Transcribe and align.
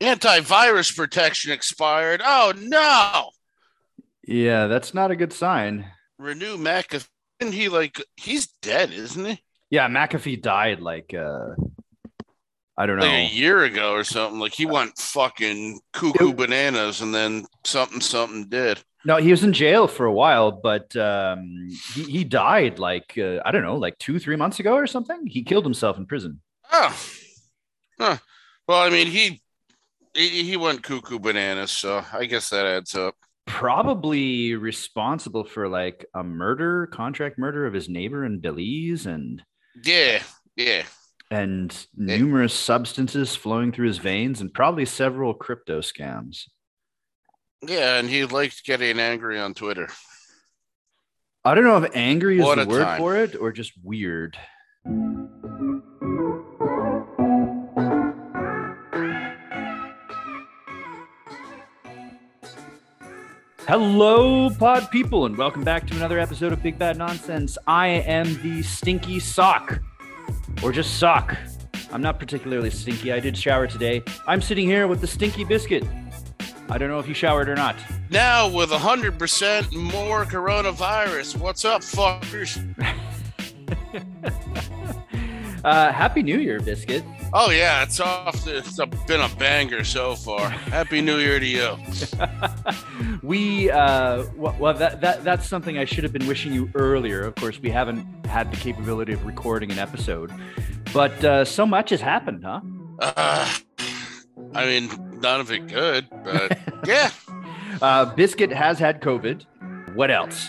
Antivirus 0.00 0.94
protection 0.94 1.52
expired. 1.52 2.20
Oh 2.24 2.52
no! 2.56 3.30
Yeah, 4.26 4.66
that's 4.66 4.92
not 4.92 5.10
a 5.10 5.16
good 5.16 5.32
sign. 5.32 5.86
Renew 6.18 6.56
McAfee. 6.56 7.08
And 7.40 7.52
he 7.52 7.68
like 7.68 8.02
he's 8.16 8.46
dead, 8.62 8.92
isn't 8.92 9.24
he? 9.24 9.42
Yeah, 9.70 9.88
McAfee 9.88 10.40
died 10.40 10.80
like 10.80 11.12
uh 11.12 11.54
I 12.78 12.86
don't 12.86 12.98
know. 12.98 13.06
Like 13.06 13.30
a 13.30 13.34
year 13.34 13.64
ago 13.64 13.92
or 13.92 14.04
something. 14.04 14.38
Like 14.38 14.54
he 14.54 14.66
went 14.66 14.98
fucking 14.98 15.80
cuckoo 15.92 16.34
bananas, 16.34 17.00
and 17.00 17.14
then 17.14 17.46
something 17.64 18.00
something 18.00 18.48
did. 18.48 18.82
No, 19.04 19.16
he 19.16 19.30
was 19.30 19.44
in 19.44 19.52
jail 19.52 19.86
for 19.86 20.04
a 20.04 20.12
while, 20.12 20.50
but 20.50 20.94
um, 20.96 21.68
he, 21.94 22.02
he 22.02 22.24
died 22.24 22.78
like 22.78 23.16
uh, 23.16 23.38
I 23.44 23.52
don't 23.52 23.62
know, 23.62 23.76
like 23.76 23.96
two 23.98 24.18
three 24.18 24.36
months 24.36 24.60
ago 24.60 24.74
or 24.74 24.86
something. 24.86 25.26
He 25.26 25.42
killed 25.42 25.64
himself 25.64 25.96
in 25.96 26.06
prison. 26.06 26.40
Oh, 26.72 26.96
huh. 28.00 28.16
Well, 28.66 28.82
I 28.82 28.90
mean, 28.90 29.06
he 29.06 29.40
he, 30.16 30.42
he 30.44 30.56
went 30.56 30.82
cuckoo 30.82 31.18
bananas, 31.18 31.70
so 31.70 32.04
I 32.12 32.24
guess 32.26 32.50
that 32.50 32.66
adds 32.66 32.94
up. 32.94 33.14
Probably 33.46 34.54
responsible 34.56 35.44
for 35.44 35.68
like 35.68 36.04
a 36.14 36.24
murder, 36.24 36.86
contract 36.88 37.38
murder 37.38 37.66
of 37.66 37.74
his 37.74 37.88
neighbor 37.88 38.24
in 38.24 38.40
Belize, 38.40 39.06
and 39.06 39.42
Yeah, 39.84 40.22
yeah. 40.56 40.82
and 41.30 41.86
numerous 41.96 42.54
substances 42.54 43.36
flowing 43.36 43.70
through 43.72 43.86
his 43.88 43.98
veins, 43.98 44.40
and 44.40 44.52
probably 44.52 44.84
several 44.84 45.32
crypto 45.34 45.80
scams. 45.80 46.44
Yeah, 47.66 47.98
and 47.98 48.08
he 48.08 48.24
liked 48.24 48.64
getting 48.64 48.98
angry 48.98 49.38
on 49.38 49.54
Twitter. 49.54 49.88
I 51.44 51.54
don't 51.54 51.64
know 51.64 51.78
if 51.82 51.90
angry 51.94 52.38
is 52.40 52.44
What 52.44 52.58
the 52.58 52.66
word 52.66 52.82
time. 52.84 52.98
for 52.98 53.16
it 53.16 53.36
or 53.36 53.52
just 53.52 53.72
weird. 53.82 54.36
Hello, 63.66 64.48
pod 64.48 64.88
people, 64.92 65.26
and 65.26 65.36
welcome 65.36 65.64
back 65.64 65.88
to 65.88 65.96
another 65.96 66.20
episode 66.20 66.52
of 66.52 66.62
Big 66.62 66.78
Bad 66.78 66.96
Nonsense. 66.96 67.58
I 67.66 67.88
am 67.88 68.40
the 68.40 68.62
stinky 68.62 69.18
sock, 69.18 69.80
or 70.62 70.70
just 70.70 70.98
sock. 71.00 71.36
I'm 71.90 72.00
not 72.00 72.20
particularly 72.20 72.70
stinky. 72.70 73.12
I 73.12 73.18
did 73.18 73.36
shower 73.36 73.66
today. 73.66 74.04
I'm 74.28 74.40
sitting 74.40 74.68
here 74.68 74.86
with 74.86 75.00
the 75.00 75.08
stinky 75.08 75.42
biscuit. 75.42 75.84
I 76.68 76.78
don't 76.78 76.88
know 76.88 77.00
if 77.00 77.08
you 77.08 77.14
showered 77.14 77.48
or 77.48 77.56
not. 77.56 77.74
Now 78.08 78.48
with 78.48 78.70
hundred 78.70 79.18
percent 79.18 79.74
more 79.74 80.24
coronavirus. 80.24 81.36
What's 81.38 81.64
up, 81.64 81.82
fuckers? 81.82 82.62
Uh, 85.64 85.90
Happy 85.90 86.22
New 86.22 86.38
Year, 86.38 86.60
biscuit. 86.60 87.02
Oh 87.38 87.50
yeah, 87.50 87.82
it's 87.82 88.00
off. 88.00 88.46
It's 88.48 88.78
a, 88.78 88.86
been 88.86 89.20
a 89.20 89.28
banger 89.36 89.84
so 89.84 90.14
far. 90.14 90.48
Happy 90.48 91.02
New 91.02 91.18
Year 91.18 91.38
to 91.38 91.46
you. 91.46 91.76
we 93.22 93.70
uh 93.70 94.24
well, 94.36 94.56
well 94.58 94.72
that, 94.72 95.02
that 95.02 95.22
that's 95.24 95.46
something 95.46 95.76
i 95.78 95.84
should 95.84 96.04
have 96.04 96.12
been 96.12 96.26
wishing 96.26 96.52
you 96.52 96.70
earlier 96.74 97.22
of 97.22 97.34
course 97.34 97.58
we 97.60 97.70
haven't 97.70 98.06
had 98.26 98.50
the 98.52 98.56
capability 98.56 99.12
of 99.12 99.24
recording 99.24 99.70
an 99.70 99.78
episode 99.78 100.32
but 100.92 101.12
uh 101.24 101.44
so 101.44 101.66
much 101.66 101.90
has 101.90 102.00
happened 102.00 102.44
huh 102.44 102.60
Uh, 103.00 103.54
I 104.54 104.64
mean, 104.64 105.20
none 105.20 105.40
of 105.40 105.50
it 105.50 105.66
good, 105.66 106.06
but 106.24 106.58
yeah, 106.86 107.10
uh 107.82 108.06
biscuit 108.14 108.50
has 108.50 108.78
had 108.78 109.00
covid 109.00 109.44
what 109.94 110.10
else 110.10 110.48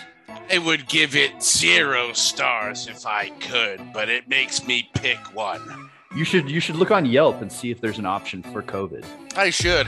I 0.50 0.60
would 0.60 0.88
give 0.88 1.16
it 1.16 1.44
zero 1.44 2.14
stars 2.14 2.88
if 2.88 3.06
I 3.06 3.30
could, 3.32 3.92
but 3.92 4.08
it 4.08 4.30
makes 4.30 4.66
me 4.66 4.90
pick 4.94 5.18
one. 5.36 5.87
You 6.16 6.24
should 6.24 6.50
you 6.50 6.60
should 6.60 6.76
look 6.76 6.92
on 6.92 7.06
yelp 7.06 7.42
and 7.42 7.52
see 7.52 7.70
if 7.72 7.80
there's 7.82 8.00
an 8.00 8.06
option 8.06 8.42
for 8.44 8.62
covid 8.64 9.06
I 9.36 9.50
should. 9.52 9.88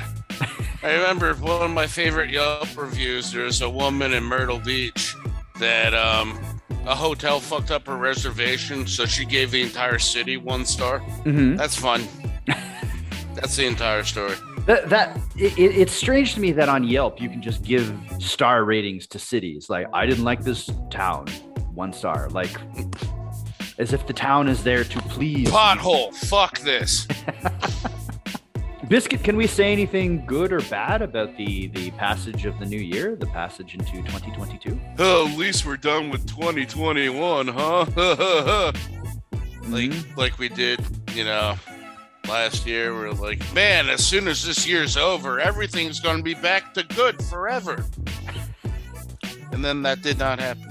I 0.83 0.93
remember 0.93 1.33
one 1.33 1.61
of 1.63 1.71
my 1.71 1.87
favorite 1.87 2.29
Yelp 2.29 2.77
reviews. 2.77 3.31
There's 3.31 3.61
a 3.61 3.69
woman 3.69 4.13
in 4.13 4.23
Myrtle 4.23 4.59
Beach 4.59 5.15
that 5.59 5.93
um, 5.95 6.39
a 6.85 6.93
hotel 6.95 7.39
fucked 7.39 7.71
up 7.71 7.87
her 7.87 7.97
reservation, 7.97 8.85
so 8.85 9.05
she 9.07 9.25
gave 9.25 9.49
the 9.49 9.61
entire 9.63 9.97
city 9.97 10.37
one 10.37 10.65
star. 10.65 10.99
mm-hmm. 10.99 11.55
That's 11.55 11.75
fun. 11.75 12.07
That's 13.35 13.55
the 13.57 13.65
entire 13.65 14.03
story. 14.03 14.35
that 14.67 14.87
that 14.89 15.17
it, 15.35 15.57
it- 15.57 15.75
it's 15.81 15.93
strange 15.93 16.35
to 16.35 16.39
me 16.39 16.51
that 16.51 16.69
on 16.69 16.83
yelp 16.83 17.19
you 17.19 17.27
can 17.29 17.41
just 17.41 17.63
give 17.63 17.91
star 18.19 18.63
ratings 18.63 19.07
to 19.07 19.17
cities 19.17 19.69
like 19.69 19.87
i 19.93 20.05
didn't 20.05 20.25
like 20.25 20.43
this 20.43 20.69
town 20.91 21.25
one 21.73 21.91
star 21.93 22.29
like 22.29 22.51
as 23.79 23.93
if 23.93 24.05
the 24.05 24.13
town 24.13 24.47
is 24.47 24.63
there 24.63 24.83
to 24.83 24.99
please 25.03 25.49
Pothole. 25.49 26.13
Fuck 26.13 26.59
this. 26.59 27.07
Biscuit, 28.87 29.23
can 29.23 29.35
we 29.37 29.45
say 29.45 29.71
anything 29.71 30.25
good 30.25 30.51
or 30.51 30.61
bad 30.61 31.01
about 31.03 31.35
the 31.37 31.67
the 31.67 31.91
passage 31.91 32.45
of 32.45 32.57
the 32.59 32.65
new 32.65 32.79
year, 32.79 33.15
the 33.15 33.27
passage 33.27 33.75
into 33.75 33.91
2022? 34.03 34.79
Oh, 34.97 35.27
at 35.27 35.37
least 35.37 35.65
we're 35.65 35.77
done 35.77 36.09
with 36.09 36.25
2021, 36.27 37.47
huh? 37.49 37.85
like 39.67 39.91
Mhm. 39.91 40.17
like 40.17 40.39
we 40.39 40.49
did, 40.49 40.79
you 41.13 41.23
know, 41.23 41.55
last 42.27 42.65
year. 42.65 42.93
We're 42.95 43.11
like, 43.11 43.41
man, 43.53 43.89
as 43.89 44.03
soon 44.03 44.27
as 44.27 44.43
this 44.43 44.65
year's 44.67 44.97
over, 44.97 45.39
everything's 45.39 45.99
going 45.99 46.17
to 46.17 46.23
be 46.23 46.33
back 46.33 46.73
to 46.73 46.83
good 46.83 47.23
forever. 47.25 47.85
And 49.51 49.65
then 49.65 49.81
that 49.81 50.01
did 50.01 50.17
not 50.19 50.39
happen. 50.39 50.69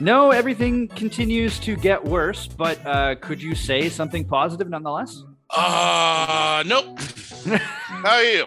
No, 0.00 0.30
everything 0.30 0.88
continues 0.88 1.58
to 1.60 1.76
get 1.76 2.04
worse, 2.04 2.46
but 2.46 2.84
uh, 2.86 3.14
could 3.16 3.42
you 3.42 3.54
say 3.54 3.88
something 3.88 4.24
positive 4.24 4.68
nonetheless? 4.68 5.22
Uh, 5.50 6.62
nope. 6.66 6.98
How 7.58 8.10
are 8.16 8.22
you? 8.24 8.44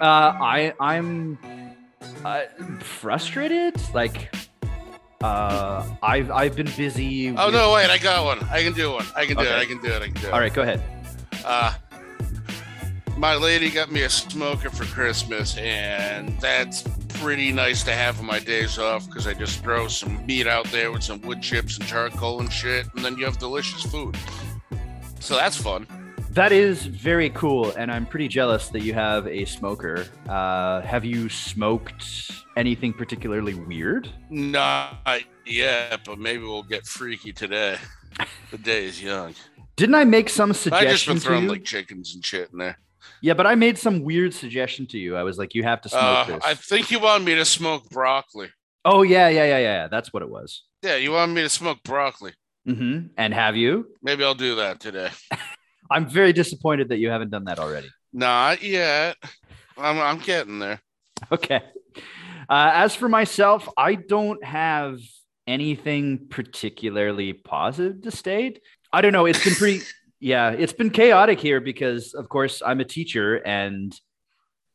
Uh, 0.00 0.04
I 0.40 0.72
I'm 0.78 1.38
uh, 2.24 2.42
frustrated. 2.80 3.74
Like, 3.92 4.32
uh, 5.22 5.84
I've 6.02 6.30
I've 6.30 6.54
been 6.54 6.70
busy. 6.76 7.30
Oh 7.36 7.46
with- 7.46 7.54
no, 7.54 7.72
wait, 7.72 7.90
I 7.90 7.98
got 7.98 8.24
one. 8.24 8.38
I 8.50 8.62
can 8.62 8.72
do 8.74 8.92
one. 8.92 9.06
I 9.16 9.26
can 9.26 9.36
do 9.36 9.42
it. 9.42 9.48
I 9.50 9.64
can 9.64 9.80
do 9.80 9.88
it. 9.88 10.02
I 10.02 10.06
can 10.06 10.14
do 10.14 10.28
it. 10.28 10.32
All 10.32 10.38
right, 10.40 10.54
go 10.54 10.62
ahead. 10.62 10.80
Uh, 11.44 11.74
my 13.16 13.34
lady 13.34 13.68
got 13.70 13.90
me 13.90 14.02
a 14.02 14.10
smoker 14.10 14.70
for 14.70 14.84
Christmas, 14.84 15.56
and 15.56 16.38
that's 16.40 16.82
pretty 17.20 17.52
nice 17.52 17.82
to 17.82 17.92
have 17.92 18.18
on 18.20 18.26
my 18.26 18.38
days 18.38 18.78
off 18.78 19.06
because 19.06 19.26
I 19.26 19.34
just 19.34 19.62
throw 19.62 19.88
some 19.88 20.24
meat 20.24 20.46
out 20.46 20.66
there 20.66 20.92
with 20.92 21.02
some 21.02 21.20
wood 21.22 21.42
chips 21.42 21.76
and 21.76 21.86
charcoal 21.86 22.40
and 22.40 22.52
shit, 22.52 22.86
and 22.94 23.04
then 23.04 23.16
you 23.18 23.24
have 23.24 23.38
delicious 23.38 23.82
food. 23.82 24.16
So 25.18 25.34
that's 25.34 25.56
fun. 25.56 25.86
That 26.30 26.52
is 26.52 26.86
very 26.86 27.30
cool, 27.30 27.72
and 27.72 27.90
I'm 27.90 28.06
pretty 28.06 28.28
jealous 28.28 28.68
that 28.68 28.82
you 28.82 28.94
have 28.94 29.26
a 29.26 29.44
smoker. 29.46 30.06
Uh, 30.28 30.82
have 30.82 31.04
you 31.04 31.28
smoked 31.28 32.30
anything 32.56 32.92
particularly 32.92 33.54
weird? 33.54 34.08
Not 34.30 35.22
yet, 35.44 36.00
but 36.04 36.18
maybe 36.18 36.44
we'll 36.44 36.62
get 36.62 36.86
freaky 36.86 37.32
today. 37.32 37.78
The 38.52 38.58
day 38.58 38.84
is 38.84 39.02
young. 39.02 39.34
Didn't 39.76 39.96
I 39.96 40.04
make 40.04 40.28
some 40.28 40.52
suggestions? 40.52 40.88
I 40.88 40.92
just 40.92 41.06
been 41.06 41.18
throwing 41.18 41.48
like 41.48 41.64
chickens 41.64 42.14
and 42.14 42.24
shit 42.24 42.50
in 42.52 42.58
there. 42.58 42.78
Yeah, 43.22 43.34
but 43.34 43.46
I 43.46 43.54
made 43.54 43.78
some 43.78 44.02
weird 44.02 44.32
suggestion 44.34 44.86
to 44.88 44.98
you. 44.98 45.16
I 45.16 45.22
was 45.22 45.38
like, 45.38 45.54
you 45.54 45.62
have 45.64 45.80
to 45.82 45.88
smoke 45.88 46.02
Uh, 46.02 46.24
this. 46.24 46.44
I 46.44 46.54
think 46.54 46.90
you 46.90 47.00
want 47.00 47.24
me 47.24 47.34
to 47.34 47.44
smoke 47.44 47.88
broccoli. 47.90 48.48
Oh 48.84 49.02
yeah, 49.02 49.28
yeah, 49.28 49.44
yeah, 49.44 49.58
yeah. 49.58 49.88
That's 49.88 50.12
what 50.12 50.22
it 50.22 50.30
was. 50.30 50.62
Yeah, 50.82 50.96
you 50.96 51.12
want 51.12 51.32
me 51.32 51.42
to 51.42 51.48
smoke 51.48 51.82
broccoli. 51.82 52.32
Mm-hmm. 52.66 53.08
And 53.16 53.34
have 53.34 53.56
you? 53.56 53.88
Maybe 54.02 54.24
I'll 54.24 54.34
do 54.34 54.56
that 54.56 54.80
today. 54.80 55.10
I'm 55.90 56.08
very 56.08 56.32
disappointed 56.32 56.90
that 56.90 56.98
you 56.98 57.10
haven't 57.10 57.30
done 57.30 57.44
that 57.44 57.58
already. 57.58 57.88
Not 58.12 58.62
yet. 58.62 59.16
I'm, 59.76 59.98
I'm 59.98 60.18
getting 60.18 60.58
there. 60.58 60.80
Okay. 61.32 61.60
Uh, 62.48 62.70
as 62.74 62.94
for 62.94 63.08
myself, 63.08 63.68
I 63.76 63.94
don't 63.94 64.42
have 64.44 64.98
anything 65.46 66.26
particularly 66.30 67.32
positive 67.32 68.02
to 68.02 68.10
state. 68.10 68.60
I 68.92 69.00
don't 69.00 69.12
know. 69.12 69.26
It's 69.26 69.42
been 69.42 69.54
pretty, 69.54 69.84
yeah, 70.20 70.50
it's 70.50 70.72
been 70.72 70.90
chaotic 70.90 71.40
here 71.40 71.60
because, 71.60 72.14
of 72.14 72.28
course, 72.28 72.62
I'm 72.64 72.80
a 72.80 72.84
teacher 72.84 73.36
and 73.46 73.94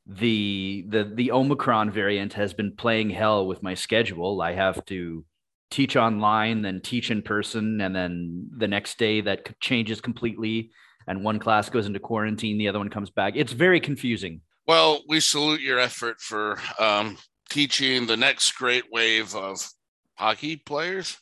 the 0.05 0.85
the 0.89 1.09
the 1.15 1.31
Omicron 1.31 1.91
variant 1.91 2.33
has 2.33 2.53
been 2.53 2.75
playing 2.75 3.09
hell 3.09 3.47
with 3.47 3.63
my 3.63 3.73
schedule. 3.73 4.41
I 4.41 4.53
have 4.53 4.83
to 4.85 5.25
teach 5.71 5.95
online, 5.95 6.61
then 6.61 6.81
teach 6.81 7.09
in 7.09 7.21
person, 7.21 7.81
and 7.81 7.95
then 7.95 8.49
the 8.57 8.67
next 8.67 8.97
day 8.97 9.21
that 9.21 9.59
changes 9.59 10.01
completely. 10.01 10.71
And 11.07 11.23
one 11.23 11.39
class 11.39 11.69
goes 11.69 11.85
into 11.85 11.99
quarantine, 11.99 12.57
the 12.57 12.67
other 12.69 12.79
one 12.79 12.89
comes 12.89 13.09
back. 13.09 13.33
It's 13.35 13.51
very 13.51 13.79
confusing. 13.79 14.41
Well, 14.67 15.01
we 15.09 15.19
salute 15.19 15.61
your 15.61 15.79
effort 15.79 16.21
for 16.21 16.57
um, 16.79 17.17
teaching 17.49 18.05
the 18.05 18.15
next 18.15 18.53
great 18.53 18.85
wave 18.91 19.35
of 19.35 19.67
hockey 20.15 20.55
players. 20.55 21.17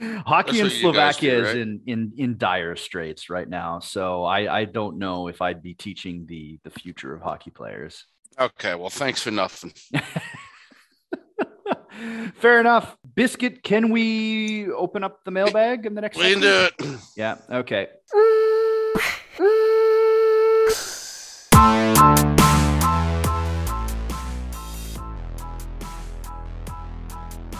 Hockey 0.00 0.60
in 0.60 0.70
Slovakia 0.70 1.36
do, 1.36 1.42
right? 1.42 1.50
is 1.50 1.56
in, 1.56 1.80
in 1.86 2.12
in 2.16 2.38
dire 2.38 2.76
straits 2.76 3.28
right 3.28 3.48
now. 3.48 3.80
So 3.80 4.24
I, 4.24 4.60
I 4.60 4.64
don't 4.64 4.98
know 4.98 5.28
if 5.28 5.42
I'd 5.42 5.62
be 5.62 5.74
teaching 5.74 6.24
the 6.26 6.58
the 6.64 6.70
future 6.70 7.12
of 7.12 7.20
hockey 7.20 7.50
players. 7.50 8.06
Okay, 8.38 8.74
well, 8.74 8.88
thanks 8.90 9.22
for 9.22 9.30
nothing. 9.30 9.72
Fair 12.34 12.60
enough. 12.60 12.96
Biscuit, 13.14 13.62
can 13.62 13.90
we 13.90 14.70
open 14.70 15.04
up 15.04 15.22
the 15.24 15.30
mailbag 15.30 15.84
in 15.84 15.94
the 15.94 16.00
next? 16.00 16.16
We 16.16 16.32
can 16.32 16.40
do 16.40 16.68
it. 16.68 16.74
Yeah. 17.16 17.36
Okay. 17.50 17.88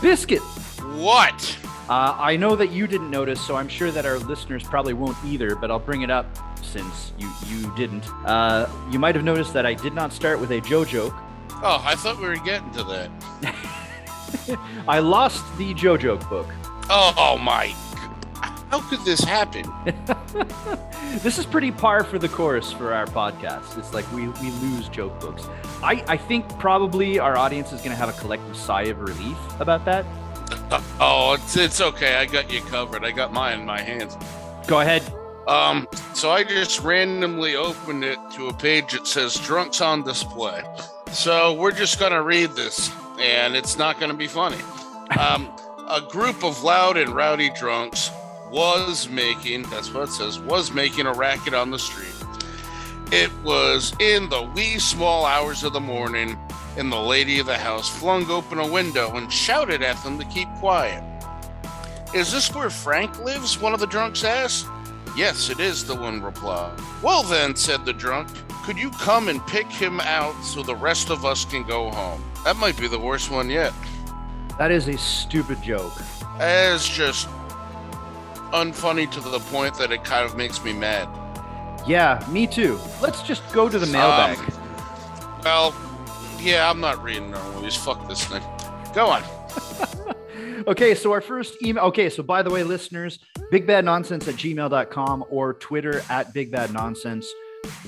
Biscuit. 0.01 0.41
What? 0.97 1.59
Uh, 1.91 2.17
I 2.17 2.37
know 2.37 2.55
that 2.55 2.71
you 2.71 2.87
didn't 2.87 3.11
notice, 3.11 3.45
so 3.45 3.57
I'm 3.57 3.67
sure 3.67 3.91
that 3.91 4.07
our 4.07 4.19
listeners 4.19 4.63
probably 4.63 4.93
won't 4.93 5.17
either. 5.25 5.57
But 5.57 5.73
I'll 5.73 5.81
bring 5.81 6.03
it 6.03 6.11
up 6.11 6.25
since 6.63 7.13
you 7.19 7.29
you 7.49 7.75
didn't. 7.77 8.09
Uh, 8.25 8.71
you 8.93 9.01
might 9.01 9.17
have 9.17 9.25
noticed 9.25 9.53
that 9.55 9.67
I 9.67 9.75
did 9.75 9.93
not 9.93 10.13
start 10.13 10.39
with 10.39 10.53
a 10.53 10.61
Joe 10.61 10.85
joke. 10.85 11.15
Oh, 11.63 11.83
I 11.85 11.97
thought 11.97 12.19
we 12.21 12.29
were 12.29 12.37
getting 12.37 12.71
to 12.75 12.85
that. 12.85 14.59
I 14.89 15.01
lost 15.01 15.45
the 15.59 15.75
Joe 15.75 15.97
joke 15.97 16.27
book. 16.31 16.47
Oh 16.89 17.37
my! 17.43 17.75
How 18.71 18.81
could 18.89 19.05
this 19.05 19.19
happen? 19.19 19.65
this 21.25 21.39
is 21.39 21.45
pretty 21.45 21.73
par 21.73 22.05
for 22.05 22.21
the 22.21 22.29
course 22.29 22.71
for 22.71 22.95
our 22.95 23.07
podcast. 23.07 23.77
It's 23.77 23.93
like 23.93 24.11
we, 24.13 24.29
we 24.29 24.51
lose 24.63 24.89
joke 24.89 25.19
books. 25.19 25.49
I, 25.83 26.05
I 26.07 26.17
think 26.17 26.49
probably 26.61 27.19
our 27.19 27.37
audience 27.37 27.73
is 27.73 27.81
going 27.81 27.91
to 27.91 27.97
have 27.97 28.09
a 28.09 28.21
collective 28.21 28.57
sigh 28.57 28.85
of 28.85 29.01
relief 29.01 29.37
about 29.59 29.85
that. 29.87 30.07
Uh, 30.71 30.83
oh, 31.01 31.33
it's 31.35 31.57
it's 31.57 31.81
okay. 31.81 32.17
I 32.17 32.27
got 32.27 32.53
you 32.53 32.61
covered. 32.63 33.05
I 33.05 33.11
got 33.11 33.33
mine 33.33 33.61
in 33.61 33.67
my 33.67 33.81
hands. 33.81 34.17
Go 34.67 34.81
ahead. 34.81 35.03
Um, 35.49 35.89
so 36.15 36.31
I 36.31 36.45
just 36.45 36.81
randomly 36.81 37.57
opened 37.57 38.05
it 38.05 38.19
to 38.35 38.49
a 38.49 38.55
page 38.55 38.93
that 38.93 39.07
says 39.07 39.35
"Drunks 39.37 39.81
on 39.81 40.03
Display." 40.03 40.63
So 41.13 41.55
we're 41.55 41.73
just 41.73 41.99
gonna 41.99 42.23
read 42.23 42.51
this, 42.51 42.91
and 43.19 43.57
it's 43.57 43.77
not 43.77 43.99
gonna 43.99 44.15
be 44.15 44.29
funny. 44.29 44.63
Um, 45.19 45.51
a 45.89 46.01
group 46.01 46.45
of 46.45 46.63
loud 46.63 46.97
and 46.97 47.11
rowdy 47.11 47.51
drunks 47.51 48.11
was 48.53 49.09
making, 49.09 49.63
that's 49.65 49.93
what 49.93 50.05
it 50.05 50.13
says, 50.13 50.39
was 50.39 50.73
making 50.73 51.07
a 51.07 51.13
racket 51.13 51.55
on 51.55 51.71
the 51.71 51.79
street. 51.79 52.15
It 53.13 53.31
was 53.43 53.93
in 53.99 54.29
the 54.29 54.43
wee 54.55 54.79
small 54.79 55.25
hours 55.25 55.65
of 55.65 55.73
the 55.73 55.81
morning, 55.81 56.39
and 56.77 56.91
the 56.91 57.01
lady 57.01 57.39
of 57.39 57.47
the 57.47 57.59
house 57.59 57.89
flung 57.89 58.31
open 58.31 58.59
a 58.59 58.67
window 58.67 59.17
and 59.17 59.33
shouted 59.33 59.83
at 59.83 60.03
them 60.03 60.19
to 60.19 60.25
keep 60.27 60.49
quiet. 60.57 61.03
Is 62.15 62.33
this 62.33 62.55
where 62.55 62.71
Frank 62.71 63.23
lives? 63.25 63.61
One 63.61 63.75
of 63.75 63.81
the 63.81 63.87
drunks 63.87 64.25
asked. 64.25 64.67
Yes, 65.17 65.51
it 65.51 65.61
is, 65.61 65.85
the 65.87 65.95
one 65.95 66.23
replied. 66.23 66.79
Well, 67.03 67.23
then, 67.23 67.57
said 67.57 67.85
the 67.85 67.93
drunk, 67.93 68.29
could 68.65 68.79
you 68.79 68.91
come 68.91 69.29
and 69.29 69.45
pick 69.47 69.67
him 69.67 70.01
out 70.01 70.41
so 70.45 70.63
the 70.63 70.75
rest 70.75 71.11
of 71.11 71.25
us 71.25 71.45
can 71.45 71.65
go 71.65 71.91
home? 71.91 72.23
That 72.45 72.57
might 72.57 72.79
be 72.79 72.89
the 72.89 72.99
worst 72.99 73.31
one 73.31 73.51
yet. 73.51 73.73
That 74.59 74.71
is 74.71 74.89
a 74.89 74.97
stupid 74.99 75.63
joke. 75.63 75.93
It's 76.39 76.89
just 76.89 77.29
unfunny 78.53 79.11
to 79.11 79.21
the 79.21 79.41
point 79.41 79.75
that 79.79 79.93
it 79.93 80.05
kind 80.05 80.25
of 80.25 80.37
makes 80.37 80.63
me 80.65 80.73
mad. 80.73 81.09
Yeah, 81.87 82.25
me 82.31 82.47
too. 82.47 82.79
Let's 83.01 83.23
just 83.23 83.43
go 83.53 83.69
to 83.69 83.79
the 83.79 83.87
mailbag. 83.87 84.39
Um, 84.39 85.41
well, 85.45 85.75
yeah, 86.43 86.71
I'm 86.71 86.81
not 86.81 87.03
reading 87.03 87.31
no 87.31 87.53
movies. 87.53 87.77
Fuck 87.77 88.09
this 88.09 88.25
thing. 88.25 88.43
Go 88.95 89.07
on. 89.07 89.23
okay, 90.67 90.95
so 90.95 91.13
our 91.13 91.21
first 91.21 91.63
email. 91.65 91.85
Okay, 91.85 92.09
so 92.09 92.23
by 92.23 92.43
the 92.43 92.51
way, 92.51 92.63
listeners, 92.63 93.19
bigbadnonsense 93.53 94.27
at 94.27 94.35
gmail.com 94.35 95.25
or 95.31 95.55
Twitter 95.55 96.03
at 96.09 96.35
bigbadnonsense, 96.35 97.27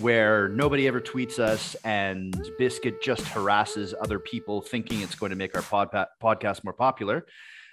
where 0.00 0.48
nobody 0.48 0.86
ever 0.86 1.00
tweets 1.00 1.38
us 1.38 1.74
and 1.84 2.38
Biscuit 2.58 3.02
just 3.02 3.22
harasses 3.22 3.94
other 4.00 4.18
people 4.18 4.60
thinking 4.60 5.00
it's 5.00 5.14
going 5.14 5.30
to 5.30 5.36
make 5.36 5.56
our 5.56 5.62
pod- 5.62 6.06
podcast 6.22 6.62
more 6.64 6.74
popular. 6.74 7.26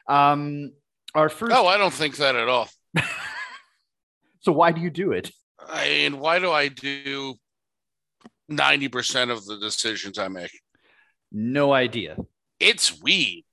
Um, 0.07 0.71
our 1.13 1.29
first. 1.29 1.53
Oh, 1.55 1.67
I 1.67 1.77
don't 1.77 1.93
think 1.93 2.17
that 2.17 2.35
at 2.35 2.47
all. 2.47 2.69
so 4.41 4.51
why 4.51 4.71
do 4.71 4.81
you 4.81 4.89
do 4.89 5.11
it? 5.11 5.31
I 5.67 5.87
mean, 5.89 6.19
why 6.19 6.39
do 6.39 6.51
I 6.51 6.69
do 6.69 7.35
90% 8.49 9.29
of 9.29 9.45
the 9.45 9.57
decisions 9.57 10.17
I 10.17 10.29
make? 10.29 10.51
No 11.31 11.73
idea. 11.73 12.17
It's 12.59 13.01
weed. 13.01 13.45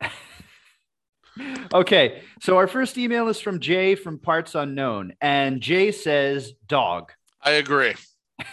okay, 1.74 2.22
so 2.40 2.56
our 2.56 2.66
first 2.66 2.98
email 2.98 3.28
is 3.28 3.40
from 3.40 3.60
Jay 3.60 3.94
from 3.94 4.18
Parts 4.18 4.54
Unknown, 4.54 5.14
and 5.20 5.60
Jay 5.60 5.92
says 5.92 6.52
dog. 6.66 7.12
I 7.40 7.52
agree. 7.52 7.94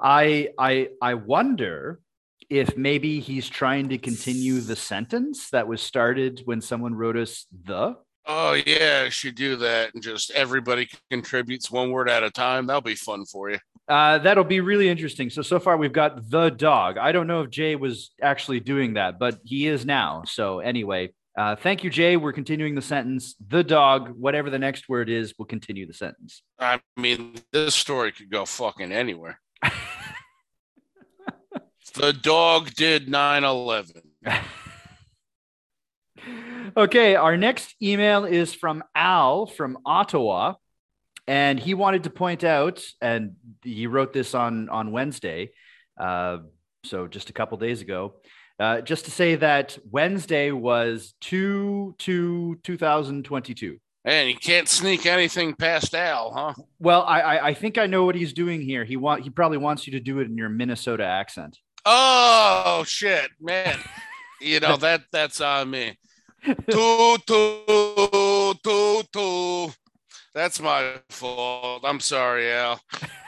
I 0.00 0.50
I 0.58 0.88
I 1.00 1.14
wonder 1.14 2.00
if 2.48 2.76
maybe 2.76 3.20
he's 3.20 3.48
trying 3.48 3.88
to 3.90 3.98
continue 3.98 4.60
the 4.60 4.76
sentence 4.76 5.50
that 5.50 5.68
was 5.68 5.80
started 5.80 6.42
when 6.44 6.60
someone 6.60 6.94
wrote 6.94 7.16
us 7.16 7.46
the. 7.64 7.96
Oh 8.26 8.52
yeah, 8.52 9.04
I 9.06 9.08
should 9.08 9.34
do 9.34 9.56
that, 9.56 9.94
and 9.94 10.02
just 10.02 10.30
everybody 10.32 10.88
contributes 11.10 11.70
one 11.70 11.90
word 11.90 12.08
at 12.10 12.22
a 12.22 12.30
time. 12.30 12.66
That'll 12.66 12.82
be 12.82 12.94
fun 12.94 13.24
for 13.24 13.50
you. 13.50 13.58
Uh, 13.90 14.18
that'll 14.18 14.44
be 14.44 14.60
really 14.60 14.88
interesting. 14.88 15.28
So 15.30 15.42
so 15.42 15.58
far 15.58 15.76
we've 15.76 15.92
got 15.92 16.30
the 16.30 16.48
dog. 16.48 16.96
I 16.96 17.10
don't 17.10 17.26
know 17.26 17.42
if 17.42 17.50
Jay 17.50 17.74
was 17.74 18.12
actually 18.22 18.60
doing 18.60 18.94
that, 18.94 19.18
but 19.18 19.40
he 19.44 19.66
is 19.66 19.84
now. 19.84 20.22
So 20.26 20.60
anyway, 20.60 21.12
uh, 21.36 21.56
thank 21.56 21.82
you, 21.82 21.90
Jay. 21.90 22.16
We're 22.16 22.32
continuing 22.32 22.76
the 22.76 22.82
sentence. 22.82 23.34
The 23.48 23.64
dog, 23.64 24.10
whatever 24.10 24.48
the 24.48 24.60
next 24.60 24.88
word 24.88 25.10
is, 25.10 25.34
will 25.36 25.46
continue 25.46 25.88
the 25.88 25.94
sentence. 25.94 26.44
I 26.60 26.80
mean, 26.96 27.34
this 27.52 27.74
story 27.74 28.12
could 28.12 28.30
go 28.30 28.44
fucking 28.44 28.92
anywhere. 28.92 29.40
the 31.94 32.12
dog 32.12 32.72
did 32.74 33.08
9 33.08 33.42
11. 33.42 34.02
okay, 36.76 37.16
our 37.16 37.36
next 37.36 37.74
email 37.82 38.24
is 38.24 38.54
from 38.54 38.84
Al 38.94 39.46
from 39.46 39.78
Ottawa. 39.84 40.54
And 41.30 41.60
he 41.60 41.74
wanted 41.74 42.02
to 42.04 42.10
point 42.10 42.42
out, 42.42 42.82
and 43.00 43.36
he 43.62 43.86
wrote 43.86 44.12
this 44.12 44.34
on, 44.34 44.68
on 44.68 44.90
Wednesday, 44.90 45.52
uh, 45.96 46.38
so 46.82 47.06
just 47.06 47.30
a 47.30 47.32
couple 47.32 47.56
days 47.56 47.82
ago, 47.82 48.14
uh, 48.58 48.80
just 48.80 49.04
to 49.04 49.12
say 49.12 49.36
that 49.36 49.78
Wednesday 49.88 50.50
was 50.50 51.14
2 51.20 51.94
to 51.98 52.58
2022. 52.64 53.78
And 54.04 54.28
you 54.28 54.34
can't 54.34 54.68
sneak 54.68 55.06
anything 55.06 55.54
past 55.54 55.94
Al, 55.94 56.32
huh? 56.32 56.54
Well, 56.80 57.04
I, 57.04 57.20
I, 57.20 57.46
I 57.50 57.54
think 57.54 57.78
I 57.78 57.86
know 57.86 58.04
what 58.04 58.16
he's 58.16 58.32
doing 58.32 58.60
here. 58.60 58.84
He 58.84 58.96
want 58.96 59.22
he 59.22 59.30
probably 59.30 59.58
wants 59.58 59.86
you 59.86 59.92
to 59.92 60.00
do 60.00 60.18
it 60.18 60.26
in 60.26 60.36
your 60.36 60.48
Minnesota 60.48 61.04
accent. 61.04 61.58
Oh 61.86 62.82
shit, 62.88 63.30
man! 63.40 63.78
you 64.40 64.58
know 64.58 64.78
that 64.78 65.02
that's 65.12 65.40
on 65.40 65.70
me. 65.70 65.96
two, 66.44 67.16
two, 67.24 68.54
two, 68.64 69.02
two. 69.12 69.70
That's 70.34 70.60
my 70.60 70.94
fault. 71.08 71.82
I'm 71.84 72.00
sorry, 72.00 72.52
Al. 72.52 72.80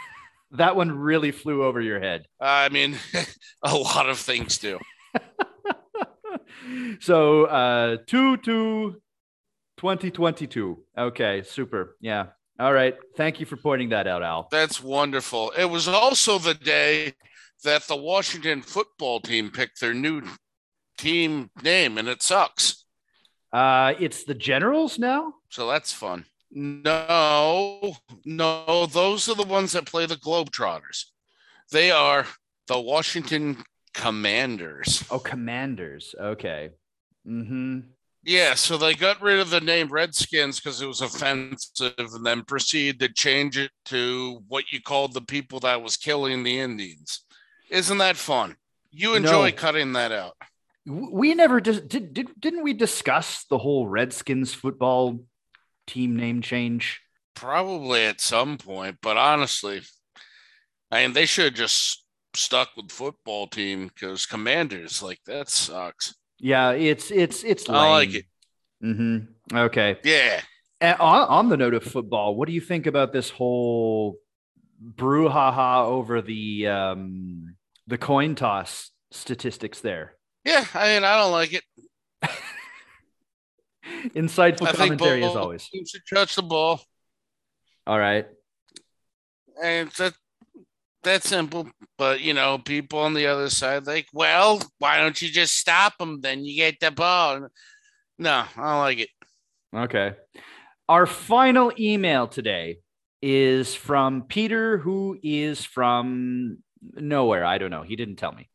that 0.52 0.76
one 0.76 0.92
really 0.92 1.32
flew 1.32 1.64
over 1.64 1.80
your 1.80 2.00
head. 2.00 2.26
I 2.40 2.68
mean, 2.68 2.96
a 3.62 3.74
lot 3.74 4.08
of 4.08 4.18
things 4.18 4.58
do. 4.58 4.78
so, 7.00 7.44
uh, 7.46 7.96
two, 8.06 8.36
two, 8.38 9.00
2022. 9.78 10.84
Okay, 10.96 11.42
super. 11.42 11.96
Yeah. 12.00 12.26
All 12.60 12.72
right. 12.72 12.94
Thank 13.16 13.40
you 13.40 13.46
for 13.46 13.56
pointing 13.56 13.88
that 13.88 14.06
out, 14.06 14.22
Al. 14.22 14.46
That's 14.50 14.80
wonderful. 14.80 15.52
It 15.58 15.64
was 15.64 15.88
also 15.88 16.38
the 16.38 16.54
day 16.54 17.14
that 17.64 17.88
the 17.88 17.96
Washington 17.96 18.62
football 18.62 19.20
team 19.20 19.50
picked 19.50 19.80
their 19.80 19.94
new 19.94 20.22
team 20.98 21.50
name, 21.62 21.98
and 21.98 22.08
it 22.08 22.22
sucks. 22.22 22.84
Uh, 23.52 23.94
it's 23.98 24.24
the 24.24 24.34
Generals 24.34 24.98
now. 24.98 25.34
So 25.48 25.68
that's 25.68 25.92
fun. 25.92 26.26
No, 26.54 27.96
no, 28.26 28.86
those 28.86 29.28
are 29.28 29.34
the 29.34 29.42
ones 29.42 29.72
that 29.72 29.86
play 29.86 30.04
the 30.04 30.16
Globetrotters. 30.16 31.06
They 31.70 31.90
are 31.90 32.26
the 32.68 32.78
Washington 32.78 33.64
Commanders. 33.94 35.02
Oh, 35.10 35.18
Commanders. 35.18 36.14
Okay. 36.20 36.70
Mm-hmm. 37.26 37.80
Yeah, 38.24 38.54
so 38.54 38.76
they 38.76 38.94
got 38.94 39.22
rid 39.22 39.40
of 39.40 39.50
the 39.50 39.60
name 39.60 39.88
Redskins 39.88 40.60
because 40.60 40.80
it 40.80 40.86
was 40.86 41.00
offensive, 41.00 41.94
and 41.98 42.24
then 42.24 42.42
proceed 42.42 43.00
to 43.00 43.08
change 43.08 43.58
it 43.58 43.70
to 43.86 44.42
what 44.46 44.70
you 44.70 44.80
called 44.80 45.14
the 45.14 45.22
people 45.22 45.58
that 45.60 45.82
was 45.82 45.96
killing 45.96 46.42
the 46.44 46.60
Indians. 46.60 47.24
Isn't 47.70 47.98
that 47.98 48.16
fun? 48.16 48.56
You 48.90 49.14
enjoy 49.14 49.48
no. 49.48 49.56
cutting 49.56 49.94
that 49.94 50.12
out. 50.12 50.36
We 50.86 51.34
never 51.34 51.60
did, 51.60 51.88
did, 51.88 52.12
did. 52.12 52.28
Didn't 52.38 52.62
we 52.62 52.74
discuss 52.74 53.44
the 53.44 53.58
whole 53.58 53.88
Redskins 53.88 54.52
football 54.52 55.20
team 55.92 56.16
name 56.16 56.40
change? 56.42 57.00
Probably 57.34 58.04
at 58.04 58.20
some 58.20 58.58
point, 58.58 58.98
but 59.02 59.16
honestly, 59.16 59.82
I 60.90 61.02
mean, 61.02 61.12
they 61.12 61.26
should 61.26 61.44
have 61.46 61.54
just 61.54 62.04
stuck 62.34 62.70
with 62.76 62.90
football 62.90 63.46
team 63.46 63.88
because 63.88 64.26
Commanders 64.26 65.02
like 65.02 65.20
that 65.26 65.48
sucks. 65.48 66.14
Yeah, 66.38 66.70
it's 66.72 67.10
it's 67.10 67.44
it's. 67.44 67.68
Lame. 67.68 67.76
I 67.76 67.90
like 67.90 68.14
it. 68.14 68.24
Mm-hmm. 68.82 69.56
Okay. 69.56 69.98
Yeah. 70.02 70.40
And 70.80 70.98
on, 70.98 71.28
on 71.28 71.48
the 71.48 71.56
note 71.56 71.74
of 71.74 71.84
football, 71.84 72.34
what 72.34 72.48
do 72.48 72.54
you 72.54 72.60
think 72.60 72.86
about 72.86 73.12
this 73.12 73.30
whole 73.30 74.16
brouhaha 74.84 75.86
over 75.86 76.20
the 76.20 76.66
um, 76.66 77.54
the 77.86 77.98
coin 77.98 78.34
toss 78.34 78.90
statistics 79.12 79.80
there? 79.80 80.14
Yeah, 80.44 80.64
I 80.74 80.94
mean, 80.94 81.04
I 81.04 81.16
don't 81.18 81.32
like 81.32 81.52
it. 81.52 81.62
Insightful 84.14 84.68
I 84.68 84.72
commentary 84.72 85.24
as 85.24 85.36
always. 85.36 85.62
Should 85.62 86.02
touch 86.12 86.34
the 86.36 86.42
ball. 86.42 86.80
All 87.86 87.98
right. 87.98 88.26
And 89.62 89.90
that 89.98 90.14
that 91.02 91.24
simple. 91.24 91.68
but 91.98 92.20
you 92.20 92.34
know, 92.34 92.58
people 92.58 93.00
on 93.00 93.14
the 93.14 93.26
other 93.26 93.50
side, 93.50 93.86
like, 93.86 94.06
well, 94.12 94.60
why 94.78 94.98
don't 94.98 95.20
you 95.20 95.28
just 95.28 95.56
stop 95.58 95.98
them? 95.98 96.20
Then 96.20 96.44
you 96.44 96.56
get 96.56 96.80
the 96.80 96.90
ball. 96.90 97.48
No, 98.18 98.44
I 98.56 98.70
don't 98.70 98.78
like 98.78 98.98
it. 99.00 99.08
Okay. 99.74 100.14
Our 100.88 101.06
final 101.06 101.72
email 101.78 102.28
today 102.28 102.78
is 103.20 103.74
from 103.74 104.22
Peter, 104.22 104.78
who 104.78 105.18
is 105.22 105.64
from 105.64 106.58
nowhere. 106.94 107.44
I 107.44 107.58
don't 107.58 107.70
know. 107.70 107.82
He 107.82 107.96
didn't 107.96 108.16
tell 108.16 108.32
me. 108.32 108.48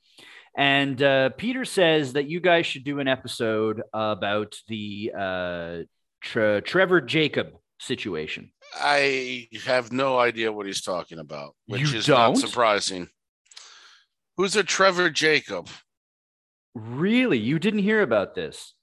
And 0.58 1.02
uh, 1.04 1.30
Peter 1.38 1.66
says 1.66 2.14
that 2.14 2.28
you 2.28 2.40
guys 2.40 2.66
should 2.66 2.84
do 2.84 3.00
an 3.00 3.08
episode 3.08 3.82
about 3.94 4.56
the 4.68 5.12
uh, 5.18 5.78
Tre- 6.22 6.62
Trevor 6.62 7.00
Jacob 7.02 7.50
situation. 7.80 8.52
I 8.76 9.48
have 9.66 9.92
no 9.92 10.18
idea 10.18 10.52
what 10.52 10.66
he's 10.66 10.82
talking 10.82 11.20
about, 11.20 11.56
which 11.68 11.92
You 11.92 11.98
is 12.00 12.08
don't? 12.08 12.18
not 12.34 12.38
surprising. 12.38 13.08
Who's 14.36 14.56
a 14.56 14.64
Trevor 14.64 15.12
Jacob? 15.12 15.70
Really? 16.74 17.38
You 17.38 17.60
didn't 17.60 17.82
hear 17.82 18.02
about 18.02 18.34
this? 18.34 18.74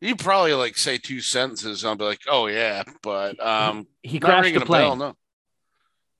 You 0.00 0.16
probably 0.16 0.54
like 0.54 0.78
say 0.78 0.96
two 0.96 1.20
sentences. 1.20 1.82
and 1.82 1.90
I'll 1.90 1.96
be 1.96 2.04
like, 2.04 2.20
oh 2.28 2.46
yeah, 2.46 2.84
but 3.02 3.38
um, 3.44 3.86
He 4.02 4.18
not 4.18 4.28
crashed 4.30 4.54
the 4.54 4.62
a 4.62 4.66
bell. 4.66 4.66
plane. 4.66 4.98
No, 4.98 5.14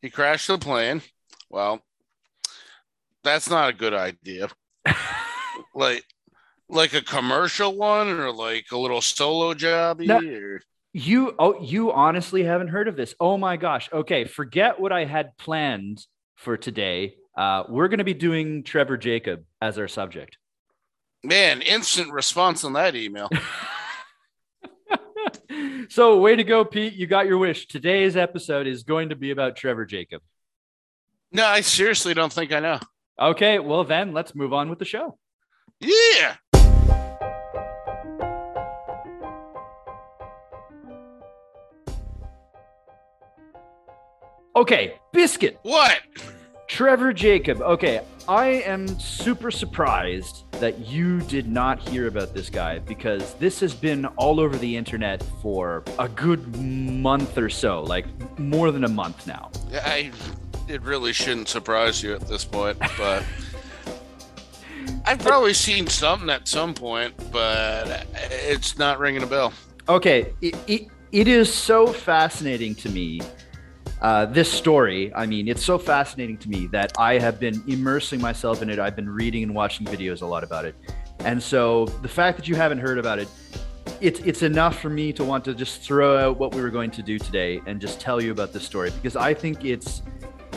he 0.03 0.11
crashed 0.11 0.49
the 0.49 0.59
plane. 0.59 1.01
Well, 1.49 1.81
that's 3.29 3.51
not 3.51 3.71
a 3.71 3.73
good 3.73 3.95
idea. 3.95 4.49
like, 5.75 6.05
like 6.69 6.95
a 6.95 7.03
commercial 7.03 7.77
one, 7.77 8.09
or 8.09 8.33
like 8.33 8.67
a 8.73 8.79
little 8.79 9.01
solo 9.01 9.55
job. 9.55 10.01
No. 10.01 10.19
Or... 10.19 10.61
You 10.95 11.35
oh 11.39 11.61
you 11.63 11.93
honestly 11.93 12.43
haven't 12.43 12.69
heard 12.69 12.89
of 12.89 12.97
this. 12.97 13.15
Oh 13.21 13.37
my 13.37 13.57
gosh. 13.57 13.89
Okay, 13.93 14.25
forget 14.25 14.81
what 14.81 14.91
I 14.91 15.05
had 15.05 15.37
planned 15.37 16.05
for 16.37 16.57
today. 16.57 17.17
Uh, 17.37 17.65
we're 17.69 17.89
going 17.89 17.99
to 17.99 18.05
be 18.05 18.15
doing 18.15 18.65
Trevor 18.65 18.97
Jacob 18.97 19.45
as 19.61 19.79
our 19.79 19.87
subject. 19.87 20.39
Man, 21.23 21.63
instant 21.63 22.13
response 22.13 22.65
on 22.65 22.73
that 22.73 22.97
email. 22.97 23.29
so, 25.89 26.19
way 26.19 26.35
to 26.37 26.45
go, 26.45 26.65
Pete. 26.65 26.95
You 26.95 27.07
got 27.07 27.27
your 27.27 27.39
wish. 27.39 27.69
Today's 27.69 28.17
episode 28.17 28.67
is 28.67 28.83
going 28.83 29.11
to 29.11 29.17
be 29.17 29.31
about 29.31 29.57
Trevor 29.57 29.85
Jacob. 29.85 30.23
no, 31.31 31.45
I 31.45 31.61
seriously 31.61 32.15
don't 32.15 32.33
think 32.33 32.53
I 32.53 32.61
know. 32.61 32.81
Okay, 33.21 33.59
well, 33.59 33.83
then 33.83 34.13
let's 34.13 34.35
move 34.35 34.53
on 34.53 34.71
with 34.71 34.79
the 34.79 34.85
show. 34.85 35.19
Yeah. 35.81 36.37
Okay, 44.55 44.95
Biscuit. 45.13 45.59
What? 45.63 46.01
Trevor 46.69 47.13
Jacob. 47.13 47.61
Okay, 47.61 48.03
I 48.29 48.47
am 48.47 48.87
super 49.01 49.51
surprised 49.51 50.45
that 50.53 50.79
you 50.87 51.21
did 51.23 51.49
not 51.49 51.81
hear 51.89 52.07
about 52.09 52.35
this 52.35 52.51
guy 52.51 52.79
because 52.79 53.35
this 53.35 53.59
has 53.61 53.75
been 53.75 54.07
all 54.17 54.39
over 54.39 54.57
the 54.57 54.77
internet 54.77 55.23
for 55.41 55.83
a 55.99 56.09
good 56.09 56.57
month 56.57 57.39
or 57.39 57.49
so, 57.49 57.83
like 57.83 58.07
more 58.39 58.71
than 58.71 58.85
a 58.85 58.89
month 58.89 59.27
now. 59.27 59.51
I 59.73 60.11
it 60.69 60.83
really 60.83 61.13
shouldn't 61.13 61.49
surprise 61.49 62.03
you 62.03 62.15
at 62.15 62.27
this 62.29 62.45
point, 62.45 62.79
but 62.97 63.25
I've 65.05 65.19
probably 65.19 65.55
seen 65.55 65.87
something 65.87 66.29
at 66.29 66.47
some 66.47 66.75
point, 66.75 67.15
but 67.33 68.07
it's 68.31 68.79
not 68.79 68.99
ringing 68.99 69.23
a 69.23 69.27
bell. 69.27 69.53
Okay, 69.89 70.33
it, 70.43 70.57
it, 70.67 70.89
it 71.13 71.29
is 71.29 71.53
so 71.53 71.87
fascinating 71.87 72.75
to 72.77 72.91
me. 72.91 73.21
Uh, 74.03 74.27
this 74.27 74.53
story, 74.53 75.13
I 75.15 75.27
mean, 75.27 75.49
it's 75.49 75.65
so 75.65 75.77
fascinating 75.77 76.37
to 76.39 76.49
me 76.49 76.69
that 76.69 76.93
I 76.99 77.19
have 77.19 77.41
been 77.41 77.63
immersing 77.67 78.21
myself 78.21 78.63
in 78.63 78.71
it. 78.71 78.79
I've 78.79 78.95
been 78.95 79.09
reading 79.09 79.43
and 79.43 79.55
watching 79.55 79.87
videos 79.87 80.23
a 80.23 80.27
lot 80.27 80.45
about 80.45 80.67
it. 80.67 80.77
And 81.21 81.43
so 81.43 81.87
the 82.03 82.09
fact 82.09 82.37
that 82.39 82.47
you 82.47 82.55
haven't 82.55 82.79
heard 82.79 82.99
about 82.99 83.19
it, 83.19 83.29
it's, 84.01 84.21
it's 84.21 84.43
enough 84.43 84.79
for 84.79 84.89
me 84.89 85.13
to 85.15 85.25
want 85.25 85.45
to 85.47 85.55
just 85.55 85.83
throw 85.83 86.17
out 86.17 86.39
what 86.39 86.55
we 86.55 86.61
were 86.61 86.71
going 86.71 86.93
to 86.93 87.03
do 87.03 87.19
today 87.19 87.61
and 87.67 87.81
just 87.81 87.99
tell 87.99 88.23
you 88.23 88.31
about 88.31 88.53
this 88.53 88.63
story 88.63 88.91
because 88.91 89.17
I 89.17 89.35
think 89.35 89.65
it's, 89.65 90.03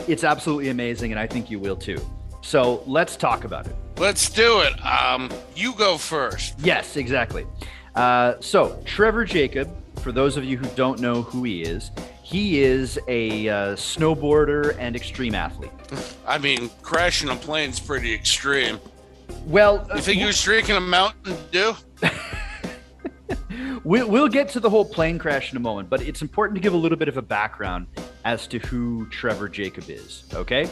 it's 0.08 0.24
absolutely 0.24 0.68
amazing 0.70 1.12
and 1.12 1.18
I 1.20 1.26
think 1.26 1.50
you 1.50 1.58
will 1.58 1.76
too. 1.76 1.98
So 2.42 2.82
let's 2.86 3.16
talk 3.16 3.44
about 3.44 3.66
it. 3.66 3.76
Let's 3.98 4.28
do 4.28 4.60
it. 4.60 4.84
Um, 4.84 5.30
you 5.54 5.74
go 5.74 5.96
first. 5.96 6.54
Yes, 6.58 6.96
exactly. 6.96 7.46
Uh, 7.94 8.34
so, 8.40 8.82
Trevor 8.84 9.24
Jacob, 9.24 9.70
for 10.00 10.12
those 10.12 10.36
of 10.36 10.44
you 10.44 10.56
who 10.56 10.66
don't 10.74 10.98
know 10.98 11.22
who 11.22 11.44
he 11.44 11.62
is, 11.62 11.90
he 12.22 12.60
is 12.62 12.98
a 13.08 13.48
uh, 13.48 13.54
snowboarder 13.76 14.74
and 14.78 14.96
extreme 14.96 15.34
athlete. 15.34 15.70
I 16.26 16.38
mean, 16.38 16.70
crashing 16.80 17.28
a 17.28 17.36
plane's 17.36 17.78
pretty 17.78 18.12
extreme. 18.14 18.80
Well, 19.44 19.86
uh, 19.90 19.96
You 19.96 20.00
think 20.02 20.20
he 20.20 20.26
was 20.26 20.42
drinking 20.42 20.76
a 20.76 20.80
Mountain 20.80 21.36
Dew? 21.50 21.74
we'll, 23.84 24.08
we'll 24.08 24.28
get 24.28 24.48
to 24.50 24.60
the 24.60 24.70
whole 24.70 24.84
plane 24.84 25.18
crash 25.18 25.50
in 25.50 25.56
a 25.56 25.60
moment, 25.60 25.90
but 25.90 26.02
it's 26.02 26.22
important 26.22 26.56
to 26.56 26.60
give 26.60 26.74
a 26.74 26.76
little 26.76 26.98
bit 26.98 27.08
of 27.08 27.16
a 27.16 27.22
background 27.22 27.86
as 28.24 28.46
to 28.48 28.58
who 28.58 29.06
Trevor 29.10 29.48
Jacob 29.48 29.88
is, 29.88 30.24
okay? 30.34 30.68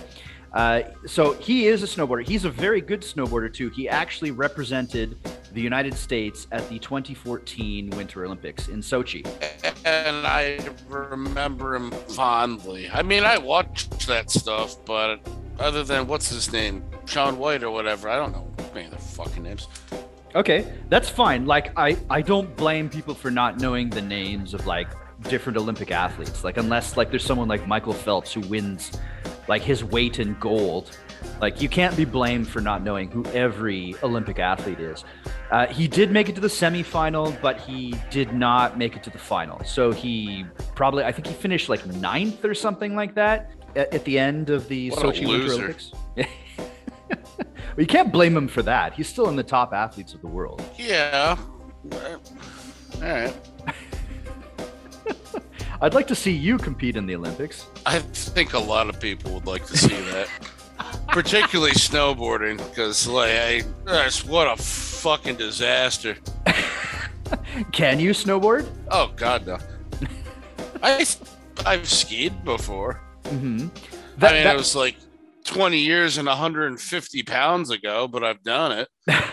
Uh, 0.52 0.82
so 1.06 1.34
he 1.34 1.68
is 1.68 1.82
a 1.82 1.86
snowboarder. 1.86 2.26
He's 2.26 2.44
a 2.44 2.50
very 2.50 2.80
good 2.80 3.02
snowboarder, 3.02 3.52
too. 3.52 3.70
He 3.70 3.88
actually 3.88 4.32
represented 4.32 5.16
the 5.52 5.60
United 5.60 5.94
States 5.94 6.46
at 6.52 6.68
the 6.68 6.78
2014 6.78 7.90
Winter 7.90 8.24
Olympics 8.24 8.68
in 8.68 8.80
Sochi. 8.80 9.24
And 9.84 10.26
I 10.26 10.58
remember 10.88 11.76
him 11.76 11.90
fondly. 11.90 12.90
I 12.92 13.02
mean, 13.02 13.24
I 13.24 13.38
watched 13.38 14.06
that 14.08 14.30
stuff, 14.30 14.84
but 14.84 15.20
other 15.58 15.84
than 15.84 16.06
what's 16.06 16.28
his 16.28 16.52
name, 16.52 16.82
Shaun 17.06 17.38
White 17.38 17.62
or 17.62 17.70
whatever, 17.70 18.08
I 18.08 18.16
don't 18.16 18.32
know 18.32 18.48
any 18.74 18.86
of 18.86 18.92
the 18.92 18.98
fucking 18.98 19.42
names. 19.42 19.68
Okay, 20.34 20.72
that's 20.88 21.08
fine. 21.08 21.46
Like 21.46 21.72
I 21.76 21.96
I 22.08 22.22
don't 22.22 22.54
blame 22.56 22.88
people 22.88 23.14
for 23.14 23.30
not 23.30 23.60
knowing 23.60 23.90
the 23.90 24.02
names 24.02 24.54
of 24.54 24.66
like 24.66 24.88
different 25.22 25.58
Olympic 25.58 25.90
athletes. 25.90 26.44
Like 26.44 26.56
unless 26.56 26.96
like 26.96 27.10
there's 27.10 27.25
someone 27.25 27.49
like 27.49 27.66
Michael 27.66 27.92
Phelps 27.92 28.32
who 28.32 28.40
wins 28.42 28.92
like 29.49 29.62
his 29.62 29.82
weight 29.82 30.18
in 30.18 30.37
gold. 30.38 30.96
Like 31.40 31.60
you 31.60 31.68
can't 31.68 31.96
be 31.96 32.04
blamed 32.04 32.49
for 32.49 32.60
not 32.60 32.82
knowing 32.82 33.10
who 33.10 33.25
every 33.26 33.94
Olympic 34.02 34.38
athlete 34.38 34.80
is. 34.80 35.04
Uh, 35.50 35.66
he 35.66 35.88
did 35.88 36.12
make 36.12 36.28
it 36.28 36.34
to 36.37 36.40
the 36.40 36.49
semifinal, 36.49 37.38
but 37.42 37.58
he 37.60 37.94
did 38.10 38.32
not 38.32 38.78
make 38.78 38.96
it 38.96 39.02
to 39.02 39.10
the 39.10 39.18
final. 39.18 39.62
So 39.64 39.90
he 39.90 40.46
probably 40.76 41.04
I 41.04 41.12
think 41.12 41.26
he 41.26 41.34
finished 41.34 41.68
like 41.68 41.84
ninth 41.87 42.44
or 42.44 42.54
something 42.54 42.94
like 42.94 43.14
that 43.16 43.50
at, 43.75 43.92
at 43.92 44.04
the 44.04 44.18
end 44.18 44.50
of 44.50 44.68
the 44.68 44.90
What 44.90 45.00
Sochi 45.00 45.26
Winter. 45.26 45.52
Olympics. 45.52 45.92
well, 47.38 47.46
you 47.76 47.86
can't 47.86 48.12
blame 48.12 48.36
him 48.36 48.48
for 48.48 48.62
that. 48.62 48.94
He's 48.94 49.08
still 49.08 49.28
in 49.28 49.36
the 49.36 49.42
top 49.42 49.72
athletes 49.72 50.14
of 50.14 50.20
the 50.20 50.28
world. 50.28 50.62
Yeah. 50.76 51.36
All 51.92 52.20
right. 53.00 53.34
I'd 55.82 55.94
like 55.94 56.06
to 56.08 56.14
see 56.14 56.32
you 56.32 56.58
compete 56.58 56.96
in 56.96 57.06
the 57.06 57.16
Olympics. 57.16 57.66
I 57.86 58.00
think 58.00 58.52
a 58.52 58.58
lot 58.58 58.88
of 58.88 59.00
people 59.00 59.32
would 59.32 59.46
like 59.46 59.64
to 59.66 59.78
see 59.78 59.98
that, 60.10 60.28
particularly 61.08 61.72
snowboarding, 61.72 62.58
because 62.58 63.08
like, 63.08 63.30
I, 63.30 63.62
that's 63.86 64.24
what 64.24 64.46
a 64.46 64.62
fucking 64.62 65.36
disaster. 65.36 66.18
Can 67.72 67.98
you 67.98 68.10
snowboard? 68.10 68.68
Oh 68.90 69.10
God, 69.16 69.46
no. 69.46 69.58
I 70.82 71.06
I've 71.64 71.88
skied 71.88 72.44
before. 72.44 73.00
Mm-hmm. 73.24 73.68
I 74.22 74.32
mean, 74.32 74.46
it 74.46 74.56
was 74.56 74.76
like 74.76 74.96
20 75.50 75.78
years 75.78 76.16
and 76.16 76.28
150 76.28 77.23
pounds 77.25 77.71
ago, 77.71 78.07
but 78.07 78.23
I've 78.23 78.42
done 78.45 78.71
it. 78.73 78.88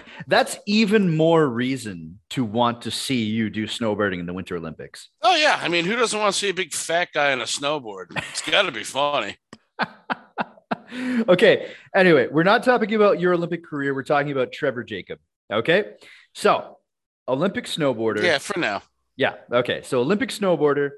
that's 0.28 0.58
even 0.66 1.16
more 1.16 1.48
reason 1.48 2.20
to 2.32 2.44
want 2.44 2.82
to 2.82 2.92
see 2.92 3.24
you 3.26 3.52
do 3.52 3.68
snowboarding 3.68 4.20
in 4.20 4.26
the 4.26 4.34
Winter 4.34 4.56
Olympics. 4.56 5.10
Oh 5.22 5.36
yeah, 5.36 5.60
I 5.62 5.68
mean, 5.68 5.86
who 5.86 5.96
doesn't 5.96 6.20
want 6.20 6.34
to 6.34 6.40
see 6.40 6.50
a 6.50 6.56
big 6.56 6.74
fat 6.74 7.10
guy 7.14 7.32
on 7.34 7.42
a 7.42 7.46
snowboard? 7.46 8.08
It's 8.32 8.42
got 8.42 8.64
to 8.64 8.72
be 8.72 8.84
funny. 8.84 9.38
okay. 11.30 11.72
Anyway, 11.96 12.28
we're 12.32 12.44
not 12.44 12.64
talking 12.64 12.96
about 12.96 13.20
your 13.20 13.34
Olympic 13.34 13.64
career. 13.64 13.94
We're 13.94 14.02
talking 14.02 14.32
about 14.32 14.52
Trevor 14.52 14.84
Jacob. 14.84 15.20
Okay. 15.54 15.94
So, 16.34 16.80
Olympic 17.28 17.66
snowboarder. 17.66 18.24
Yeah, 18.24 18.40
for 18.40 18.58
now. 18.60 18.82
Yeah. 19.18 19.34
Okay. 19.52 19.84
So 19.84 20.00
Olympic 20.00 20.30
snowboarder, 20.30 20.92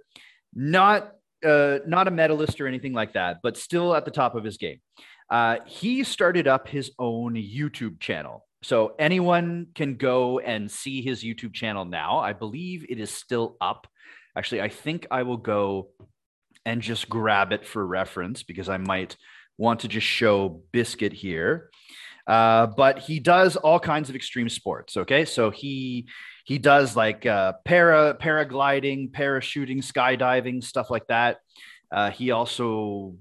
not 0.53 1.11
uh, 1.45 1.79
not 1.87 2.07
a 2.07 2.11
medalist 2.11 2.59
or 2.59 2.67
anything 2.67 2.93
like 2.93 3.13
that, 3.13 3.37
but 3.43 3.57
still 3.57 3.95
at 3.95 4.05
the 4.05 4.11
top 4.11 4.35
of 4.35 4.43
his 4.43 4.57
game. 4.57 4.79
Uh, 5.29 5.57
he 5.65 6.03
started 6.03 6.47
up 6.47 6.67
his 6.67 6.91
own 6.97 7.35
YouTube 7.35 7.99
channel. 7.99 8.45
So 8.61 8.93
anyone 8.99 9.67
can 9.73 9.95
go 9.95 10.39
and 10.39 10.69
see 10.69 11.01
his 11.01 11.23
YouTube 11.23 11.53
channel 11.53 11.85
now. 11.85 12.19
I 12.19 12.33
believe 12.33 12.85
it 12.89 12.99
is 12.99 13.11
still 13.11 13.55
up. 13.61 13.87
Actually, 14.35 14.61
I 14.61 14.69
think 14.69 15.07
I 15.11 15.23
will 15.23 15.37
go 15.37 15.89
and 16.65 16.81
just 16.81 17.07
grab 17.07 17.53
it 17.53 17.65
for 17.65 17.85
reference 17.85 18.43
because 18.43 18.67
I 18.67 18.77
might 18.77 19.15
want 19.57 19.81
to 19.81 19.87
just 19.87 20.07
show 20.07 20.61
Biscuit 20.71 21.13
here. 21.13 21.69
Uh, 22.27 22.67
but 22.67 22.99
he 22.99 23.19
does 23.19 23.55
all 23.55 23.79
kinds 23.79 24.09
of 24.09 24.15
extreme 24.15 24.49
sports. 24.49 24.97
Okay, 24.97 25.25
so 25.25 25.49
he 25.49 26.07
he 26.49 26.57
does 26.57 26.95
like 26.95 27.27
uh, 27.27 27.53
para 27.63 28.17
paragliding, 28.19 29.11
parachuting, 29.11 29.83
skydiving, 29.83 30.63
stuff 30.63 30.89
like 30.89 31.05
that. 31.05 31.37
Uh, 31.91 32.09
he 32.09 32.31
also 32.31 33.13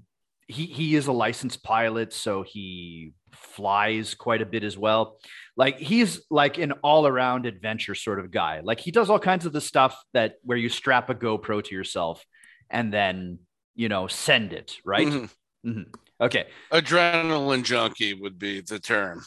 he 0.47 0.65
he 0.65 0.95
is 0.95 1.05
a 1.05 1.11
licensed 1.11 1.61
pilot, 1.61 2.11
so 2.11 2.41
he 2.41 3.13
flies 3.31 4.15
quite 4.15 4.41
a 4.41 4.47
bit 4.47 4.63
as 4.63 4.75
well. 4.75 5.19
Like 5.55 5.77
he's 5.77 6.21
like 6.31 6.57
an 6.57 6.71
all 6.83 7.05
around 7.05 7.45
adventure 7.45 7.93
sort 7.93 8.19
of 8.19 8.31
guy. 8.31 8.61
Like 8.63 8.79
he 8.79 8.89
does 8.89 9.11
all 9.11 9.19
kinds 9.19 9.45
of 9.45 9.53
the 9.53 9.61
stuff 9.61 9.95
that 10.13 10.37
where 10.41 10.57
you 10.57 10.67
strap 10.67 11.11
a 11.11 11.13
GoPro 11.13 11.63
to 11.63 11.75
yourself 11.75 12.25
and 12.67 12.91
then 12.91 13.37
you 13.75 13.89
know 13.89 14.07
send 14.07 14.53
it 14.53 14.77
right. 14.83 15.07
Mm-hmm. 15.07 15.69
Mm-hmm. 15.69 15.91
Okay, 16.19 16.47
adrenaline 16.73 17.63
junkie 17.63 18.15
would 18.15 18.39
be 18.39 18.61
the 18.61 18.79
term 18.79 19.23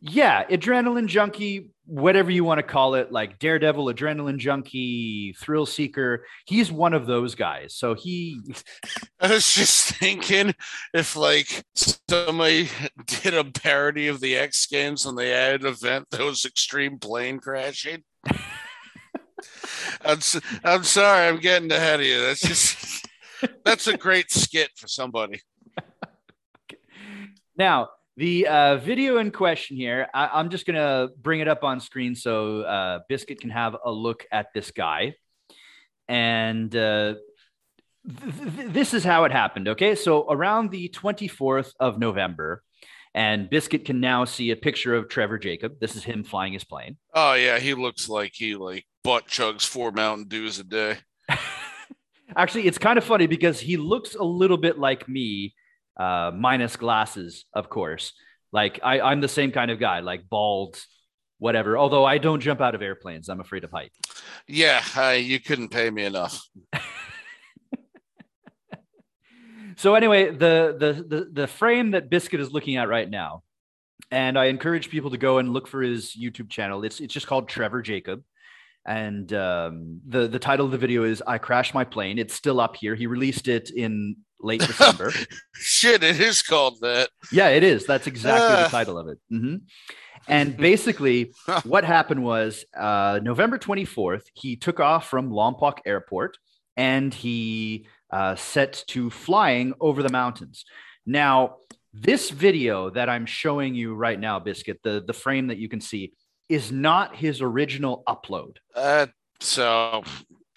yeah, 0.00 0.44
adrenaline 0.46 1.06
junkie, 1.06 1.70
whatever 1.84 2.30
you 2.30 2.42
want 2.42 2.58
to 2.58 2.62
call 2.62 2.94
it, 2.94 3.12
like 3.12 3.38
Daredevil, 3.38 3.86
adrenaline 3.86 4.38
junkie, 4.38 5.34
thrill 5.38 5.66
seeker. 5.66 6.24
He's 6.46 6.72
one 6.72 6.94
of 6.94 7.06
those 7.06 7.34
guys. 7.34 7.74
So 7.74 7.94
he. 7.94 8.40
I 9.20 9.30
was 9.30 9.52
just 9.52 9.94
thinking 9.96 10.54
if 10.94 11.16
like 11.16 11.64
somebody 12.08 12.68
did 13.06 13.34
a 13.34 13.44
parody 13.44 14.08
of 14.08 14.20
the 14.20 14.36
X 14.36 14.66
Games 14.66 15.04
and 15.04 15.18
they 15.18 15.30
had 15.30 15.60
an 15.60 15.66
event 15.66 16.06
that 16.10 16.20
was 16.20 16.44
extreme 16.44 16.98
plane 16.98 17.38
crashing. 17.38 18.02
I'm, 20.02 20.18
I'm 20.64 20.84
sorry, 20.84 21.28
I'm 21.28 21.40
getting 21.40 21.70
ahead 21.70 22.00
of 22.00 22.06
you. 22.06 22.20
That's 22.20 22.40
just 22.40 23.06
that's 23.64 23.86
a 23.86 23.96
great 23.96 24.30
skit 24.30 24.70
for 24.76 24.88
somebody. 24.88 25.40
Now, 27.56 27.90
the 28.16 28.46
uh, 28.46 28.76
video 28.76 29.18
in 29.18 29.30
question 29.30 29.76
here, 29.76 30.08
I, 30.12 30.40
am 30.40 30.50
just 30.50 30.66
going 30.66 30.76
to 30.76 31.12
bring 31.16 31.40
it 31.40 31.48
up 31.48 31.64
on 31.64 31.80
screen 31.80 32.14
so 32.14 32.62
uh, 32.62 33.00
Biscuit 33.08 33.40
can 33.40 33.50
have 33.50 33.76
a 33.84 33.90
look 33.90 34.26
at 34.30 34.48
this 34.54 34.70
guy. 34.70 35.14
And 36.08 36.74
uh, 36.74 37.14
th- 38.06 38.34
th- 38.56 38.72
this 38.72 38.94
is 38.94 39.04
how 39.04 39.24
it 39.24 39.32
happened. 39.32 39.68
Okay. 39.68 39.94
So 39.94 40.30
around 40.30 40.70
the 40.70 40.88
24th 40.88 41.72
of 41.78 41.98
November, 41.98 42.62
and 43.14 43.50
Biscuit 43.50 43.84
can 43.84 44.00
now 44.00 44.24
see 44.24 44.50
a 44.50 44.56
picture 44.56 44.94
of 44.94 45.08
Trevor 45.08 45.38
Jacob. 45.38 45.80
This 45.80 45.96
is 45.96 46.04
him 46.04 46.22
flying 46.22 46.52
his 46.52 46.64
plane. 46.64 46.96
Oh, 47.14 47.34
yeah. 47.34 47.58
He 47.58 47.74
looks 47.74 48.08
like 48.08 48.32
he 48.34 48.54
like 48.54 48.84
butt 49.02 49.26
chugs 49.26 49.66
four 49.66 49.92
Mountain 49.92 50.28
Dews 50.28 50.58
a 50.58 50.64
day. 50.64 50.98
Actually, 52.36 52.66
it's 52.66 52.78
kind 52.78 52.98
of 52.98 53.04
funny 53.04 53.26
because 53.26 53.58
he 53.58 53.76
looks 53.76 54.14
a 54.14 54.22
little 54.22 54.56
bit 54.56 54.78
like 54.78 55.08
me 55.08 55.54
uh, 56.00 56.32
minus 56.34 56.76
glasses, 56.76 57.44
of 57.52 57.68
course. 57.68 58.14
Like 58.52 58.80
I, 58.82 59.00
I'm 59.00 59.20
the 59.20 59.28
same 59.28 59.52
kind 59.52 59.70
of 59.70 59.78
guy, 59.78 60.00
like 60.00 60.28
bald, 60.28 60.80
whatever. 61.38 61.76
Although 61.76 62.06
I 62.06 62.16
don't 62.18 62.40
jump 62.40 62.60
out 62.60 62.74
of 62.74 62.80
airplanes, 62.80 63.28
I'm 63.28 63.40
afraid 63.40 63.64
of 63.64 63.70
height. 63.70 63.92
Yeah, 64.48 64.82
uh, 64.96 65.10
you 65.10 65.38
couldn't 65.40 65.68
pay 65.68 65.90
me 65.90 66.04
enough. 66.04 66.42
so 69.76 69.94
anyway, 69.94 70.30
the, 70.30 70.74
the 70.78 71.04
the 71.06 71.28
the 71.30 71.46
frame 71.46 71.90
that 71.90 72.08
Biscuit 72.08 72.40
is 72.40 72.50
looking 72.50 72.76
at 72.76 72.88
right 72.88 73.08
now, 73.08 73.42
and 74.10 74.38
I 74.38 74.46
encourage 74.46 74.88
people 74.88 75.10
to 75.10 75.18
go 75.18 75.36
and 75.36 75.52
look 75.52 75.68
for 75.68 75.82
his 75.82 76.16
YouTube 76.16 76.48
channel. 76.48 76.82
It's 76.82 77.00
it's 77.00 77.12
just 77.12 77.26
called 77.26 77.48
Trevor 77.48 77.82
Jacob 77.82 78.22
and 78.86 79.32
um, 79.32 80.00
the 80.06 80.28
the 80.28 80.38
title 80.38 80.66
of 80.66 80.72
the 80.72 80.78
video 80.78 81.04
is 81.04 81.22
"I 81.26 81.38
crashed 81.38 81.74
my 81.74 81.84
plane." 81.84 82.18
It's 82.18 82.34
still 82.34 82.60
up 82.60 82.76
here. 82.76 82.94
He 82.94 83.06
released 83.06 83.48
it 83.48 83.70
in 83.70 84.16
late 84.40 84.60
December. 84.60 85.12
Shit, 85.54 86.02
it 86.02 86.20
is 86.20 86.42
called 86.42 86.80
that. 86.80 87.10
Yeah, 87.32 87.48
it 87.48 87.62
is. 87.62 87.86
That's 87.86 88.06
exactly 88.06 88.56
uh. 88.56 88.64
the 88.64 88.68
title 88.68 88.98
of 88.98 89.08
it. 89.08 89.18
Mm-hmm. 89.32 89.56
And 90.28 90.56
basically, 90.56 91.32
what 91.64 91.84
happened 91.84 92.22
was 92.22 92.64
uh, 92.76 93.20
November 93.22 93.58
24th, 93.58 94.22
he 94.34 94.56
took 94.56 94.80
off 94.80 95.08
from 95.08 95.30
Lompoc 95.30 95.78
Airport 95.86 96.38
and 96.76 97.12
he 97.12 97.86
uh, 98.10 98.36
set 98.36 98.84
to 98.88 99.10
flying 99.10 99.74
over 99.80 100.02
the 100.02 100.10
mountains. 100.10 100.64
Now, 101.06 101.56
this 101.92 102.30
video 102.30 102.90
that 102.90 103.08
I'm 103.08 103.26
showing 103.26 103.74
you 103.74 103.94
right 103.94 104.18
now, 104.18 104.38
Biscuit, 104.38 104.80
the, 104.82 105.02
the 105.04 105.12
frame 105.12 105.48
that 105.48 105.58
you 105.58 105.68
can 105.68 105.80
see, 105.80 106.12
is 106.50 106.72
not 106.72 107.14
his 107.14 107.40
original 107.40 108.02
upload. 108.08 108.56
Uh, 108.74 109.06
so, 109.38 110.02
all 110.02 110.04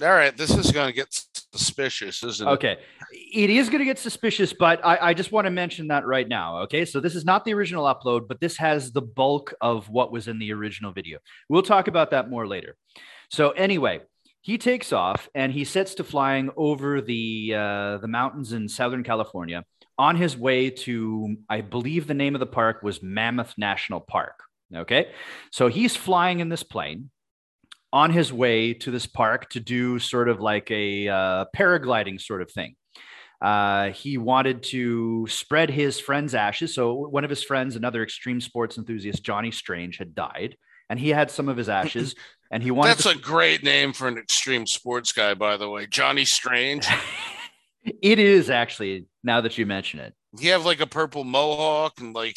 right, 0.02 0.36
this 0.36 0.50
is 0.50 0.72
going 0.72 0.88
to 0.88 0.94
get 0.94 1.08
suspicious, 1.54 2.24
isn't 2.24 2.48
it? 2.48 2.52
Okay, 2.52 2.78
it 3.12 3.50
is 3.50 3.70
going 3.70 3.80
to 3.80 3.86
get 3.86 4.00
suspicious, 4.00 4.52
but 4.52 4.84
I, 4.84 4.98
I 5.10 5.14
just 5.14 5.32
want 5.32 5.46
to 5.46 5.52
mention 5.52 5.88
that 5.90 6.06
right 6.06 6.28
now. 6.28 6.64
Okay, 6.64 6.84
so 6.84 7.00
this 7.00 7.16
is 7.16 7.24
not 7.24 7.46
the 7.46 7.54
original 7.54 7.86
upload, 7.86 8.28
but 8.28 8.42
this 8.42 8.58
has 8.58 8.92
the 8.92 9.04
bulk 9.04 9.54
of 9.62 9.88
what 9.90 10.12
was 10.12 10.28
in 10.28 10.40
the 10.40 10.52
original 10.52 10.92
video. 10.92 11.20
We'll 11.48 11.62
talk 11.62 11.88
about 11.88 12.12
that 12.12 12.30
more 12.30 12.48
later. 12.48 12.76
So, 13.30 13.52
anyway, 13.52 14.02
he 14.42 14.58
takes 14.58 14.92
off 14.92 15.30
and 15.36 15.54
he 15.54 15.64
sets 15.64 15.94
to 15.96 16.04
flying 16.04 16.50
over 16.58 17.02
the 17.02 17.54
uh, 17.56 17.98
the 18.00 18.08
mountains 18.10 18.52
in 18.52 18.68
Southern 18.68 19.04
California 19.04 19.64
on 19.98 20.16
his 20.16 20.36
way 20.36 20.72
to, 20.72 21.38
I 21.48 21.62
believe 21.62 22.08
the 22.08 22.16
name 22.16 22.36
of 22.36 22.40
the 22.40 22.48
park 22.48 22.82
was 22.82 23.04
Mammoth 23.04 23.54
National 23.58 24.00
Park. 24.00 24.40
Okay. 24.76 25.12
So 25.52 25.68
he's 25.68 25.96
flying 25.96 26.40
in 26.40 26.50
this 26.50 26.64
plane 26.64 27.10
on 27.92 28.12
his 28.12 28.34
way 28.34 28.74
to 28.74 28.90
this 28.90 29.06
park 29.06 29.50
to 29.52 29.60
do 29.60 30.00
sort 30.00 30.28
of 30.28 30.42
like 30.42 30.70
a 30.72 31.08
uh, 31.08 31.46
paragliding 31.56 32.20
sort 32.20 32.42
of 32.42 32.52
thing. 32.52 32.76
Uh, 33.40 33.90
he 33.92 34.18
wanted 34.18 34.64
to 34.64 35.28
spread 35.28 35.70
his 35.70 36.00
friend's 36.00 36.34
ashes. 36.34 36.74
So 36.74 36.94
one 36.94 37.24
of 37.26 37.30
his 37.30 37.44
friends, 37.44 37.76
another 37.76 38.02
extreme 38.02 38.40
sports 38.40 38.78
enthusiast, 38.78 39.24
Johnny 39.24 39.52
Strange, 39.52 39.98
had 39.98 40.16
died, 40.16 40.56
and 40.90 40.98
he 40.98 41.10
had 41.10 41.30
some 41.30 41.50
of 41.50 41.58
his 41.58 41.70
ashes. 41.70 42.16
And 42.52 42.62
he 42.62 42.70
wanted. 42.70 42.92
That's 42.92 43.04
to... 43.06 43.10
a 43.10 43.16
great 43.16 43.64
name 43.64 43.94
for 43.94 44.08
an 44.08 44.20
extreme 44.20 44.68
sports 44.68 45.12
guy, 45.12 45.34
by 45.34 45.58
the 45.58 45.68
way, 45.68 45.88
Johnny 45.88 46.24
Strange. 46.24 46.88
it 47.84 48.20
is 48.20 48.52
actually. 48.52 49.08
Now 49.24 49.42
that 49.42 49.58
you 49.58 49.66
mention 49.66 50.00
it, 50.00 50.14
he 50.40 50.50
have 50.50 50.64
like 50.64 50.80
a 50.80 50.86
purple 50.86 51.24
mohawk 51.24 52.00
and 52.00 52.14
like 52.14 52.36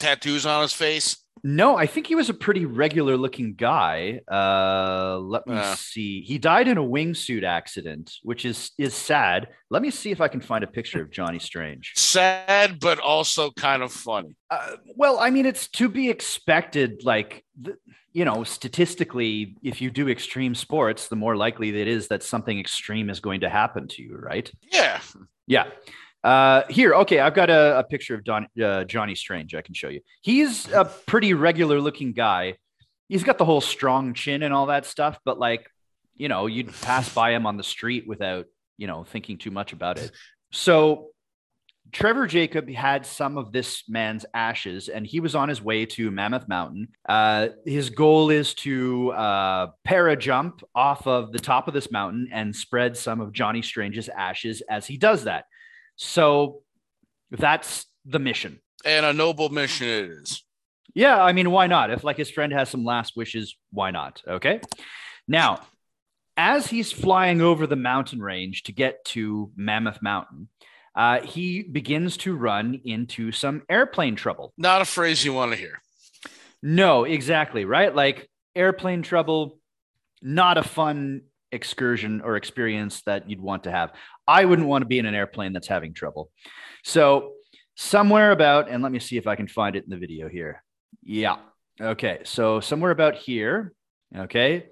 tattoos 0.00 0.46
on 0.46 0.62
his 0.62 0.72
face. 0.72 1.21
No, 1.44 1.76
I 1.76 1.86
think 1.86 2.06
he 2.06 2.14
was 2.14 2.28
a 2.28 2.34
pretty 2.34 2.66
regular 2.66 3.16
looking 3.16 3.54
guy. 3.54 4.20
Uh, 4.30 5.18
let 5.18 5.44
me 5.46 5.56
uh, 5.56 5.74
see. 5.74 6.20
He 6.22 6.38
died 6.38 6.68
in 6.68 6.78
a 6.78 6.82
wingsuit 6.82 7.42
accident, 7.42 8.14
which 8.22 8.44
is 8.44 8.70
is 8.78 8.94
sad. 8.94 9.48
Let 9.68 9.82
me 9.82 9.90
see 9.90 10.12
if 10.12 10.20
I 10.20 10.28
can 10.28 10.40
find 10.40 10.62
a 10.62 10.68
picture 10.68 11.02
of 11.02 11.10
Johnny 11.10 11.40
Strange. 11.40 11.92
Sad, 11.96 12.78
but 12.78 13.00
also 13.00 13.50
kind 13.50 13.82
of 13.82 13.92
funny. 13.92 14.36
Uh, 14.50 14.76
well, 14.96 15.18
I 15.18 15.30
mean, 15.30 15.46
it's 15.46 15.68
to 15.70 15.88
be 15.88 16.10
expected. 16.10 17.02
Like, 17.04 17.44
the, 17.60 17.76
you 18.12 18.24
know, 18.24 18.44
statistically, 18.44 19.56
if 19.64 19.80
you 19.80 19.90
do 19.90 20.08
extreme 20.08 20.54
sports, 20.54 21.08
the 21.08 21.16
more 21.16 21.34
likely 21.34 21.70
it 21.80 21.88
is 21.88 22.06
that 22.08 22.22
something 22.22 22.58
extreme 22.58 23.10
is 23.10 23.18
going 23.18 23.40
to 23.40 23.48
happen 23.48 23.88
to 23.88 24.02
you, 24.02 24.16
right? 24.16 24.48
Yeah. 24.70 25.00
Yeah. 25.48 25.66
Uh, 26.22 26.62
here, 26.68 26.94
okay, 26.94 27.18
I've 27.18 27.34
got 27.34 27.50
a, 27.50 27.80
a 27.80 27.84
picture 27.84 28.14
of 28.14 28.24
Don, 28.24 28.46
uh, 28.62 28.84
Johnny 28.84 29.14
Strange. 29.14 29.54
I 29.54 29.62
can 29.62 29.74
show 29.74 29.88
you. 29.88 30.00
He's 30.22 30.70
a 30.72 30.84
pretty 30.84 31.34
regular 31.34 31.80
looking 31.80 32.12
guy. 32.12 32.56
He's 33.08 33.24
got 33.24 33.38
the 33.38 33.44
whole 33.44 33.60
strong 33.60 34.14
chin 34.14 34.42
and 34.42 34.54
all 34.54 34.66
that 34.66 34.86
stuff, 34.86 35.18
but 35.24 35.38
like, 35.38 35.68
you 36.16 36.28
know, 36.28 36.46
you'd 36.46 36.72
pass 36.82 37.12
by 37.12 37.32
him 37.32 37.46
on 37.46 37.56
the 37.56 37.64
street 37.64 38.06
without, 38.06 38.46
you 38.78 38.86
know, 38.86 39.04
thinking 39.04 39.38
too 39.38 39.50
much 39.50 39.72
about 39.72 39.98
it. 39.98 40.12
So 40.52 41.08
Trevor 41.90 42.26
Jacob 42.26 42.70
had 42.70 43.04
some 43.04 43.36
of 43.36 43.52
this 43.52 43.82
man's 43.88 44.24
ashes 44.32 44.88
and 44.88 45.06
he 45.06 45.20
was 45.20 45.34
on 45.34 45.48
his 45.48 45.60
way 45.60 45.84
to 45.86 46.10
Mammoth 46.10 46.48
Mountain. 46.48 46.88
Uh, 47.06 47.48
his 47.66 47.90
goal 47.90 48.30
is 48.30 48.54
to 48.54 49.10
uh, 49.12 49.66
para 49.84 50.16
jump 50.16 50.62
off 50.74 51.06
of 51.06 51.32
the 51.32 51.38
top 51.38 51.68
of 51.68 51.74
this 51.74 51.90
mountain 51.90 52.28
and 52.32 52.54
spread 52.54 52.96
some 52.96 53.20
of 53.20 53.32
Johnny 53.32 53.60
Strange's 53.60 54.08
ashes 54.08 54.62
as 54.70 54.86
he 54.86 54.96
does 54.96 55.24
that. 55.24 55.44
So 55.96 56.62
that's 57.30 57.86
the 58.04 58.18
mission. 58.18 58.60
And 58.84 59.06
a 59.06 59.12
noble 59.12 59.48
mission 59.48 59.86
it 59.86 60.10
is. 60.10 60.42
Yeah, 60.94 61.22
I 61.22 61.32
mean, 61.32 61.50
why 61.50 61.66
not? 61.66 61.90
If 61.90 62.04
like 62.04 62.16
his 62.16 62.30
friend 62.30 62.52
has 62.52 62.68
some 62.68 62.84
last 62.84 63.16
wishes, 63.16 63.56
why 63.70 63.90
not? 63.90 64.22
Okay. 64.26 64.60
Now, 65.26 65.60
as 66.36 66.66
he's 66.66 66.92
flying 66.92 67.40
over 67.40 67.66
the 67.66 67.76
mountain 67.76 68.20
range 68.20 68.64
to 68.64 68.72
get 68.72 69.04
to 69.06 69.50
Mammoth 69.56 70.02
Mountain, 70.02 70.48
uh, 70.94 71.20
he 71.20 71.62
begins 71.62 72.16
to 72.18 72.36
run 72.36 72.80
into 72.84 73.32
some 73.32 73.62
airplane 73.70 74.16
trouble. 74.16 74.52
Not 74.58 74.82
a 74.82 74.84
phrase 74.84 75.24
you 75.24 75.32
want 75.32 75.52
to 75.52 75.58
hear. 75.58 75.80
No, 76.62 77.04
exactly. 77.04 77.64
Right. 77.64 77.94
Like 77.94 78.28
airplane 78.54 79.02
trouble, 79.02 79.58
not 80.20 80.58
a 80.58 80.62
fun 80.62 81.22
excursion 81.52 82.20
or 82.22 82.36
experience 82.36 83.02
that 83.02 83.28
you'd 83.28 83.40
want 83.40 83.64
to 83.64 83.70
have. 83.70 83.92
I 84.26 84.44
wouldn't 84.44 84.68
want 84.68 84.82
to 84.82 84.86
be 84.86 84.98
in 84.98 85.06
an 85.06 85.14
airplane 85.14 85.52
that's 85.52 85.68
having 85.68 85.94
trouble. 85.94 86.30
So, 86.84 87.34
somewhere 87.76 88.32
about, 88.32 88.68
and 88.70 88.82
let 88.82 88.92
me 88.92 88.98
see 88.98 89.16
if 89.16 89.26
I 89.26 89.36
can 89.36 89.46
find 89.46 89.76
it 89.76 89.84
in 89.84 89.90
the 89.90 89.96
video 89.96 90.28
here. 90.28 90.62
Yeah. 91.02 91.36
Okay. 91.80 92.20
So, 92.24 92.60
somewhere 92.60 92.90
about 92.90 93.14
here. 93.16 93.72
Okay. 94.16 94.66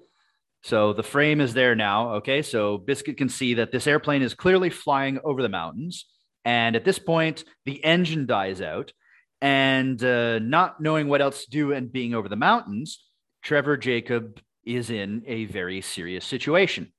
So, 0.63 0.93
the 0.93 1.03
frame 1.03 1.41
is 1.41 1.53
there 1.53 1.75
now. 1.75 2.15
Okay. 2.15 2.41
So, 2.41 2.77
Biscuit 2.77 3.17
can 3.17 3.29
see 3.29 3.55
that 3.55 3.71
this 3.71 3.87
airplane 3.87 4.21
is 4.21 4.33
clearly 4.33 4.69
flying 4.69 5.19
over 5.23 5.41
the 5.41 5.49
mountains. 5.49 6.05
And 6.43 6.75
at 6.75 6.85
this 6.85 6.99
point, 6.99 7.43
the 7.65 7.83
engine 7.83 8.25
dies 8.25 8.61
out. 8.61 8.93
And 9.41 10.03
uh, 10.03 10.37
not 10.39 10.79
knowing 10.81 11.07
what 11.07 11.21
else 11.21 11.45
to 11.45 11.49
do 11.49 11.73
and 11.73 11.91
being 11.91 12.13
over 12.13 12.29
the 12.29 12.35
mountains, 12.35 13.03
Trevor 13.41 13.75
Jacob 13.75 14.39
is 14.65 14.89
in 14.89 15.23
a 15.27 15.45
very 15.45 15.81
serious 15.81 16.25
situation. 16.25 16.91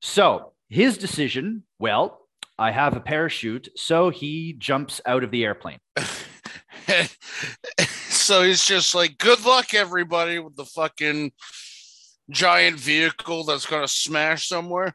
So, 0.00 0.52
his 0.68 0.98
decision, 0.98 1.62
well, 1.78 2.26
I 2.58 2.70
have 2.70 2.96
a 2.96 3.00
parachute. 3.00 3.68
So 3.76 4.10
he 4.10 4.54
jumps 4.54 5.00
out 5.04 5.22
of 5.24 5.30
the 5.30 5.44
airplane. 5.44 5.78
so 8.08 8.42
he's 8.42 8.64
just 8.64 8.94
like, 8.94 9.18
good 9.18 9.44
luck, 9.44 9.74
everybody, 9.74 10.38
with 10.38 10.56
the 10.56 10.64
fucking 10.64 11.32
giant 12.30 12.78
vehicle 12.80 13.44
that's 13.44 13.66
going 13.66 13.82
to 13.82 13.88
smash 13.88 14.48
somewhere. 14.48 14.94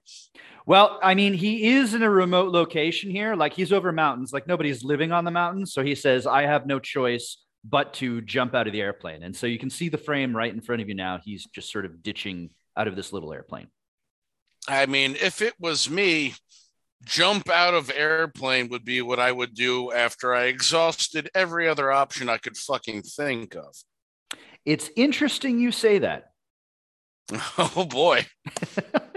Well, 0.65 0.99
I 1.03 1.15
mean, 1.15 1.33
he 1.33 1.73
is 1.75 1.93
in 1.93 2.03
a 2.03 2.09
remote 2.09 2.51
location 2.51 3.11
here. 3.11 3.35
Like 3.35 3.53
he's 3.53 3.71
over 3.71 3.91
mountains, 3.91 4.33
like 4.33 4.47
nobody's 4.47 4.83
living 4.83 5.11
on 5.11 5.25
the 5.25 5.31
mountains. 5.31 5.73
So 5.73 5.83
he 5.83 5.95
says, 5.95 6.25
I 6.27 6.43
have 6.43 6.65
no 6.65 6.79
choice 6.79 7.37
but 7.63 7.93
to 7.95 8.21
jump 8.21 8.55
out 8.55 8.67
of 8.67 8.73
the 8.73 8.81
airplane. 8.81 9.23
And 9.23 9.35
so 9.35 9.47
you 9.47 9.59
can 9.59 9.69
see 9.69 9.89
the 9.89 9.97
frame 9.97 10.35
right 10.35 10.53
in 10.53 10.61
front 10.61 10.81
of 10.81 10.89
you 10.89 10.95
now. 10.95 11.19
He's 11.23 11.45
just 11.45 11.71
sort 11.71 11.85
of 11.85 12.01
ditching 12.01 12.49
out 12.75 12.87
of 12.87 12.95
this 12.95 13.13
little 13.13 13.33
airplane. 13.33 13.67
I 14.67 14.85
mean, 14.85 15.15
if 15.21 15.41
it 15.41 15.53
was 15.59 15.89
me, 15.89 16.33
jump 17.03 17.49
out 17.49 17.73
of 17.73 17.91
airplane 17.91 18.69
would 18.69 18.85
be 18.85 19.01
what 19.01 19.19
I 19.19 19.31
would 19.31 19.53
do 19.53 19.91
after 19.91 20.33
I 20.33 20.45
exhausted 20.45 21.29
every 21.33 21.67
other 21.67 21.91
option 21.91 22.29
I 22.29 22.37
could 22.37 22.57
fucking 22.57 23.03
think 23.03 23.55
of. 23.55 23.75
It's 24.65 24.89
interesting 24.95 25.59
you 25.59 25.71
say 25.71 25.99
that. 25.99 26.31
Oh 27.57 27.85
boy. 27.85 28.25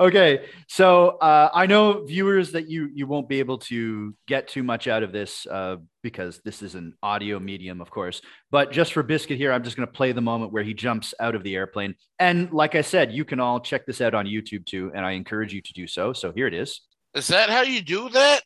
okay, 0.00 0.46
so 0.68 1.08
uh, 1.18 1.50
I 1.52 1.66
know 1.66 2.04
viewers 2.04 2.52
that 2.52 2.68
you 2.68 2.88
you 2.92 3.06
won't 3.06 3.28
be 3.28 3.38
able 3.38 3.58
to 3.58 4.14
get 4.26 4.48
too 4.48 4.62
much 4.62 4.88
out 4.88 5.02
of 5.02 5.12
this 5.12 5.46
uh, 5.46 5.76
because 6.02 6.40
this 6.44 6.62
is 6.62 6.74
an 6.74 6.94
audio 7.02 7.38
medium, 7.38 7.80
of 7.80 7.90
course. 7.90 8.20
But 8.50 8.72
just 8.72 8.92
for 8.92 9.02
Biscuit 9.02 9.38
here, 9.38 9.52
I'm 9.52 9.64
just 9.64 9.76
going 9.76 9.86
to 9.86 9.92
play 9.92 10.12
the 10.12 10.20
moment 10.20 10.52
where 10.52 10.62
he 10.62 10.74
jumps 10.74 11.14
out 11.20 11.34
of 11.34 11.42
the 11.42 11.54
airplane. 11.54 11.94
And 12.18 12.52
like 12.52 12.74
I 12.74 12.82
said, 12.82 13.12
you 13.12 13.24
can 13.24 13.40
all 13.40 13.60
check 13.60 13.86
this 13.86 14.00
out 14.00 14.14
on 14.14 14.26
YouTube 14.26 14.66
too, 14.66 14.92
and 14.94 15.04
I 15.04 15.12
encourage 15.12 15.52
you 15.52 15.62
to 15.62 15.72
do 15.72 15.86
so. 15.86 16.12
So 16.12 16.32
here 16.32 16.46
it 16.46 16.54
is. 16.54 16.80
Is 17.14 17.28
that 17.28 17.50
how 17.50 17.62
you 17.62 17.82
do 17.82 18.08
that? 18.10 18.40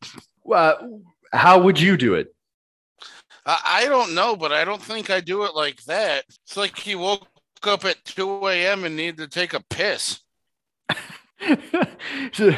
Uh, 0.51 0.75
how 1.33 1.61
would 1.61 1.79
you 1.79 1.97
do 1.97 2.14
it? 2.14 2.35
I 3.47 3.85
don't 3.88 4.14
know, 4.14 4.37
but 4.37 4.53
I 4.53 4.64
don't 4.64 4.81
think 4.81 5.11
I 5.11 5.21
do 5.21 5.45
it 5.45 5.55
like 5.55 5.83
that. 5.85 6.25
It's 6.45 6.57
like 6.57 6.79
he 6.79 6.95
woke 6.95 7.29
up 7.62 7.85
at 7.85 8.03
2 8.05 8.49
a.m. 8.49 8.85
and 8.85 8.97
needed 8.97 9.19
to 9.19 9.29
take 9.29 9.53
a 9.53 9.62
piss. 9.69 10.21
so 12.33 12.49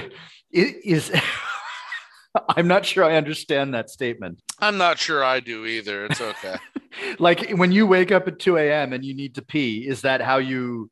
it 0.51 0.77
is 0.85 1.13
I'm 2.49 2.69
not 2.69 2.85
sure 2.85 3.05
I 3.05 3.17
understand 3.17 3.75
that 3.75 3.91
statement. 3.91 4.43
I'm 4.61 4.77
not 4.77 4.99
sure 4.99 5.25
I 5.25 5.41
do 5.41 5.65
either. 5.67 6.07
It's 6.07 6.21
okay. 6.21 6.57
like 7.19 7.51
when 7.51 7.73
you 7.73 7.87
wake 7.87 8.13
up 8.13 8.29
at 8.29 8.39
2 8.39 8.59
a.m. 8.59 8.93
and 8.93 9.05
you 9.05 9.15
need 9.15 9.35
to 9.37 9.43
pee, 9.43 9.87
is 9.87 10.03
that 10.03 10.21
how 10.21 10.39
you 10.39 10.91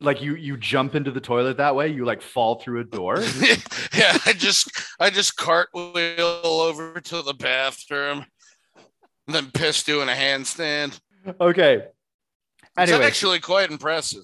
like 0.00 0.22
you 0.22 0.36
you 0.36 0.56
jump 0.56 0.94
into 0.94 1.10
the 1.10 1.20
toilet 1.20 1.56
that 1.56 1.74
way? 1.74 1.88
You 1.88 2.04
like 2.04 2.22
fall 2.22 2.56
through 2.56 2.80
a 2.80 2.84
door? 2.84 3.20
yeah, 3.94 4.16
I 4.26 4.32
just 4.36 4.70
I 5.00 5.10
just 5.10 5.36
cartwheel 5.36 6.40
over 6.44 7.00
to 7.00 7.22
the 7.22 7.34
bathroom, 7.34 8.24
and 9.26 9.34
then 9.34 9.50
piss 9.50 9.82
doing 9.82 10.08
a 10.08 10.12
handstand. 10.12 10.98
Okay. 11.40 11.84
Anyway. 12.76 12.98
It's 12.98 13.06
actually 13.06 13.40
quite 13.40 13.70
impressive. 13.72 14.22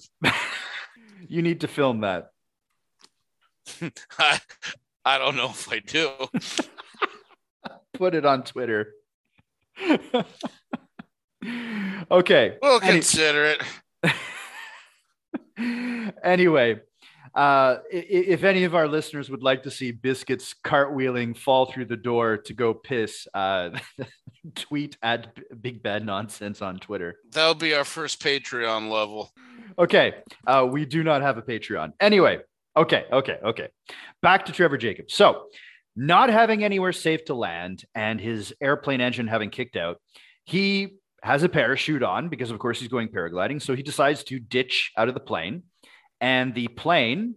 you 1.27 1.41
need 1.41 1.61
to 1.61 1.67
film 1.67 2.01
that. 2.01 2.31
I, 4.19 4.39
I 5.03 5.17
don't 5.17 5.35
know 5.35 5.49
if 5.49 5.71
I 5.71 5.79
do. 5.79 6.11
Put 7.93 8.15
it 8.15 8.25
on 8.25 8.43
Twitter. 8.43 8.93
okay. 12.11 12.57
We'll 12.61 12.81
Any- 12.81 12.91
consider 12.91 13.55
it. 13.55 13.61
anyway, 16.23 16.79
uh, 17.33 17.77
if 17.91 18.43
any 18.43 18.63
of 18.63 18.75
our 18.75 18.87
listeners 18.87 19.29
would 19.29 19.43
like 19.43 19.63
to 19.63 19.71
see 19.71 19.91
biscuits 19.91 20.55
cartwheeling 20.63 21.37
fall 21.37 21.65
through 21.65 21.85
the 21.85 21.97
door 21.97 22.37
to 22.37 22.53
go 22.53 22.73
piss, 22.73 23.27
uh, 23.33 23.71
tweet 24.55 24.97
at 25.01 25.27
Big 25.61 25.83
Bad 25.83 26.05
Nonsense 26.05 26.61
on 26.61 26.79
Twitter. 26.79 27.17
That'll 27.31 27.55
be 27.55 27.73
our 27.73 27.83
first 27.85 28.21
Patreon 28.21 28.89
level. 28.89 29.31
Okay, 29.77 30.13
uh, 30.47 30.67
we 30.69 30.85
do 30.85 31.03
not 31.03 31.21
have 31.21 31.37
a 31.37 31.41
Patreon. 31.41 31.91
Anyway, 31.99 32.39
okay, 32.75 33.05
okay, 33.11 33.39
okay. 33.43 33.67
Back 34.21 34.45
to 34.45 34.51
Trevor 34.51 34.77
Jacobs. 34.77 35.13
So, 35.13 35.47
not 35.95 36.29
having 36.29 36.63
anywhere 36.63 36.91
safe 36.91 37.25
to 37.25 37.33
land 37.33 37.85
and 37.95 38.19
his 38.19 38.53
airplane 38.61 38.99
engine 38.99 39.27
having 39.27 39.49
kicked 39.49 39.77
out, 39.77 40.01
he 40.43 40.97
has 41.23 41.43
a 41.43 41.49
parachute 41.49 42.03
on 42.03 42.29
because, 42.29 42.51
of 42.51 42.59
course, 42.59 42.79
he's 42.79 42.89
going 42.89 43.07
paragliding. 43.07 43.61
So 43.61 43.75
he 43.75 43.81
decides 43.81 44.23
to 44.25 44.39
ditch 44.39 44.91
out 44.97 45.07
of 45.07 45.13
the 45.13 45.19
plane, 45.19 45.63
and 46.19 46.53
the 46.53 46.67
plane 46.67 47.35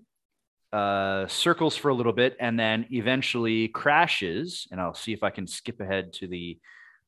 uh, 0.72 1.26
circles 1.26 1.76
for 1.76 1.88
a 1.88 1.94
little 1.94 2.12
bit 2.12 2.36
and 2.38 2.58
then 2.58 2.86
eventually 2.90 3.68
crashes. 3.68 4.66
And 4.70 4.80
I'll 4.80 4.94
see 4.94 5.12
if 5.12 5.22
I 5.22 5.30
can 5.30 5.46
skip 5.46 5.80
ahead 5.80 6.12
to 6.14 6.26
the 6.26 6.58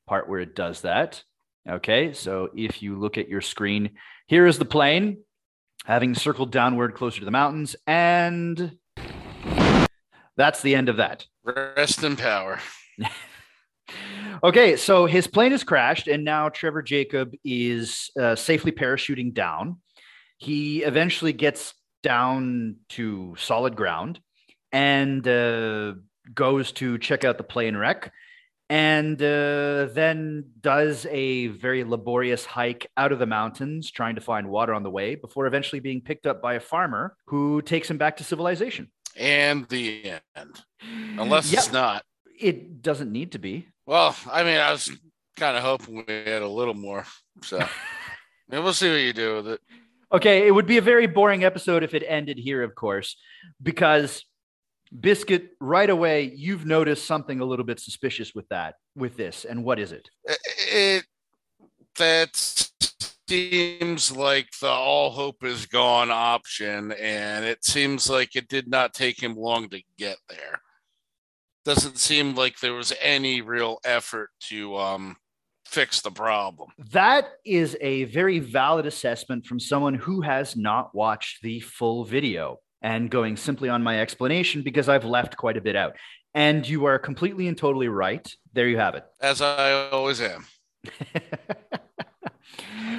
part 0.07 0.29
where 0.29 0.41
it 0.41 0.55
does 0.55 0.81
that. 0.83 1.23
Okay, 1.69 2.15
so 2.15 2.49
if 2.57 2.83
you 2.83 2.99
look 2.99 3.19
at 3.19 3.29
your 3.29 3.43
screen, 3.43 3.91
here 4.27 4.47
is 4.47 4.59
the 4.59 4.65
plane 4.65 5.19
having 5.85 6.15
circled 6.15 6.51
downward 6.51 6.95
closer 6.95 7.21
to 7.21 7.25
the 7.25 7.31
mountains, 7.31 7.77
and 7.87 8.77
that's 10.37 10.63
the 10.63 10.75
end 10.75 10.89
of 10.89 10.97
that. 10.97 11.27
Rest 11.45 12.05
in 12.05 12.17
power. 12.17 12.61
okay, 14.43 14.77
so 14.77 15.07
his 15.07 15.27
plane 15.27 15.53
has 15.53 15.65
crashed, 15.65 16.09
and 16.09 16.25
now 16.25 16.49
Trevor 16.49 16.83
Jacob 16.83 17.35
is 17.45 18.11
uh, 18.19 18.35
safely 18.37 18.73
parachuting 18.73 19.35
down. 19.35 19.79
He 20.39 20.83
eventually 20.83 21.33
gets 21.33 21.75
down 22.03 22.77
to 22.91 23.35
solid 23.39 23.77
ground 23.77 24.21
and 24.73 25.27
uh, 25.27 25.95
goes 26.35 26.73
to 26.73 26.99
check 26.99 27.25
out 27.25 27.37
the 27.37 27.45
plane 27.45 27.77
wreck 27.77 28.13
and 28.71 29.21
uh, 29.21 29.87
then 29.93 30.45
does 30.61 31.05
a 31.11 31.49
very 31.49 31.83
laborious 31.83 32.47
hike 32.47 32.89
out 32.97 33.11
of 33.11 33.19
the 33.19 33.27
mountains 33.27 33.91
trying 33.91 34.15
to 34.15 34.21
find 34.21 34.49
water 34.49 34.73
on 34.73 34.85
the 34.85 34.91
way 34.91 35.17
before 35.17 35.49
eventually 35.49 35.81
being 35.81 36.01
picked 36.01 36.25
up 36.25 36.41
by 36.41 36.55
a 36.55 36.61
farmer 36.61 37.17
who 37.27 37.61
takes 37.63 37.91
him 37.91 37.99
back 37.99 38.17
to 38.19 38.25
civilization. 38.25 38.89
And 39.17 39.69
the 39.69 40.13
end. 40.37 40.61
Unless 41.19 41.53
it's 41.53 41.73
not. 41.73 42.05
It 42.39 42.81
doesn't 42.81 43.11
need 43.11 43.33
to 43.33 43.39
be. 43.39 43.67
Well 43.87 44.15
i 44.31 44.45
mean 44.45 44.59
i 44.59 44.71
was 44.71 44.89
kind 45.37 45.57
of 45.57 45.65
hoping 45.65 46.05
we 46.07 46.15
had 46.15 46.43
a 46.43 46.49
little 46.49 46.75
more 46.75 47.05
so. 47.43 47.61
We'll 48.49 48.73
see 48.73 48.91
what 48.91 48.97
you 48.97 49.13
do 49.13 49.37
with 49.37 49.49
it. 49.49 49.61
Okay 50.13 50.47
it 50.47 50.51
would 50.51 50.67
be 50.67 50.77
a 50.77 50.83
very 50.83 51.07
boring 51.07 51.45
episode 51.45 51.83
if 51.83 51.93
it 51.95 52.05
ended 52.07 52.39
here 52.39 52.63
of 52.63 52.75
course 52.75 53.17
because 53.61 54.25
biscuit 54.99 55.51
right 55.61 55.91
away 55.91 56.33
you've 56.35 56.67
noticed 56.67 57.07
something 57.07 57.41
a 57.41 57.45
little 57.45 57.65
bit 57.65 57.79
suspicious 57.79 58.35
with 58.35 58.49
that 58.49 58.75
with 58.97 59.17
this 59.17 59.45
and 59.45 59.63
what 59.65 59.79
is 59.79 59.93
it? 59.93 60.09
It 60.27 61.05
that 61.97 62.35
seems 63.29 64.11
like 64.11 64.49
the 64.61 64.69
all 64.69 65.11
hope 65.11 65.45
is 65.45 65.67
gone 65.67 66.11
option 66.11 66.91
and 66.93 67.45
it 67.45 67.65
seems 67.65 68.11
like 68.11 68.35
it 68.35 68.49
did 68.49 68.69
not 68.69 68.93
take 68.93 69.23
him 69.23 69.37
long 69.37 69.69
to 69.69 69.81
get 69.97 70.17
there. 70.29 70.61
Doesn't 71.65 71.99
seem 71.99 72.35
like 72.35 72.59
there 72.59 72.73
was 72.73 72.93
any 73.01 73.41
real 73.41 73.79
effort 73.85 74.31
to 74.49 74.77
um, 74.77 75.17
fix 75.65 76.01
the 76.01 76.11
problem. 76.11 76.71
That 76.91 77.29
is 77.45 77.77
a 77.81 78.05
very 78.05 78.41
valid 78.41 78.87
assessment 78.87 79.47
from 79.47 79.61
someone 79.61 79.95
who 79.95 80.23
has 80.23 80.57
not 80.57 80.93
watched 80.93 81.43
the 81.43 81.61
full 81.61 82.05
video 82.05 82.59
and 82.83 83.11
going 83.11 83.37
simply 83.37 83.69
on 83.69 83.83
my 83.83 84.01
explanation 84.01 84.63
because 84.63 84.89
I've 84.89 85.05
left 85.05 85.37
quite 85.37 85.57
a 85.57 85.61
bit 85.61 85.77
out. 85.77 85.97
And 86.35 86.67
you 86.67 86.87
are 86.87 86.99
completely 86.99 87.49
and 87.49 87.59
totally 87.59 87.89
right. 87.89 88.29
There 88.53 88.69
you 88.69 88.79
have 88.79 88.95
it. 88.95 89.05
As 89.21 89.43
I 89.43 89.89
always 89.91 90.21
am. 90.21 90.47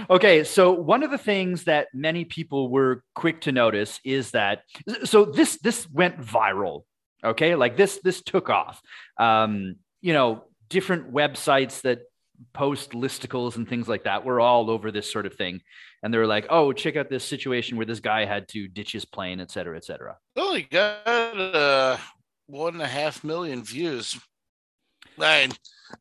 okay, 0.10 0.44
so 0.44 0.74
one 0.74 1.04
of 1.04 1.12
the 1.12 1.18
things 1.18 1.66
that 1.66 1.88
many 1.94 2.26
people 2.26 2.70
were 2.70 3.04
quick 3.16 3.42
to 3.42 3.52
notice 3.52 4.00
is 4.04 4.32
that 4.32 4.64
so 5.06 5.26
this 5.26 5.58
this 5.58 5.90
went 5.90 6.20
viral. 6.20 6.84
Okay, 7.24 7.56
like 7.56 7.78
this 7.78 8.00
this 8.04 8.22
took 8.22 8.50
off. 8.50 8.82
Um, 9.18 9.76
you 10.02 10.14
know, 10.14 10.46
different 10.70 11.14
websites 11.14 11.82
that 11.82 12.02
post 12.54 12.92
listicles 12.92 13.56
and 13.56 13.68
things 13.68 13.88
like 13.88 14.04
that 14.04 14.26
were 14.26 14.40
all 14.40 14.70
over 14.70 14.92
this 14.92 15.12
sort 15.12 15.26
of 15.26 15.34
thing 15.36 15.62
and 16.04 16.14
they 16.14 16.18
were 16.18 16.28
like, 16.28 16.48
"Oh, 16.50 16.74
check 16.74 16.96
out 16.96 17.10
this 17.10 17.24
situation 17.24 17.78
where 17.78 17.86
this 17.86 18.00
guy 18.00 18.26
had 18.26 18.48
to 18.50 18.68
ditch 18.68 18.92
his 18.92 19.06
plane, 19.06 19.40
et 19.40 19.52
cetera, 19.52 19.78
et 19.78 19.86
cetera." 19.86 20.18
Only 20.36 20.64
got 20.64 21.08
uh, 21.08 21.98
one 22.48 22.74
and 22.74 22.82
a 22.82 22.88
half 22.88 23.24
million 23.24 23.64
views. 23.64 24.20
I, 25.20 25.50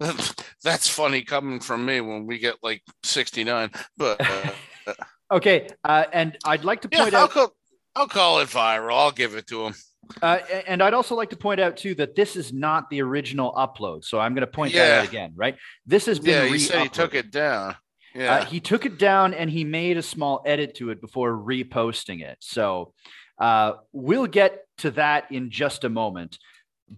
that's 0.62 0.88
funny 0.88 1.22
coming 1.22 1.60
from 1.60 1.84
me 1.84 2.00
when 2.00 2.26
we 2.26 2.38
get 2.38 2.56
like 2.62 2.82
sixty 3.02 3.44
nine. 3.44 3.70
But 3.96 4.20
uh, 4.20 4.94
okay, 5.32 5.68
uh, 5.84 6.04
and 6.12 6.38
I'd 6.44 6.64
like 6.64 6.82
to 6.82 6.88
point 6.88 7.12
yeah, 7.12 7.18
out. 7.18 7.22
I'll 7.22 7.28
call, 7.28 7.56
I'll 7.96 8.08
call 8.08 8.40
it 8.40 8.48
viral. 8.48 8.94
I'll 8.94 9.12
give 9.12 9.34
it 9.34 9.46
to 9.48 9.66
him. 9.66 9.74
Uh, 10.22 10.38
and 10.66 10.82
I'd 10.82 10.94
also 10.94 11.14
like 11.14 11.30
to 11.30 11.36
point 11.36 11.60
out 11.60 11.76
too 11.76 11.94
that 11.96 12.14
this 12.16 12.36
is 12.36 12.52
not 12.52 12.90
the 12.90 13.02
original 13.02 13.52
upload. 13.52 14.04
So 14.04 14.18
I'm 14.18 14.34
going 14.34 14.42
to 14.42 14.46
point 14.46 14.72
yeah. 14.72 14.86
that 14.86 14.98
out 15.00 15.08
again, 15.08 15.32
right? 15.36 15.56
This 15.86 16.06
has 16.06 16.18
been. 16.18 16.46
Yeah, 16.46 16.52
he 16.52 16.58
said 16.58 16.82
he 16.82 16.88
took 16.88 17.14
it 17.14 17.30
down. 17.30 17.76
Yeah. 18.14 18.36
Uh, 18.36 18.44
he 18.44 18.60
took 18.60 18.86
it 18.86 18.98
down 18.98 19.34
and 19.34 19.48
he 19.48 19.64
made 19.64 19.96
a 19.96 20.02
small 20.02 20.42
edit 20.44 20.74
to 20.76 20.90
it 20.90 21.00
before 21.00 21.32
reposting 21.32 22.22
it. 22.22 22.38
So 22.40 22.92
uh, 23.38 23.74
we'll 23.92 24.26
get 24.26 24.64
to 24.78 24.90
that 24.92 25.30
in 25.30 25.50
just 25.50 25.84
a 25.84 25.88
moment. 25.88 26.38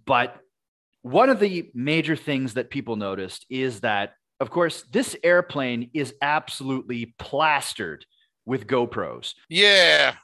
But 0.07 0.38
one 1.03 1.29
of 1.29 1.38
the 1.38 1.71
major 1.75 2.17
things 2.17 2.55
that 2.55 2.71
people 2.71 2.97
noticed 2.97 3.45
is 3.51 3.81
that, 3.81 4.15
of 4.41 4.51
course, 4.51 4.85
this 4.91 5.15
airplane 5.23 5.91
is 5.93 6.15
absolutely 6.23 7.15
plastered 7.19 8.07
with 8.47 8.67
GoPros. 8.67 9.35
Yeah. 9.49 10.15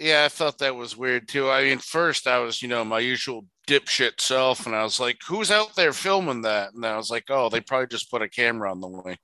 Yeah, 0.00 0.24
I 0.24 0.28
thought 0.28 0.56
that 0.58 0.74
was 0.74 0.96
weird 0.96 1.28
too. 1.28 1.50
I 1.50 1.64
mean, 1.64 1.78
first 1.78 2.26
I 2.26 2.38
was, 2.38 2.62
you 2.62 2.68
know, 2.68 2.82
my 2.86 3.00
usual 3.00 3.44
dipshit 3.68 4.18
self, 4.18 4.64
and 4.64 4.74
I 4.74 4.82
was 4.82 4.98
like, 4.98 5.18
who's 5.28 5.50
out 5.50 5.76
there 5.76 5.92
filming 5.92 6.40
that? 6.42 6.72
And 6.72 6.86
I 6.86 6.96
was 6.96 7.10
like, 7.10 7.24
oh, 7.28 7.50
they 7.50 7.60
probably 7.60 7.88
just 7.88 8.10
put 8.10 8.22
a 8.22 8.28
camera 8.28 8.70
on 8.70 8.80
the 8.80 8.88
way." 8.88 9.18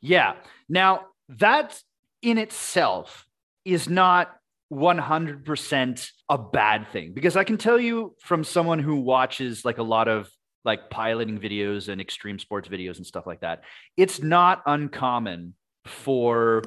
Yeah. 0.00 0.34
Now, 0.68 1.06
that 1.28 1.76
in 2.22 2.38
itself 2.38 3.26
is 3.64 3.88
not 3.88 4.32
100% 4.72 6.10
a 6.28 6.38
bad 6.38 6.88
thing 6.92 7.12
because 7.12 7.36
I 7.36 7.42
can 7.42 7.58
tell 7.58 7.78
you 7.78 8.14
from 8.20 8.44
someone 8.44 8.78
who 8.78 9.00
watches 9.00 9.64
like 9.64 9.78
a 9.78 9.82
lot 9.82 10.06
of 10.06 10.30
like 10.64 10.88
piloting 10.88 11.38
videos 11.38 11.88
and 11.88 12.00
extreme 12.00 12.38
sports 12.38 12.68
videos 12.68 12.98
and 12.98 13.06
stuff 13.06 13.26
like 13.26 13.40
that, 13.40 13.64
it's 13.96 14.22
not 14.22 14.62
uncommon 14.66 15.54
for 15.84 16.62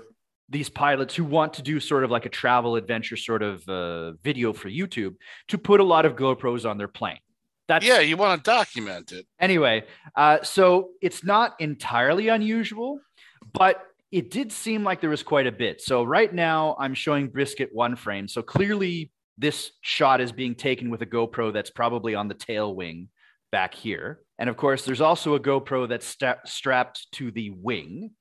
these 0.50 0.70
pilots 0.70 1.16
who 1.16 1.24
want 1.24 1.54
to 1.54 1.62
do 1.62 1.80
sort 1.80 2.04
of 2.04 2.12
like 2.12 2.26
a 2.26 2.30
travel 2.30 2.76
adventure 2.76 3.18
sort 3.18 3.44
of 3.44 3.68
uh, 3.70 4.14
video 4.24 4.52
for 4.54 4.70
YouTube 4.70 5.16
to 5.48 5.58
put 5.58 5.80
a 5.80 5.84
lot 5.84 6.06
of 6.06 6.16
GoPros 6.16 6.70
on 6.70 6.78
their 6.78 6.88
plane. 6.88 7.20
That's 7.68 7.86
yeah, 7.86 8.00
you 8.00 8.18
want 8.18 8.44
to 8.44 8.50
document 8.50 9.12
it 9.12 9.28
anyway. 9.40 9.86
Uh, 10.16 10.40
so 10.42 10.90
it's 11.02 11.24
not 11.24 11.54
entirely 11.60 12.30
unusual, 12.30 13.00
but 13.54 13.84
it 14.12 14.32
did 14.32 14.52
seem 14.52 14.84
like 14.84 15.02
there 15.02 15.10
was 15.12 15.22
quite 15.22 15.46
a 15.46 15.52
bit. 15.52 15.80
So 15.82 16.04
right 16.04 16.34
now 16.34 16.76
I'm 16.80 16.96
showing 16.96 17.28
Brisket 17.28 17.70
one 17.72 17.96
frame. 17.96 18.28
So 18.28 18.42
clearly 18.42 19.12
this 19.38 19.72
shot 19.82 20.20
is 20.20 20.32
being 20.32 20.56
taken 20.56 20.90
with 20.90 21.04
a 21.04 21.06
GoPro 21.06 21.54
that's 21.54 21.70
probably 21.70 22.16
on 22.16 22.28
the 22.28 22.34
tail 22.34 22.74
wing 22.74 23.10
back 23.52 23.76
here. 23.76 24.20
And 24.40 24.50
of 24.50 24.58
course, 24.58 24.84
there's 24.84 25.02
also 25.02 25.36
a 25.36 25.40
GoPro 25.40 25.88
that's 25.88 26.18
strapped 26.46 27.12
to 27.14 27.32
the 27.32 27.52
wing. 27.52 28.12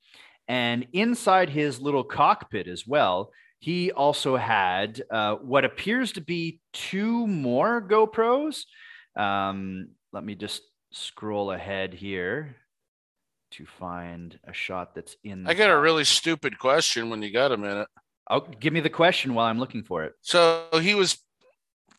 And 0.49 0.87
inside 0.93 1.49
his 1.49 1.79
little 1.79 2.03
cockpit 2.03 2.67
as 2.67 2.85
well, 2.85 3.31
he 3.59 3.91
also 3.91 4.35
had 4.35 5.01
uh, 5.11 5.35
what 5.35 5.63
appears 5.63 6.11
to 6.13 6.21
be 6.21 6.59
two 6.73 7.27
more 7.27 7.81
GoPros. 7.81 8.63
Um, 9.15 9.89
let 10.11 10.23
me 10.23 10.33
just 10.33 10.63
scroll 10.91 11.51
ahead 11.51 11.93
here 11.93 12.55
to 13.51 13.65
find 13.65 14.39
a 14.43 14.53
shot 14.53 14.95
that's 14.95 15.15
in. 15.23 15.45
I 15.47 15.53
got 15.53 15.67
top. 15.67 15.77
a 15.77 15.81
really 15.81 16.03
stupid 16.03 16.57
question 16.57 17.11
when 17.11 17.21
you 17.21 17.31
got 17.31 17.51
a 17.51 17.57
minute. 17.57 17.87
Oh, 18.29 18.41
give 18.41 18.73
me 18.73 18.79
the 18.79 18.89
question 18.89 19.35
while 19.35 19.45
I'm 19.45 19.59
looking 19.59 19.83
for 19.83 20.03
it. 20.03 20.13
So 20.21 20.67
he 20.81 20.95
was 20.95 21.19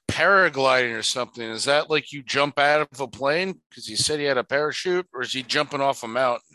paragliding 0.08 0.96
or 0.96 1.02
something. 1.02 1.42
Is 1.48 1.64
that 1.64 1.88
like 1.88 2.12
you 2.12 2.22
jump 2.22 2.58
out 2.58 2.88
of 2.90 3.00
a 3.00 3.06
plane 3.06 3.60
because 3.68 3.86
he 3.86 3.96
said 3.96 4.18
he 4.18 4.24
had 4.24 4.38
a 4.38 4.44
parachute, 4.44 5.06
or 5.14 5.22
is 5.22 5.32
he 5.32 5.42
jumping 5.42 5.80
off 5.80 6.02
a 6.02 6.08
mountain? 6.08 6.49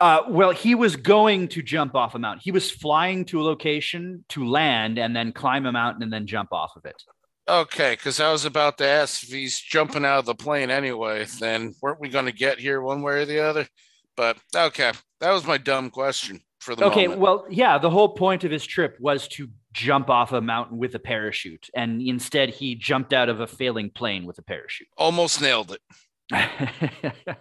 Uh, 0.00 0.22
well, 0.28 0.50
he 0.50 0.74
was 0.74 0.96
going 0.96 1.46
to 1.48 1.62
jump 1.62 1.94
off 1.94 2.14
a 2.14 2.18
mountain. 2.18 2.40
He 2.42 2.52
was 2.52 2.70
flying 2.70 3.26
to 3.26 3.40
a 3.40 3.44
location 3.44 4.24
to 4.30 4.48
land 4.48 4.98
and 4.98 5.14
then 5.14 5.32
climb 5.32 5.66
a 5.66 5.72
mountain 5.72 6.02
and 6.02 6.12
then 6.12 6.26
jump 6.26 6.52
off 6.52 6.74
of 6.74 6.86
it. 6.86 7.02
Okay, 7.46 7.92
because 7.92 8.18
I 8.18 8.32
was 8.32 8.46
about 8.46 8.78
to 8.78 8.86
ask 8.86 9.22
if 9.22 9.30
he's 9.30 9.58
jumping 9.58 10.04
out 10.04 10.20
of 10.20 10.24
the 10.24 10.34
plane 10.34 10.70
anyway, 10.70 11.26
then 11.38 11.74
weren't 11.82 12.00
we 12.00 12.08
going 12.08 12.26
to 12.26 12.32
get 12.32 12.58
here 12.58 12.80
one 12.80 13.02
way 13.02 13.22
or 13.22 13.24
the 13.26 13.40
other? 13.40 13.66
But 14.16 14.38
okay, 14.54 14.92
that 15.20 15.32
was 15.32 15.46
my 15.46 15.58
dumb 15.58 15.90
question 15.90 16.40
for 16.60 16.74
the 16.74 16.82
moment. 16.82 16.96
okay, 16.96 17.06
moment. 17.08 17.20
well, 17.20 17.46
yeah, 17.50 17.76
the 17.78 17.90
whole 17.90 18.10
point 18.10 18.44
of 18.44 18.50
his 18.50 18.64
trip 18.64 18.96
was 19.00 19.28
to 19.28 19.48
jump 19.72 20.08
off 20.10 20.32
a 20.32 20.40
mountain 20.40 20.78
with 20.78 20.94
a 20.94 20.98
parachute, 20.98 21.68
and 21.74 22.00
instead 22.00 22.50
he 22.50 22.74
jumped 22.74 23.12
out 23.12 23.28
of 23.28 23.40
a 23.40 23.46
failing 23.46 23.90
plane 23.90 24.24
with 24.26 24.38
a 24.38 24.42
parachute. 24.42 24.88
Almost 24.96 25.40
nailed 25.42 25.72
it. 25.72 25.80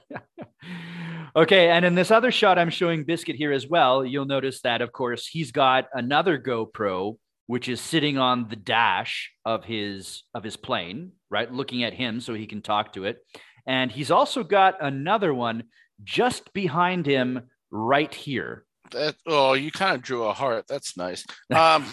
okay, 1.35 1.69
and 1.69 1.85
in 1.85 1.95
this 1.95 2.11
other 2.11 2.31
shot, 2.31 2.59
I'm 2.59 2.69
showing 2.69 3.03
Biscuit 3.03 3.35
here 3.35 3.51
as 3.51 3.67
well. 3.67 4.05
You'll 4.05 4.25
notice 4.25 4.61
that, 4.61 4.81
of 4.81 4.91
course, 4.91 5.27
he's 5.27 5.51
got 5.51 5.87
another 5.93 6.39
GoPro, 6.39 7.17
which 7.47 7.67
is 7.67 7.81
sitting 7.81 8.17
on 8.17 8.47
the 8.49 8.55
dash 8.55 9.31
of 9.45 9.65
his 9.65 10.23
of 10.33 10.43
his 10.43 10.57
plane, 10.57 11.13
right, 11.29 11.51
looking 11.51 11.83
at 11.83 11.93
him 11.93 12.21
so 12.21 12.33
he 12.33 12.47
can 12.47 12.61
talk 12.61 12.93
to 12.93 13.05
it. 13.05 13.17
And 13.65 13.91
he's 13.91 14.11
also 14.11 14.43
got 14.43 14.75
another 14.81 15.33
one 15.33 15.63
just 16.03 16.53
behind 16.53 17.05
him, 17.05 17.49
right 17.71 18.13
here. 18.13 18.65
That 18.91 19.15
oh, 19.27 19.53
you 19.53 19.71
kind 19.71 19.95
of 19.95 20.01
drew 20.01 20.23
a 20.23 20.33
heart. 20.33 20.65
That's 20.67 20.97
nice. 20.97 21.25
Um, 21.55 21.85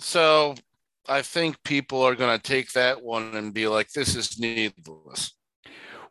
so 0.00 0.54
I 1.06 1.20
think 1.22 1.62
people 1.62 2.02
are 2.02 2.14
going 2.14 2.38
to 2.38 2.42
take 2.42 2.72
that 2.72 3.02
one 3.02 3.34
and 3.36 3.52
be 3.52 3.68
like, 3.68 3.90
"This 3.90 4.16
is 4.16 4.38
needless." 4.38 5.32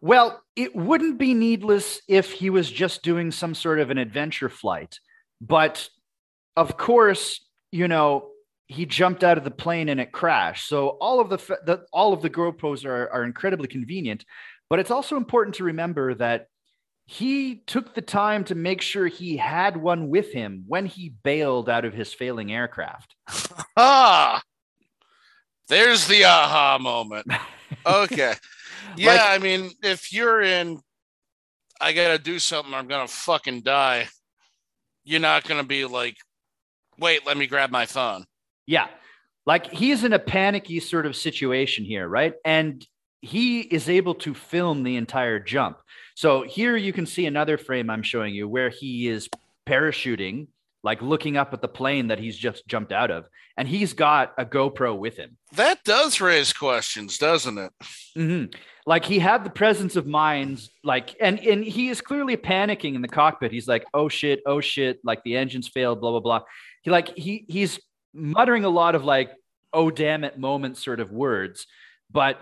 Well, 0.01 0.41
it 0.55 0.75
wouldn't 0.75 1.17
be 1.17 1.33
needless 1.33 2.01
if 2.07 2.31
he 2.31 2.49
was 2.49 2.71
just 2.71 3.03
doing 3.03 3.31
some 3.31 3.53
sort 3.53 3.79
of 3.79 3.89
an 3.89 3.97
adventure 3.97 4.49
flight. 4.49 4.99
But 5.41 5.89
of 6.55 6.77
course, 6.77 7.45
you 7.71 7.87
know, 7.87 8.29
he 8.67 8.85
jumped 8.85 9.23
out 9.23 9.37
of 9.37 9.43
the 9.43 9.51
plane 9.51 9.89
and 9.89 9.99
it 9.99 10.11
crashed. 10.11 10.67
So 10.67 10.89
all 11.01 11.19
of 11.19 11.29
the, 11.29 11.37
the 11.65 11.85
all 11.91 12.13
of 12.13 12.21
the 12.21 12.29
GoPros 12.29 12.85
are, 12.85 13.09
are 13.11 13.23
incredibly 13.23 13.67
convenient. 13.67 14.25
But 14.69 14.79
it's 14.79 14.91
also 14.91 15.17
important 15.17 15.55
to 15.55 15.63
remember 15.63 16.13
that 16.15 16.47
he 17.07 17.63
took 17.65 17.95
the 17.95 18.03
time 18.03 18.43
to 18.45 18.55
make 18.55 18.81
sure 18.81 19.07
he 19.07 19.35
had 19.35 19.75
one 19.75 20.09
with 20.09 20.31
him 20.31 20.63
when 20.67 20.85
he 20.85 21.15
bailed 21.23 21.67
out 21.67 21.83
of 21.83 21.93
his 21.93 22.13
failing 22.13 22.53
aircraft. 22.53 23.15
Ah, 23.81 24.41
there's 25.69 26.05
the 26.07 26.25
aha 26.25 26.77
moment. 26.79 27.25
Okay. 27.85 28.33
Yeah, 28.97 29.13
like, 29.13 29.21
I 29.21 29.37
mean, 29.37 29.71
if 29.83 30.11
you're 30.13 30.41
in, 30.41 30.79
I 31.81 31.93
got 31.93 32.09
to 32.09 32.17
do 32.17 32.39
something, 32.39 32.73
I'm 32.73 32.87
to 33.07 33.13
fucking 33.13 33.61
die, 33.61 34.07
you're 35.03 35.19
not 35.19 35.45
to 35.61 35.67
be 35.67 35.85
like, 35.85 36.17
wait, 36.97 37.25
let 37.25 37.37
me 37.37 37.47
grab 37.47 37.71
my 37.71 37.85
phone. 37.85 38.25
Yeah. 38.67 38.87
Like 39.45 39.71
he's 39.71 40.03
in 40.03 40.13
a 40.13 40.19
panicky 40.19 40.79
sort 40.79 41.05
of 41.05 41.15
situation 41.15 41.85
here, 41.85 42.07
right? 42.07 42.33
And 42.45 42.85
he 43.21 43.61
is 43.61 43.89
able 43.89 44.15
to 44.15 44.33
film 44.33 44.83
the 44.83 44.97
entire 44.97 45.39
jump. 45.39 45.77
So 46.15 46.43
here 46.43 46.75
you 46.75 46.93
can 46.93 47.05
see 47.05 47.25
another 47.25 47.57
frame 47.57 47.89
I'm 47.89 48.03
showing 48.03 48.33
you 48.33 48.47
where 48.47 48.69
he 48.69 49.07
is 49.07 49.29
parachuting, 49.67 50.47
like 50.83 51.01
looking 51.01 51.37
up 51.37 51.53
at 51.53 51.61
the 51.61 51.67
plane 51.67 52.07
that 52.07 52.19
he's 52.19 52.37
just 52.37 52.67
jumped 52.67 52.91
out 52.91 53.11
of, 53.11 53.25
and 53.57 53.67
he's 53.67 53.93
got 53.93 54.33
a 54.37 54.45
GoPro 54.45 54.97
with 54.97 55.17
him. 55.17 55.37
That 55.53 55.83
does 55.83 56.21
raise 56.21 56.53
questions, 56.53 57.17
doesn't 57.17 57.57
it? 57.57 57.71
Mm-hmm. 58.17 58.53
Like 58.85 59.05
he 59.05 59.19
had 59.19 59.43
the 59.43 59.49
presence 59.49 59.95
of 59.95 60.07
mind, 60.07 60.61
like, 60.83 61.15
and 61.19 61.39
and 61.39 61.63
he 61.63 61.89
is 61.89 62.01
clearly 62.01 62.37
panicking 62.37 62.95
in 62.95 63.01
the 63.01 63.07
cockpit. 63.07 63.51
He's 63.51 63.67
like, 63.67 63.85
"Oh 63.93 64.09
shit, 64.09 64.41
oh 64.45 64.61
shit!" 64.61 64.99
Like 65.03 65.23
the 65.23 65.35
engines 65.35 65.67
failed, 65.67 66.01
blah 66.01 66.11
blah 66.11 66.21
blah. 66.21 66.41
He 66.81 66.89
like 66.89 67.15
he 67.17 67.45
he's 67.47 67.79
muttering 68.13 68.63
a 68.63 68.69
lot 68.69 68.95
of 68.95 69.03
like, 69.03 69.31
"Oh 69.73 69.91
damn 69.91 70.23
it" 70.23 70.39
moments 70.39 70.83
sort 70.83 70.99
of 70.99 71.11
words, 71.11 71.67
but 72.09 72.41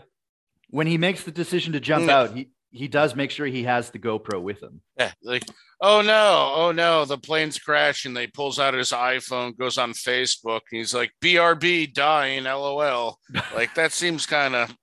when 0.70 0.88
he 0.88 0.98
makes 0.98 1.24
the 1.24 1.32
decision 1.32 1.74
to 1.74 1.80
jump 1.80 2.10
out, 2.10 2.36
he 2.36 2.50
he 2.72 2.88
does 2.88 3.16
make 3.16 3.32
sure 3.32 3.46
he 3.46 3.64
has 3.64 3.90
the 3.90 4.00
GoPro 4.00 4.42
with 4.42 4.62
him. 4.62 4.82
Yeah, 4.98 5.12
like 5.24 5.44
oh 5.82 6.02
no, 6.02 6.54
oh 6.56 6.72
no, 6.72 7.06
the 7.06 7.18
plane's 7.18 7.60
crashing. 7.60 8.14
They 8.14 8.28
pulls 8.28 8.60
out 8.60 8.74
his 8.74 8.92
iPhone, 8.92 9.58
goes 9.58 9.78
on 9.78 9.92
Facebook, 9.94 10.62
and 10.72 10.80
he's 10.80 10.94
like, 10.94 11.12
"BRB 11.22 11.94
dying, 11.94 12.44
LOL." 12.44 13.20
like 13.56 13.74
that 13.76 13.92
seems 13.92 14.26
kind 14.26 14.56
of 14.56 14.76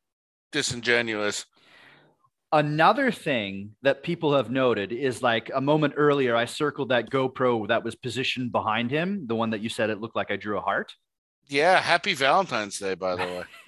disingenuous. 0.52 1.46
Another 2.52 3.10
thing 3.10 3.72
that 3.82 4.04
people 4.04 4.36
have 4.36 4.48
noted 4.48 4.92
is 4.92 5.22
like 5.22 5.50
a 5.52 5.60
moment 5.60 5.94
earlier, 5.96 6.36
I 6.36 6.44
circled 6.44 6.90
that 6.90 7.10
GoPro 7.10 7.66
that 7.66 7.82
was 7.82 7.96
positioned 7.96 8.52
behind 8.52 8.92
him, 8.92 9.26
the 9.26 9.34
one 9.34 9.50
that 9.50 9.60
you 9.60 9.68
said 9.68 9.90
it 9.90 10.00
looked 10.00 10.14
like 10.14 10.30
I 10.30 10.36
drew 10.36 10.56
a 10.56 10.60
heart. 10.60 10.94
Yeah, 11.48 11.80
happy 11.80 12.14
Valentine's 12.14 12.78
Day, 12.78 12.94
by 12.94 13.16
the 13.16 13.24
way. 13.24 13.42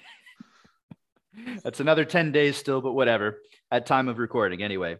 That's 1.63 1.79
another 1.79 2.05
10 2.05 2.31
days 2.31 2.57
still, 2.57 2.81
but 2.81 2.93
whatever 2.93 3.41
at 3.71 3.85
time 3.85 4.07
of 4.07 4.17
recording 4.17 4.63
anyway. 4.63 4.97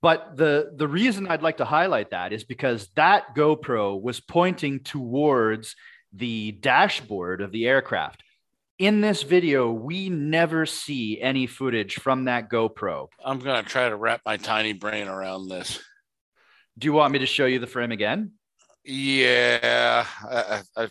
But 0.00 0.36
the 0.36 0.72
the 0.74 0.88
reason 0.88 1.28
I'd 1.28 1.42
like 1.42 1.58
to 1.58 1.64
highlight 1.64 2.10
that 2.10 2.32
is 2.32 2.42
because 2.42 2.88
that 2.96 3.36
GoPro 3.36 4.00
was 4.02 4.18
pointing 4.18 4.80
towards 4.80 5.76
the 6.12 6.52
dashboard 6.52 7.40
of 7.40 7.52
the 7.52 7.66
aircraft. 7.66 8.24
In 8.78 9.00
this 9.00 9.22
video, 9.22 9.70
we 9.70 10.08
never 10.08 10.66
see 10.66 11.20
any 11.20 11.46
footage 11.46 11.94
from 11.94 12.24
that 12.24 12.50
GoPro. 12.50 13.08
I'm 13.24 13.38
going 13.38 13.62
to 13.62 13.68
try 13.68 13.88
to 13.88 13.96
wrap 13.96 14.22
my 14.26 14.36
tiny 14.38 14.72
brain 14.72 15.06
around 15.06 15.48
this. 15.48 15.78
Do 16.76 16.86
you 16.86 16.92
want 16.92 17.12
me 17.12 17.20
to 17.20 17.26
show 17.26 17.46
you 17.46 17.60
the 17.60 17.68
frame 17.68 17.92
again? 17.92 18.32
Yeah, 18.84 20.04
I, 20.28 20.62
I, 20.76 20.88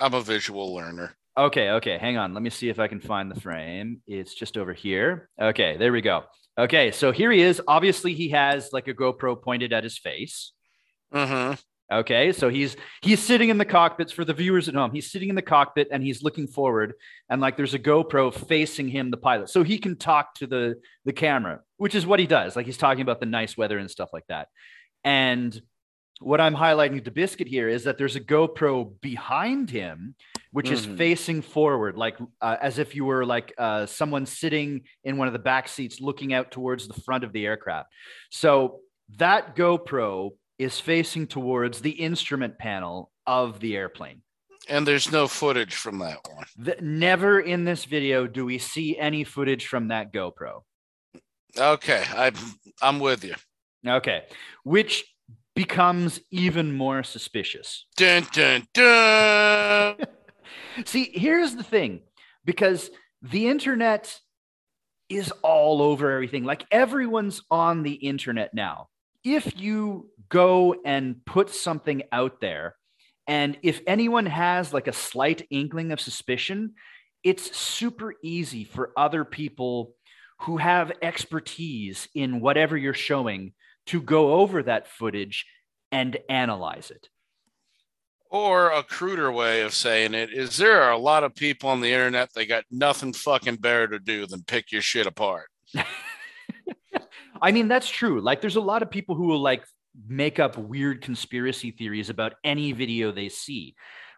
I'm 0.00 0.14
a 0.14 0.22
visual 0.22 0.74
learner. 0.74 1.14
Okay, 1.38 1.70
okay. 1.70 1.98
Hang 1.98 2.16
on. 2.16 2.34
Let 2.34 2.42
me 2.42 2.50
see 2.50 2.68
if 2.68 2.80
I 2.80 2.88
can 2.88 3.00
find 3.00 3.30
the 3.30 3.40
frame. 3.40 4.02
It's 4.08 4.34
just 4.34 4.58
over 4.58 4.72
here. 4.72 5.30
Okay, 5.40 5.76
there 5.76 5.92
we 5.92 6.00
go. 6.00 6.24
Okay, 6.58 6.90
so 6.90 7.12
here 7.12 7.30
he 7.30 7.40
is. 7.40 7.62
Obviously, 7.68 8.12
he 8.12 8.30
has 8.30 8.70
like 8.72 8.88
a 8.88 8.94
GoPro 8.94 9.40
pointed 9.40 9.72
at 9.72 9.84
his 9.84 9.96
face. 9.96 10.52
Mm-hmm. 11.14 11.54
Okay, 11.90 12.32
so 12.32 12.48
he's 12.48 12.76
he's 13.02 13.20
sitting 13.20 13.50
in 13.50 13.56
the 13.56 13.64
cockpits 13.64 14.10
for 14.10 14.24
the 14.24 14.34
viewers 14.34 14.68
at 14.68 14.74
home. 14.74 14.90
He's 14.90 15.12
sitting 15.12 15.28
in 15.28 15.36
the 15.36 15.42
cockpit 15.42 15.88
and 15.92 16.02
he's 16.02 16.24
looking 16.24 16.48
forward, 16.48 16.94
and 17.30 17.40
like 17.40 17.56
there's 17.56 17.72
a 17.72 17.78
GoPro 17.78 18.34
facing 18.34 18.88
him, 18.88 19.10
the 19.10 19.16
pilot, 19.16 19.48
so 19.48 19.62
he 19.62 19.78
can 19.78 19.96
talk 19.96 20.34
to 20.34 20.46
the 20.48 20.74
the 21.04 21.12
camera, 21.12 21.60
which 21.76 21.94
is 21.94 22.04
what 22.04 22.18
he 22.18 22.26
does. 22.26 22.56
Like 22.56 22.66
he's 22.66 22.76
talking 22.76 23.02
about 23.02 23.20
the 23.20 23.26
nice 23.26 23.56
weather 23.56 23.78
and 23.78 23.90
stuff 23.90 24.10
like 24.12 24.26
that. 24.28 24.48
And 25.04 25.58
what 26.20 26.40
I'm 26.40 26.54
highlighting 26.54 27.04
to 27.04 27.10
Biscuit 27.10 27.46
here 27.46 27.68
is 27.68 27.84
that 27.84 27.96
there's 27.96 28.16
a 28.16 28.20
GoPro 28.20 29.00
behind 29.00 29.70
him, 29.70 30.16
which 30.50 30.66
mm-hmm. 30.66 30.92
is 30.92 30.98
facing 30.98 31.42
forward, 31.42 31.96
like 31.96 32.18
uh, 32.40 32.56
as 32.60 32.78
if 32.78 32.94
you 32.94 33.04
were 33.04 33.24
like 33.24 33.52
uh, 33.58 33.86
someone 33.86 34.26
sitting 34.26 34.82
in 35.04 35.16
one 35.16 35.26
of 35.26 35.32
the 35.32 35.38
back 35.38 35.68
seats 35.68 36.00
looking 36.00 36.32
out 36.32 36.50
towards 36.50 36.88
the 36.88 37.00
front 37.02 37.24
of 37.24 37.32
the 37.32 37.46
aircraft. 37.46 37.88
So 38.30 38.80
that 39.16 39.56
GoPro 39.56 40.30
is 40.58 40.80
facing 40.80 41.26
towards 41.26 41.80
the 41.80 41.90
instrument 41.90 42.58
panel 42.58 43.10
of 43.26 43.60
the 43.60 43.76
airplane. 43.76 44.22
And 44.68 44.86
there's 44.86 45.10
no 45.10 45.28
footage 45.28 45.74
from 45.74 45.98
that 46.00 46.18
one. 46.32 46.44
The, 46.56 46.76
never 46.80 47.40
in 47.40 47.64
this 47.64 47.84
video 47.84 48.26
do 48.26 48.44
we 48.44 48.58
see 48.58 48.98
any 48.98 49.24
footage 49.24 49.66
from 49.66 49.88
that 49.88 50.12
GoPro. 50.12 50.62
Okay, 51.56 52.04
I'm 52.14 52.34
I'm 52.82 52.98
with 53.00 53.24
you. 53.24 53.34
Okay, 53.86 54.24
which 54.64 55.04
becomes 55.54 56.20
even 56.30 56.72
more 56.72 57.02
suspicious. 57.02 57.86
Dun 57.96 58.26
dun 58.32 58.66
dun. 58.74 59.96
See, 60.84 61.10
here's 61.12 61.54
the 61.56 61.62
thing, 61.62 62.02
because 62.44 62.90
the 63.22 63.48
internet 63.48 64.18
is 65.08 65.30
all 65.42 65.82
over 65.82 66.10
everything. 66.12 66.44
Like 66.44 66.64
everyone's 66.70 67.42
on 67.50 67.82
the 67.82 67.94
internet 67.94 68.54
now 68.54 68.88
if 69.24 69.60
you 69.60 70.08
go 70.28 70.76
and 70.84 71.24
put 71.24 71.50
something 71.50 72.02
out 72.12 72.40
there, 72.40 72.76
and 73.26 73.58
if 73.62 73.80
anyone 73.86 74.26
has 74.26 74.72
like 74.72 74.88
a 74.88 74.92
slight 74.92 75.46
inkling 75.50 75.92
of 75.92 76.00
suspicion, 76.00 76.74
it's 77.22 77.56
super 77.56 78.14
easy 78.22 78.64
for 78.64 78.92
other 78.96 79.24
people 79.24 79.94
who 80.42 80.56
have 80.56 80.92
expertise 81.02 82.08
in 82.14 82.40
whatever 82.40 82.76
you're 82.76 82.94
showing 82.94 83.52
to 83.86 84.00
go 84.00 84.34
over 84.34 84.62
that 84.62 84.88
footage 84.88 85.46
and 85.90 86.16
analyze 86.28 86.90
it. 86.90 87.08
Or 88.30 88.70
a 88.70 88.82
cruder 88.82 89.32
way 89.32 89.62
of 89.62 89.72
saying 89.72 90.12
it 90.12 90.30
is 90.32 90.58
there 90.58 90.82
are 90.82 90.92
a 90.92 90.98
lot 90.98 91.24
of 91.24 91.34
people 91.34 91.70
on 91.70 91.80
the 91.80 91.92
internet 91.92 92.32
that 92.34 92.46
got 92.46 92.64
nothing 92.70 93.14
fucking 93.14 93.56
better 93.56 93.88
to 93.88 93.98
do 93.98 94.26
than 94.26 94.42
pick 94.42 94.70
your 94.70 94.82
shit 94.82 95.06
apart. 95.06 95.48
I 97.42 97.52
mean, 97.52 97.68
that's 97.68 97.88
true. 97.88 98.20
Like, 98.20 98.40
there's 98.40 98.56
a 98.56 98.60
lot 98.60 98.82
of 98.82 98.90
people 98.90 99.14
who 99.14 99.26
will 99.26 99.40
like 99.40 99.64
make 100.06 100.38
up 100.38 100.58
weird 100.58 101.00
conspiracy 101.02 101.70
theories 101.70 102.10
about 102.10 102.34
any 102.44 102.72
video 102.72 103.12
they 103.12 103.28
see. 103.28 103.74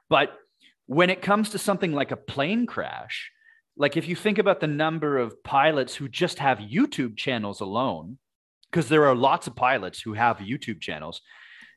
But 0.09 0.33
when 0.87 1.11
it 1.11 1.23
comes 1.23 1.51
to 1.51 1.59
something 1.59 1.93
like 1.93 2.11
a 2.11 2.17
plane 2.17 2.67
crash, 2.67 3.31
like 3.77 3.97
if 3.97 4.09
you 4.09 4.17
think 4.17 4.39
about 4.39 4.61
the 4.61 4.67
number 4.67 5.19
of 5.19 5.43
pilots 5.45 5.95
who 5.95 6.09
just 6.09 6.41
have 6.41 6.59
YouTube 6.59 7.17
channels 7.17 7.61
alone, 7.61 8.19
because 8.71 8.89
there 8.89 9.07
are 9.07 9.15
lots 9.15 9.47
of 9.47 9.57
pilots 9.57 10.01
who 10.01 10.15
have 10.15 10.39
YouTube 10.39 10.81
channels. 10.81 11.23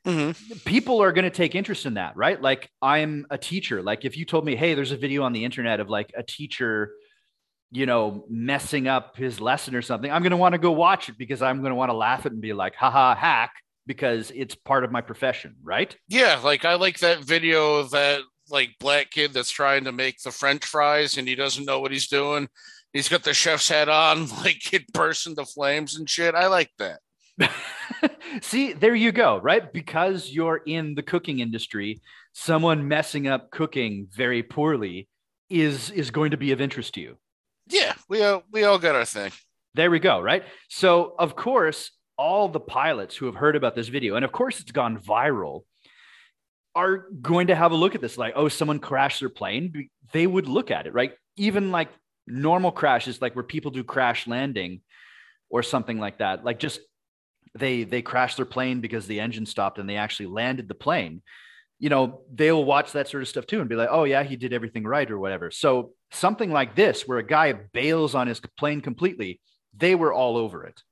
Mm-hmm. 0.06 0.58
People 0.64 1.02
are 1.02 1.12
going 1.12 1.24
to 1.24 1.30
take 1.30 1.54
interest 1.54 1.86
in 1.86 1.94
that, 1.94 2.16
right? 2.16 2.40
Like, 2.40 2.70
I'm 2.82 3.26
a 3.30 3.38
teacher. 3.38 3.82
Like, 3.82 4.04
if 4.04 4.16
you 4.16 4.24
told 4.24 4.44
me, 4.44 4.54
hey, 4.54 4.74
there's 4.74 4.92
a 4.92 4.96
video 4.96 5.22
on 5.22 5.32
the 5.32 5.44
internet 5.44 5.80
of 5.80 5.88
like 5.88 6.12
a 6.16 6.22
teacher 6.22 6.92
you 7.74 7.86
know, 7.86 8.24
messing 8.28 8.86
up 8.86 9.16
his 9.16 9.40
lesson 9.40 9.74
or 9.74 9.82
something, 9.82 10.10
I'm 10.10 10.22
going 10.22 10.30
to 10.30 10.36
want 10.36 10.52
to 10.52 10.60
go 10.60 10.70
watch 10.70 11.08
it 11.08 11.18
because 11.18 11.42
I'm 11.42 11.58
going 11.58 11.72
to 11.72 11.74
want 11.74 11.90
to 11.90 11.96
laugh 11.96 12.24
at 12.24 12.30
and 12.30 12.40
be 12.40 12.52
like, 12.52 12.76
haha, 12.76 13.16
hack, 13.16 13.50
because 13.84 14.30
it's 14.32 14.54
part 14.54 14.84
of 14.84 14.92
my 14.92 15.00
profession, 15.00 15.56
right? 15.60 15.94
Yeah. 16.06 16.40
Like 16.42 16.64
I 16.64 16.74
like 16.74 17.00
that 17.00 17.24
video 17.24 17.74
of 17.74 17.90
that 17.90 18.20
like 18.48 18.70
black 18.78 19.10
kid 19.10 19.32
that's 19.32 19.50
trying 19.50 19.84
to 19.84 19.92
make 19.92 20.20
the 20.22 20.30
French 20.30 20.64
fries 20.64 21.18
and 21.18 21.26
he 21.26 21.34
doesn't 21.34 21.64
know 21.64 21.80
what 21.80 21.90
he's 21.90 22.06
doing. 22.06 22.48
He's 22.92 23.08
got 23.08 23.24
the 23.24 23.34
chef's 23.34 23.68
hat 23.68 23.88
on, 23.88 24.28
like 24.44 24.72
it 24.72 24.92
bursts 24.92 25.26
into 25.26 25.44
flames 25.44 25.96
and 25.96 26.08
shit. 26.08 26.36
I 26.36 26.46
like 26.46 26.70
that. 26.78 27.00
See, 28.42 28.72
there 28.72 28.94
you 28.94 29.12
go, 29.12 29.38
right? 29.38 29.72
Because 29.72 30.30
you're 30.30 30.60
in 30.66 30.94
the 30.94 31.02
cooking 31.02 31.40
industry, 31.40 32.00
someone 32.32 32.88
messing 32.88 33.28
up 33.28 33.50
cooking 33.50 34.08
very 34.10 34.42
poorly 34.42 35.08
is 35.50 35.90
is 35.90 36.10
going 36.10 36.30
to 36.30 36.36
be 36.36 36.52
of 36.52 36.60
interest 36.60 36.94
to 36.94 37.00
you. 37.00 37.16
Yeah, 37.68 37.94
we 38.08 38.22
all, 38.22 38.42
we 38.50 38.64
all 38.64 38.78
got 38.78 38.94
our 38.94 39.04
thing. 39.04 39.32
There 39.74 39.90
we 39.90 39.98
go, 39.98 40.20
right? 40.20 40.44
So, 40.68 41.14
of 41.18 41.36
course, 41.36 41.90
all 42.16 42.48
the 42.48 42.60
pilots 42.60 43.16
who 43.16 43.26
have 43.26 43.34
heard 43.34 43.56
about 43.56 43.74
this 43.74 43.88
video, 43.88 44.16
and 44.16 44.24
of 44.24 44.32
course 44.32 44.60
it's 44.60 44.72
gone 44.72 44.98
viral, 44.98 45.62
are 46.74 47.06
going 47.20 47.48
to 47.48 47.54
have 47.54 47.72
a 47.72 47.76
look 47.76 47.94
at 47.94 48.00
this 48.00 48.18
like, 48.18 48.34
oh, 48.36 48.48
someone 48.48 48.78
crashed 48.78 49.20
their 49.20 49.28
plane. 49.28 49.88
They 50.12 50.26
would 50.26 50.48
look 50.48 50.70
at 50.70 50.86
it, 50.86 50.94
right? 50.94 51.12
Even 51.36 51.70
like 51.70 51.88
normal 52.26 52.72
crashes, 52.72 53.22
like 53.22 53.34
where 53.34 53.44
people 53.44 53.70
do 53.70 53.84
crash 53.84 54.26
landing 54.26 54.80
or 55.50 55.62
something 55.62 55.98
like 55.98 56.18
that, 56.18 56.44
like 56.44 56.58
just 56.58 56.80
they 57.54 57.84
they 57.84 58.02
crashed 58.02 58.36
their 58.36 58.46
plane 58.46 58.80
because 58.80 59.06
the 59.06 59.20
engine 59.20 59.46
stopped 59.46 59.78
and 59.78 59.88
they 59.88 59.96
actually 59.96 60.26
landed 60.26 60.68
the 60.68 60.74
plane 60.74 61.22
you 61.78 61.88
know, 61.90 62.22
they'll 62.32 62.64
watch 62.64 62.92
that 62.92 63.08
sort 63.08 63.22
of 63.22 63.28
stuff 63.28 63.46
too 63.46 63.60
and 63.60 63.68
be 63.68 63.74
like, 63.74 63.88
oh, 63.90 64.04
yeah, 64.04 64.22
he 64.22 64.36
did 64.36 64.52
everything 64.54 64.84
right 64.84 65.10
or 65.10 65.18
whatever. 65.18 65.50
So 65.50 65.92
something 66.10 66.50
like 66.50 66.74
this, 66.74 67.06
where 67.06 67.18
a 67.18 67.26
guy 67.26 67.52
bails 67.52 68.14
on 68.14 68.26
his 68.26 68.40
plane 68.56 68.80
completely, 68.80 69.40
they 69.76 69.94
were 69.94 70.12
all 70.12 70.36
over 70.36 70.64
it. 70.64 70.82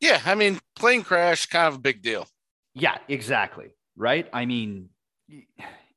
Yeah. 0.00 0.20
I 0.26 0.34
mean, 0.34 0.58
plane 0.74 1.02
crash, 1.02 1.46
kind 1.46 1.68
of 1.68 1.76
a 1.76 1.78
big 1.78 2.02
deal. 2.02 2.26
Yeah, 2.74 2.98
exactly. 3.08 3.68
Right. 3.96 4.28
I 4.32 4.44
mean, 4.44 4.90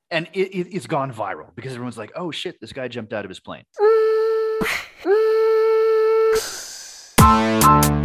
and 0.10 0.30
it, 0.34 0.56
it, 0.56 0.68
it's 0.74 0.88
gone 0.88 1.12
viral 1.14 1.54
because 1.56 1.74
everyone's 1.74 1.98
like, 1.98 2.14
oh, 2.16 2.32
shit, 2.32 2.62
this 2.62 2.72
guy 2.72 2.88
jumped 2.88 3.12
out 3.12 3.26
of 3.26 3.30
his 3.30 3.42
plane. 3.42 3.66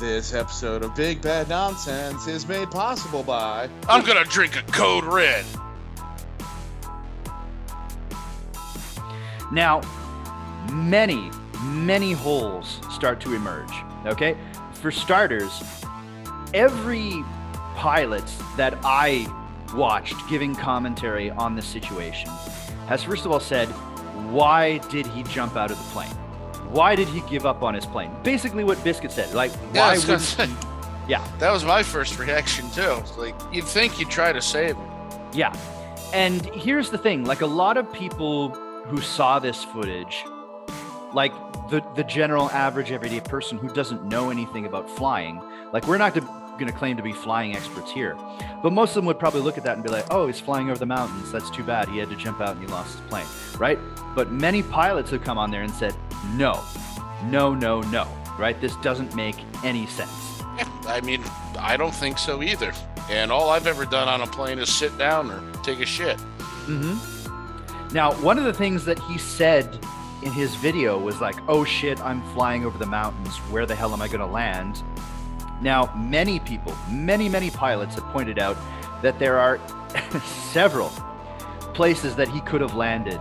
This 0.00 0.34
episode 0.34 0.82
of 0.84 0.94
Big 0.94 1.22
Bad 1.22 1.48
Nonsense 1.48 2.26
is 2.26 2.46
made 2.46 2.70
possible 2.70 3.22
by. 3.22 3.66
I'm 3.88 4.04
gonna 4.04 4.24
drink 4.24 4.54
a 4.54 4.62
Code 4.70 5.04
Red. 5.04 5.42
Now, 9.50 9.80
many, 10.70 11.30
many 11.62 12.12
holes 12.12 12.78
start 12.90 13.20
to 13.20 13.32
emerge. 13.32 13.72
Okay? 14.04 14.36
For 14.74 14.90
starters, 14.90 15.62
every 16.52 17.24
pilot 17.74 18.30
that 18.58 18.76
I 18.84 19.26
watched 19.74 20.16
giving 20.28 20.54
commentary 20.54 21.30
on 21.30 21.56
this 21.56 21.66
situation 21.66 22.28
has 22.86 23.02
first 23.02 23.24
of 23.24 23.32
all 23.32 23.40
said, 23.40 23.68
Why 24.30 24.76
did 24.90 25.06
he 25.06 25.22
jump 25.22 25.56
out 25.56 25.70
of 25.70 25.78
the 25.78 25.84
plane? 25.84 26.25
Why 26.70 26.94
did 26.94 27.08
he 27.08 27.20
give 27.22 27.46
up 27.46 27.62
on 27.62 27.74
his 27.74 27.86
plane? 27.86 28.10
Basically, 28.22 28.64
what 28.64 28.82
Biscuit 28.82 29.12
said. 29.12 29.32
Like, 29.34 29.52
why 29.72 29.94
yeah, 29.94 30.08
would? 30.08 30.20
Say, 30.20 30.48
yeah, 31.08 31.26
that 31.38 31.50
was 31.50 31.64
my 31.64 31.82
first 31.82 32.18
reaction 32.18 32.70
too. 32.70 33.02
Like, 33.16 33.34
you'd 33.52 33.64
think 33.64 33.98
you'd 33.98 34.10
try 34.10 34.32
to 34.32 34.42
save 34.42 34.76
him. 34.76 34.90
Yeah, 35.32 35.54
and 36.12 36.44
here's 36.54 36.90
the 36.90 36.98
thing: 36.98 37.24
like 37.24 37.40
a 37.40 37.46
lot 37.46 37.76
of 37.76 37.92
people 37.92 38.50
who 38.86 39.00
saw 39.00 39.38
this 39.38 39.64
footage, 39.64 40.24
like 41.12 41.32
the 41.70 41.84
the 41.94 42.04
general 42.04 42.50
average 42.50 42.92
everyday 42.92 43.20
person 43.20 43.58
who 43.58 43.68
doesn't 43.68 44.04
know 44.04 44.30
anything 44.30 44.66
about 44.66 44.88
flying, 44.88 45.42
like 45.72 45.86
we're 45.86 45.98
not 45.98 46.14
going 46.14 46.66
to 46.66 46.72
claim 46.72 46.96
to 46.96 47.02
be 47.02 47.12
flying 47.12 47.54
experts 47.54 47.92
here, 47.92 48.16
but 48.62 48.72
most 48.72 48.90
of 48.90 48.94
them 48.96 49.06
would 49.06 49.18
probably 49.18 49.40
look 49.40 49.58
at 49.58 49.64
that 49.64 49.74
and 49.74 49.84
be 49.84 49.90
like, 49.90 50.06
"Oh, 50.10 50.26
he's 50.26 50.40
flying 50.40 50.70
over 50.70 50.78
the 50.78 50.86
mountains. 50.86 51.30
That's 51.32 51.50
too 51.50 51.64
bad. 51.64 51.88
He 51.88 51.98
had 51.98 52.10
to 52.10 52.16
jump 52.16 52.40
out 52.40 52.56
and 52.56 52.60
he 52.60 52.66
lost 52.66 52.98
his 52.98 53.00
plane." 53.08 53.26
Right? 53.58 53.78
But 54.16 54.32
many 54.32 54.62
pilots 54.62 55.10
have 55.10 55.22
come 55.22 55.38
on 55.38 55.50
there 55.52 55.62
and 55.62 55.72
said, 55.72 55.94
no, 56.34 56.64
no, 57.24 57.54
no, 57.54 57.82
no, 57.82 58.08
right? 58.38 58.58
This 58.60 58.74
doesn't 58.76 59.14
make 59.14 59.36
any 59.62 59.86
sense. 59.86 60.42
I 60.86 61.02
mean, 61.04 61.22
I 61.58 61.76
don't 61.76 61.94
think 61.94 62.16
so 62.16 62.42
either. 62.42 62.72
And 63.10 63.30
all 63.30 63.50
I've 63.50 63.66
ever 63.66 63.84
done 63.84 64.08
on 64.08 64.22
a 64.22 64.26
plane 64.26 64.58
is 64.58 64.74
sit 64.74 64.96
down 64.96 65.30
or 65.30 65.42
take 65.62 65.80
a 65.80 65.86
shit. 65.86 66.16
Mm-hmm. 66.66 67.94
Now, 67.94 68.14
one 68.14 68.38
of 68.38 68.44
the 68.44 68.54
things 68.54 68.86
that 68.86 68.98
he 69.00 69.18
said 69.18 69.78
in 70.22 70.32
his 70.32 70.54
video 70.56 70.98
was 70.98 71.20
like, 71.20 71.36
oh 71.46 71.64
shit, 71.64 72.00
I'm 72.00 72.22
flying 72.32 72.64
over 72.64 72.78
the 72.78 72.86
mountains. 72.86 73.36
Where 73.50 73.66
the 73.66 73.74
hell 73.74 73.92
am 73.92 74.00
I 74.00 74.08
going 74.08 74.20
to 74.20 74.26
land? 74.26 74.82
Now, 75.60 75.94
many 75.94 76.40
people, 76.40 76.74
many, 76.90 77.28
many 77.28 77.50
pilots 77.50 77.94
have 77.96 78.04
pointed 78.04 78.38
out 78.38 78.56
that 79.02 79.18
there 79.18 79.38
are 79.38 79.60
several 80.52 80.90
places 81.74 82.16
that 82.16 82.28
he 82.28 82.40
could 82.40 82.62
have 82.62 82.74
landed, 82.74 83.20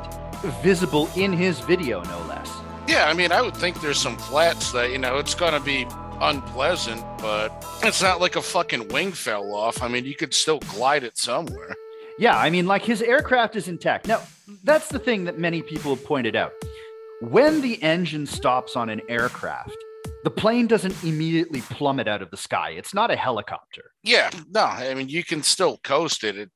visible 0.63 1.09
in 1.15 1.33
his 1.33 1.59
video, 1.59 2.01
no 2.03 2.19
less. 2.27 2.51
Yeah, 2.87 3.05
I 3.07 3.13
mean, 3.13 3.31
I 3.31 3.41
would 3.41 3.55
think 3.55 3.81
there's 3.81 3.99
some 3.99 4.17
flats 4.17 4.71
that, 4.71 4.91
you 4.91 4.97
know, 4.97 5.17
it's 5.17 5.33
going 5.35 5.53
to 5.53 5.59
be 5.59 5.87
unpleasant, 6.21 7.03
but 7.19 7.65
it's 7.83 8.01
not 8.01 8.21
like 8.21 8.35
a 8.35 8.41
fucking 8.41 8.87
wing 8.89 9.11
fell 9.11 9.53
off. 9.53 9.81
I 9.81 9.87
mean, 9.87 10.05
you 10.05 10.15
could 10.15 10.33
still 10.33 10.59
glide 10.59 11.03
it 11.03 11.17
somewhere. 11.17 11.75
Yeah, 12.17 12.37
I 12.37 12.49
mean, 12.49 12.65
like 12.67 12.83
his 12.83 13.01
aircraft 13.01 13.55
is 13.55 13.67
intact. 13.67 14.07
Now, 14.07 14.21
that's 14.63 14.87
the 14.89 14.99
thing 14.99 15.25
that 15.25 15.37
many 15.37 15.61
people 15.61 15.93
have 15.95 16.05
pointed 16.05 16.35
out. 16.35 16.53
When 17.21 17.61
the 17.61 17.81
engine 17.81 18.25
stops 18.25 18.75
on 18.75 18.89
an 18.89 19.01
aircraft, 19.09 19.75
The 20.25 20.31
plane 20.31 20.65
doesn't 20.65 21.03
immediately 21.03 21.61
plummet 21.61 22.07
out 22.07 22.23
of 22.23 22.31
the 22.31 22.37
sky. 22.37 22.71
It's 22.71 22.95
not 22.95 23.11
a 23.11 23.15
helicopter. 23.15 23.91
Yeah, 24.03 24.31
no, 24.49 24.61
I 24.63 24.95
mean 24.95 25.07
you 25.07 25.23
can 25.23 25.43
still 25.43 25.77
coast 25.83 26.23
it. 26.23 26.35
it 26.35 26.49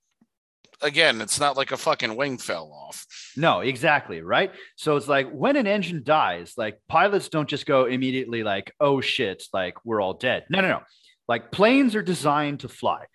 again, 0.82 1.22
it's 1.22 1.40
not 1.40 1.58
like 1.58 1.72
a 1.72 1.78
fucking 1.78 2.16
wing 2.16 2.38
fell 2.38 2.72
off. 2.72 3.06
No, 3.36 3.62
exactly. 3.62 4.22
Right. 4.22 4.52
So 4.76 4.96
it's 4.96 5.08
like 5.08 5.30
when 5.32 5.56
an 5.56 5.68
engine 5.68 6.04
dies, 6.04 6.54
like 6.58 6.80
pilots 6.88 7.30
don't 7.30 7.50
just 7.50 7.66
go 7.66 7.86
immediately 7.86 8.44
like, 8.44 8.74
oh 8.80 9.02
shit, 9.02 9.44
like 9.54 9.76
we're 9.86 10.02
all 10.02 10.14
dead. 10.14 10.46
No, 10.50 10.62
no, 10.62 10.68
no. 10.70 10.82
Like 11.28 11.52
planes 11.52 11.96
are 11.96 12.02
designed 12.02 12.62
to 12.62 12.70
fly. 12.70 13.06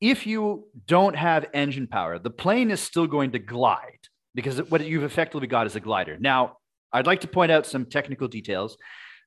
If 0.00 0.26
you 0.26 0.68
don't 0.86 1.16
have 1.16 1.46
engine 1.52 1.86
power, 1.86 2.18
the 2.18 2.30
plane 2.30 2.70
is 2.70 2.80
still 2.80 3.06
going 3.06 3.32
to 3.32 3.38
glide 3.38 3.98
because 4.34 4.58
what 4.70 4.86
you've 4.86 5.02
effectively 5.02 5.48
got 5.48 5.66
is 5.66 5.76
a 5.76 5.80
glider. 5.80 6.16
Now, 6.18 6.58
I'd 6.92 7.06
like 7.06 7.20
to 7.22 7.28
point 7.28 7.52
out 7.52 7.66
some 7.66 7.84
technical 7.84 8.28
details. 8.28 8.78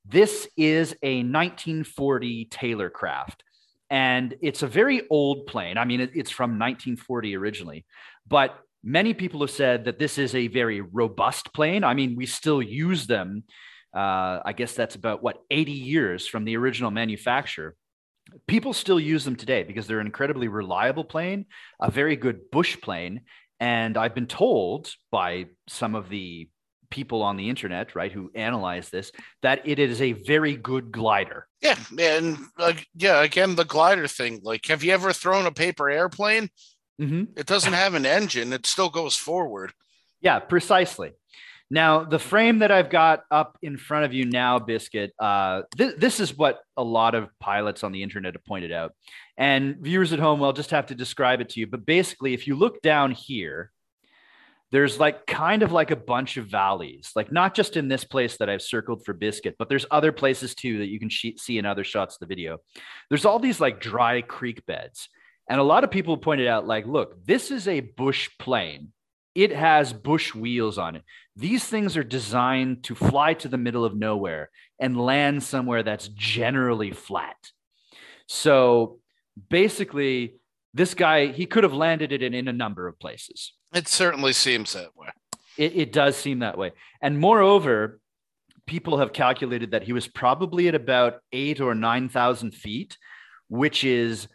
This 0.05 0.47
is 0.57 0.95
a 1.03 1.17
1940 1.17 2.45
Taylorcraft 2.45 3.43
and 3.91 4.35
it's 4.41 4.63
a 4.63 4.67
very 4.67 5.03
old 5.09 5.47
plane. 5.47 5.77
I 5.77 5.83
mean, 5.83 5.99
it's 5.99 6.31
from 6.31 6.51
1940 6.51 7.35
originally, 7.35 7.85
but 8.25 8.57
many 8.83 9.13
people 9.13 9.41
have 9.41 9.51
said 9.51 9.83
that 9.85 9.99
this 9.99 10.17
is 10.17 10.33
a 10.33 10.47
very 10.47 10.79
robust 10.79 11.53
plane. 11.53 11.83
I 11.83 11.93
mean, 11.93 12.15
we 12.15 12.25
still 12.25 12.61
use 12.61 13.05
them. 13.05 13.43
Uh, 13.93 14.39
I 14.45 14.53
guess 14.55 14.73
that's 14.73 14.95
about 14.95 15.21
what 15.21 15.43
80 15.51 15.73
years 15.73 16.25
from 16.25 16.45
the 16.45 16.55
original 16.55 16.89
manufacturer. 16.89 17.75
People 18.47 18.71
still 18.71 18.99
use 18.99 19.25
them 19.25 19.35
today 19.35 19.63
because 19.63 19.87
they're 19.87 19.99
an 19.99 20.07
incredibly 20.07 20.47
reliable 20.47 21.03
plane, 21.03 21.45
a 21.81 21.91
very 21.91 22.15
good 22.15 22.49
bush 22.49 22.79
plane. 22.79 23.21
And 23.59 23.97
I've 23.97 24.15
been 24.15 24.25
told 24.25 24.89
by 25.11 25.47
some 25.67 25.95
of 25.95 26.07
the 26.07 26.47
people 26.91 27.23
on 27.23 27.37
the 27.37 27.49
internet, 27.49 27.95
right, 27.95 28.11
who 28.11 28.31
analyze 28.35 28.89
this, 28.89 29.11
that 29.41 29.61
it 29.65 29.79
is 29.79 30.01
a 30.01 30.11
very 30.11 30.55
good 30.55 30.91
glider. 30.91 31.47
Yeah, 31.61 31.77
and 31.99 32.37
uh, 32.59 32.73
yeah, 32.95 33.23
again, 33.23 33.55
the 33.55 33.65
glider 33.65 34.07
thing. 34.07 34.41
Like, 34.43 34.67
have 34.67 34.83
you 34.83 34.91
ever 34.91 35.13
thrown 35.13 35.47
a 35.47 35.51
paper 35.51 35.89
airplane? 35.89 36.49
Mm-hmm. 37.01 37.23
It 37.35 37.47
doesn't 37.47 37.73
have 37.73 37.95
an 37.95 38.05
engine; 38.05 38.53
it 38.53 38.67
still 38.67 38.89
goes 38.89 39.15
forward. 39.15 39.73
Yeah, 40.21 40.39
precisely. 40.39 41.13
Now, 41.73 42.03
the 42.03 42.19
frame 42.19 42.59
that 42.59 42.69
I've 42.69 42.89
got 42.89 43.23
up 43.31 43.57
in 43.61 43.77
front 43.77 44.03
of 44.03 44.13
you 44.13 44.25
now, 44.25 44.59
Biscuit, 44.59 45.13
uh, 45.17 45.61
th- 45.77 45.95
this 45.97 46.19
is 46.19 46.37
what 46.37 46.59
a 46.75 46.83
lot 46.83 47.15
of 47.15 47.29
pilots 47.39 47.85
on 47.85 47.93
the 47.93 48.03
internet 48.03 48.33
have 48.33 48.43
pointed 48.43 48.73
out. 48.73 48.91
And 49.37 49.77
viewers 49.77 50.11
at 50.11 50.19
home, 50.19 50.43
I'll 50.43 50.51
just 50.51 50.71
have 50.71 50.87
to 50.87 50.95
describe 50.95 51.39
it 51.39 51.47
to 51.51 51.61
you. 51.61 51.67
But 51.67 51.85
basically, 51.85 52.33
if 52.33 52.45
you 52.45 52.55
look 52.55 52.81
down 52.81 53.11
here, 53.11 53.71
there's 54.71 54.99
like 54.99 55.27
kind 55.27 55.63
of 55.63 55.71
like 55.71 55.91
a 55.91 55.95
bunch 55.95 56.37
of 56.37 56.47
valleys, 56.47 57.11
like 57.15 57.31
not 57.31 57.53
just 57.53 57.75
in 57.75 57.89
this 57.89 58.05
place 58.05 58.37
that 58.37 58.49
I've 58.49 58.61
circled 58.61 59.03
for 59.03 59.13
biscuit, 59.13 59.55
but 59.59 59.67
there's 59.67 59.85
other 59.91 60.11
places 60.11 60.55
too 60.55 60.79
that 60.79 60.87
you 60.87 60.99
can 60.99 61.09
see 61.09 61.57
in 61.57 61.65
other 61.65 61.83
shots 61.83 62.15
of 62.15 62.19
the 62.19 62.25
video. 62.33 62.59
There's 63.09 63.25
all 63.25 63.39
these 63.39 63.59
like 63.59 63.81
dry 63.81 64.21
creek 64.21 64.65
beds. 64.65 65.09
And 65.49 65.59
a 65.59 65.63
lot 65.63 65.83
of 65.83 65.91
people 65.91 66.15
pointed 66.15 66.47
out, 66.47 66.65
like, 66.65 66.85
look, 66.85 67.25
this 67.25 67.51
is 67.51 67.67
a 67.67 67.81
bush 67.81 68.29
plane. 68.39 68.93
It 69.35 69.51
has 69.51 69.91
bush 69.91 70.33
wheels 70.33 70.77
on 70.77 70.95
it. 70.95 71.03
These 71.35 71.65
things 71.65 71.97
are 71.97 72.03
designed 72.03 72.83
to 72.85 72.95
fly 72.95 73.33
to 73.35 73.49
the 73.49 73.57
middle 73.57 73.83
of 73.83 73.95
nowhere 73.95 74.49
and 74.79 74.99
land 74.99 75.43
somewhere 75.43 75.83
that's 75.83 76.07
generally 76.09 76.91
flat. 76.91 77.35
So 78.27 78.99
basically, 79.49 80.35
this 80.73 80.93
guy, 80.93 81.27
he 81.27 81.45
could 81.45 81.63
have 81.63 81.73
landed 81.73 82.13
it 82.13 82.21
in, 82.21 82.33
in 82.33 82.47
a 82.47 82.53
number 82.53 82.87
of 82.87 82.99
places. 82.99 83.53
It 83.73 83.87
certainly 83.87 84.33
seems 84.33 84.73
that 84.73 84.95
way. 84.95 85.07
It, 85.57 85.75
it 85.75 85.93
does 85.93 86.17
seem 86.17 86.39
that 86.39 86.57
way. 86.57 86.71
And 87.01 87.19
moreover, 87.19 87.99
people 88.65 88.97
have 88.99 89.13
calculated 89.13 89.71
that 89.71 89.83
he 89.83 89.93
was 89.93 90.07
probably 90.07 90.67
at 90.67 90.75
about 90.75 91.19
eight 91.31 91.59
or 91.61 91.75
9,000 91.75 92.51
feet, 92.51 92.97
which 93.47 93.83
is 93.83 94.27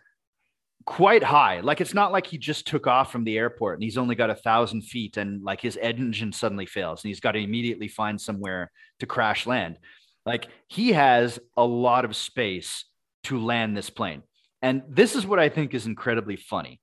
quite 0.84 1.22
high. 1.22 1.60
Like 1.60 1.80
it's 1.80 1.94
not 1.94 2.12
like 2.12 2.26
he 2.26 2.38
just 2.38 2.66
took 2.66 2.86
off 2.86 3.10
from 3.10 3.24
the 3.24 3.36
airport 3.36 3.74
and 3.76 3.82
he's 3.82 3.98
only 3.98 4.14
got 4.14 4.30
a 4.30 4.34
thousand 4.34 4.82
feet 4.82 5.16
and 5.16 5.42
like 5.42 5.60
his 5.60 5.76
engine 5.76 6.32
suddenly 6.32 6.66
fails 6.66 7.02
and 7.02 7.08
he's 7.08 7.20
got 7.20 7.32
to 7.32 7.40
immediately 7.40 7.88
find 7.88 8.20
somewhere 8.20 8.70
to 9.00 9.06
crash 9.06 9.46
land. 9.46 9.78
Like 10.24 10.46
he 10.68 10.92
has 10.92 11.38
a 11.56 11.64
lot 11.64 12.04
of 12.04 12.14
space 12.14 12.84
to 13.24 13.40
land 13.40 13.76
this 13.76 13.90
plane. 13.90 14.22
And 14.62 14.82
this 14.88 15.16
is 15.16 15.26
what 15.26 15.38
I 15.38 15.48
think 15.48 15.74
is 15.74 15.86
incredibly 15.86 16.36
funny 16.36 16.80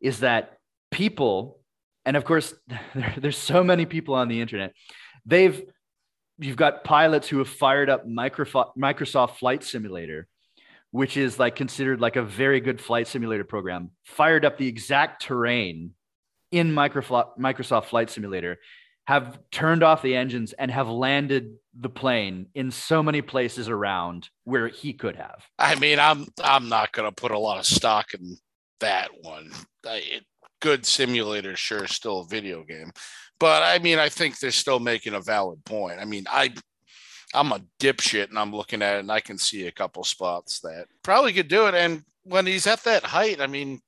is 0.00 0.20
that 0.20 0.58
people 0.90 1.60
and 2.04 2.16
of 2.16 2.24
course 2.24 2.54
there, 2.94 3.14
there's 3.16 3.38
so 3.38 3.62
many 3.64 3.86
people 3.86 4.14
on 4.14 4.28
the 4.28 4.40
internet. 4.40 4.72
They've 5.26 5.62
you've 6.38 6.56
got 6.56 6.84
pilots 6.84 7.28
who 7.28 7.38
have 7.38 7.48
fired 7.48 7.88
up 7.88 8.06
microsoft 8.06 9.36
flight 9.36 9.62
simulator 9.62 10.26
which 10.90 11.16
is 11.16 11.40
like 11.40 11.56
considered 11.56 12.00
like 12.00 12.16
a 12.16 12.22
very 12.22 12.60
good 12.60 12.80
flight 12.80 13.06
simulator 13.06 13.44
program 13.44 13.90
fired 14.04 14.44
up 14.44 14.58
the 14.58 14.66
exact 14.66 15.22
terrain 15.22 15.92
in 16.50 16.72
microsoft 16.72 17.84
flight 17.84 18.10
simulator 18.10 18.58
have 19.06 19.38
turned 19.50 19.82
off 19.82 20.02
the 20.02 20.16
engines 20.16 20.52
and 20.54 20.70
have 20.70 20.88
landed 20.88 21.54
the 21.78 21.90
plane 21.90 22.46
in 22.54 22.70
so 22.70 23.02
many 23.02 23.20
places 23.20 23.68
around 23.68 24.30
where 24.44 24.68
he 24.68 24.92
could 24.94 25.16
have. 25.16 25.42
I 25.58 25.74
mean 25.74 25.98
i'm 25.98 26.26
i'm 26.42 26.68
not 26.68 26.92
going 26.92 27.08
to 27.08 27.14
put 27.14 27.32
a 27.32 27.38
lot 27.38 27.58
of 27.58 27.66
stock 27.66 28.14
in 28.14 28.36
that 28.80 29.10
one. 29.20 29.50
It, 29.84 30.24
good 30.64 30.86
simulator, 30.86 31.54
sure, 31.56 31.86
still 31.86 32.20
a 32.20 32.26
video 32.26 32.64
game. 32.64 32.90
But 33.38 33.62
I 33.62 33.78
mean, 33.80 33.98
I 33.98 34.08
think 34.08 34.38
they're 34.38 34.50
still 34.50 34.80
making 34.80 35.12
a 35.12 35.20
valid 35.20 35.62
point. 35.66 36.00
I 36.00 36.06
mean, 36.06 36.24
I 36.26 36.54
I'm 37.34 37.52
a 37.52 37.60
dipshit 37.78 38.30
and 38.30 38.38
I'm 38.38 38.54
looking 38.54 38.80
at 38.80 38.96
it 38.96 39.00
and 39.00 39.12
I 39.12 39.20
can 39.20 39.36
see 39.36 39.66
a 39.66 39.72
couple 39.72 40.04
spots 40.04 40.60
that 40.60 40.86
probably 41.02 41.34
could 41.34 41.48
do 41.48 41.66
it. 41.66 41.74
And 41.74 42.02
when 42.22 42.46
he's 42.46 42.66
at 42.66 42.82
that 42.84 43.04
height, 43.04 43.42
I 43.42 43.46
mean, 43.46 43.80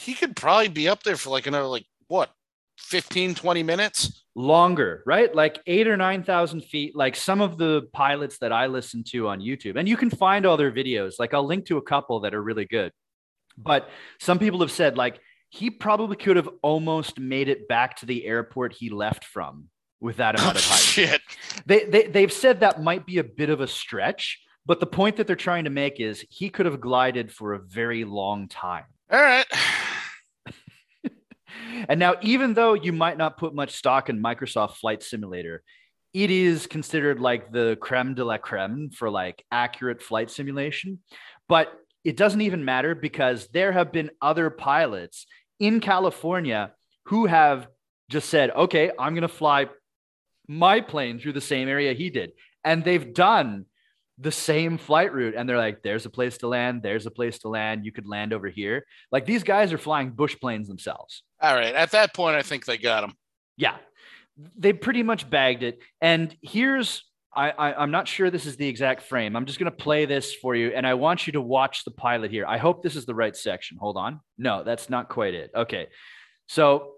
he 0.00 0.14
could 0.14 0.36
probably 0.36 0.68
be 0.68 0.88
up 0.88 1.02
there 1.02 1.16
for 1.16 1.30
like 1.30 1.48
another 1.48 1.66
like 1.66 1.86
what 2.06 2.30
15 2.78 3.34
20 3.34 3.62
minutes 3.62 4.24
longer 4.34 5.02
right 5.04 5.34
like 5.34 5.60
eight 5.66 5.86
or 5.86 5.98
nine 5.98 6.22
thousand 6.22 6.62
feet 6.62 6.96
like 6.96 7.14
some 7.14 7.42
of 7.42 7.58
the 7.58 7.82
pilots 7.92 8.38
that 8.38 8.52
i 8.52 8.66
listen 8.66 9.04
to 9.04 9.28
on 9.28 9.38
youtube 9.38 9.76
and 9.76 9.86
you 9.86 9.98
can 9.98 10.08
find 10.08 10.46
all 10.46 10.56
their 10.56 10.72
videos 10.72 11.16
like 11.18 11.34
i'll 11.34 11.44
link 11.44 11.66
to 11.66 11.76
a 11.76 11.82
couple 11.82 12.20
that 12.20 12.34
are 12.34 12.42
really 12.42 12.64
good 12.64 12.90
but 13.58 13.90
some 14.18 14.38
people 14.38 14.60
have 14.60 14.70
said 14.70 14.96
like 14.96 15.20
he 15.50 15.68
probably 15.68 16.16
could 16.16 16.36
have 16.36 16.48
almost 16.62 17.18
made 17.18 17.48
it 17.48 17.68
back 17.68 17.96
to 17.96 18.06
the 18.06 18.24
airport 18.24 18.72
he 18.72 18.88
left 18.88 19.24
from 19.24 19.68
with 20.00 20.16
that 20.16 20.38
amount 20.38 20.56
of 20.56 20.64
oh, 20.66 20.70
height. 20.70 20.80
Shit. 20.80 21.20
They, 21.66 21.84
they, 21.84 22.06
they've 22.06 22.32
said 22.32 22.60
that 22.60 22.82
might 22.82 23.04
be 23.04 23.18
a 23.18 23.24
bit 23.24 23.50
of 23.50 23.60
a 23.60 23.66
stretch, 23.66 24.40
but 24.64 24.78
the 24.78 24.86
point 24.86 25.16
that 25.16 25.26
they're 25.26 25.36
trying 25.36 25.64
to 25.64 25.70
make 25.70 26.00
is 26.00 26.24
he 26.30 26.48
could 26.50 26.66
have 26.66 26.80
glided 26.80 27.32
for 27.32 27.52
a 27.52 27.58
very 27.58 28.04
long 28.04 28.46
time. 28.46 28.84
All 29.10 29.20
right. 29.20 29.46
and 31.88 31.98
now, 31.98 32.14
even 32.22 32.54
though 32.54 32.74
you 32.74 32.92
might 32.92 33.18
not 33.18 33.36
put 33.36 33.52
much 33.52 33.74
stock 33.74 34.08
in 34.08 34.22
Microsoft 34.22 34.76
Flight 34.76 35.02
Simulator, 35.02 35.64
it 36.14 36.30
is 36.30 36.68
considered 36.68 37.18
like 37.20 37.50
the 37.50 37.76
creme 37.80 38.14
de 38.14 38.24
la 38.24 38.38
creme 38.38 38.90
for 38.90 39.10
like 39.10 39.44
accurate 39.50 40.00
flight 40.00 40.30
simulation. 40.30 41.00
But 41.48 41.72
it 42.04 42.16
doesn't 42.16 42.40
even 42.40 42.64
matter 42.64 42.94
because 42.94 43.48
there 43.48 43.72
have 43.72 43.92
been 43.92 44.10
other 44.22 44.48
pilots 44.50 45.26
in 45.60 45.80
California 45.80 46.72
who 47.04 47.26
have 47.26 47.68
just 48.08 48.28
said, 48.28 48.50
okay, 48.50 48.90
I'm 48.98 49.14
going 49.14 49.22
to 49.22 49.28
fly 49.28 49.68
my 50.48 50.80
plane 50.80 51.20
through 51.20 51.34
the 51.34 51.40
same 51.40 51.68
area 51.68 51.92
he 51.92 52.10
did. 52.10 52.32
And 52.64 52.82
they've 52.82 53.14
done 53.14 53.66
the 54.18 54.32
same 54.32 54.76
flight 54.78 55.12
route. 55.12 55.34
And 55.36 55.48
they're 55.48 55.56
like, 55.56 55.82
there's 55.82 56.06
a 56.06 56.10
place 56.10 56.38
to 56.38 56.48
land. 56.48 56.82
There's 56.82 57.06
a 57.06 57.10
place 57.10 57.38
to 57.40 57.48
land. 57.48 57.84
You 57.84 57.92
could 57.92 58.06
land 58.06 58.32
over 58.32 58.48
here. 58.48 58.84
Like 59.12 59.26
these 59.26 59.44
guys 59.44 59.72
are 59.72 59.78
flying 59.78 60.10
bush 60.10 60.36
planes 60.40 60.66
themselves. 60.66 61.22
All 61.40 61.54
right. 61.54 61.74
At 61.74 61.92
that 61.92 62.12
point, 62.14 62.36
I 62.36 62.42
think 62.42 62.64
they 62.64 62.78
got 62.78 63.02
them. 63.02 63.14
Yeah. 63.56 63.76
They 64.56 64.72
pretty 64.72 65.02
much 65.02 65.28
bagged 65.28 65.62
it. 65.62 65.78
And 66.00 66.34
here's 66.42 67.04
I, 67.34 67.50
I 67.50 67.82
am 67.82 67.90
not 67.90 68.08
sure 68.08 68.30
this 68.30 68.46
is 68.46 68.56
the 68.56 68.66
exact 68.66 69.02
frame. 69.02 69.36
I'm 69.36 69.46
just 69.46 69.58
going 69.58 69.70
to 69.70 69.76
play 69.76 70.04
this 70.04 70.34
for 70.34 70.56
you, 70.56 70.72
and 70.74 70.86
I 70.86 70.94
want 70.94 71.26
you 71.26 71.32
to 71.34 71.40
watch 71.40 71.84
the 71.84 71.92
pilot 71.92 72.30
here. 72.30 72.44
I 72.46 72.58
hope 72.58 72.82
this 72.82 72.96
is 72.96 73.06
the 73.06 73.14
right 73.14 73.36
section. 73.36 73.78
Hold 73.78 73.96
on. 73.96 74.20
No, 74.36 74.64
that's 74.64 74.90
not 74.90 75.08
quite 75.08 75.34
it. 75.34 75.50
Okay, 75.54 75.86
so 76.48 76.92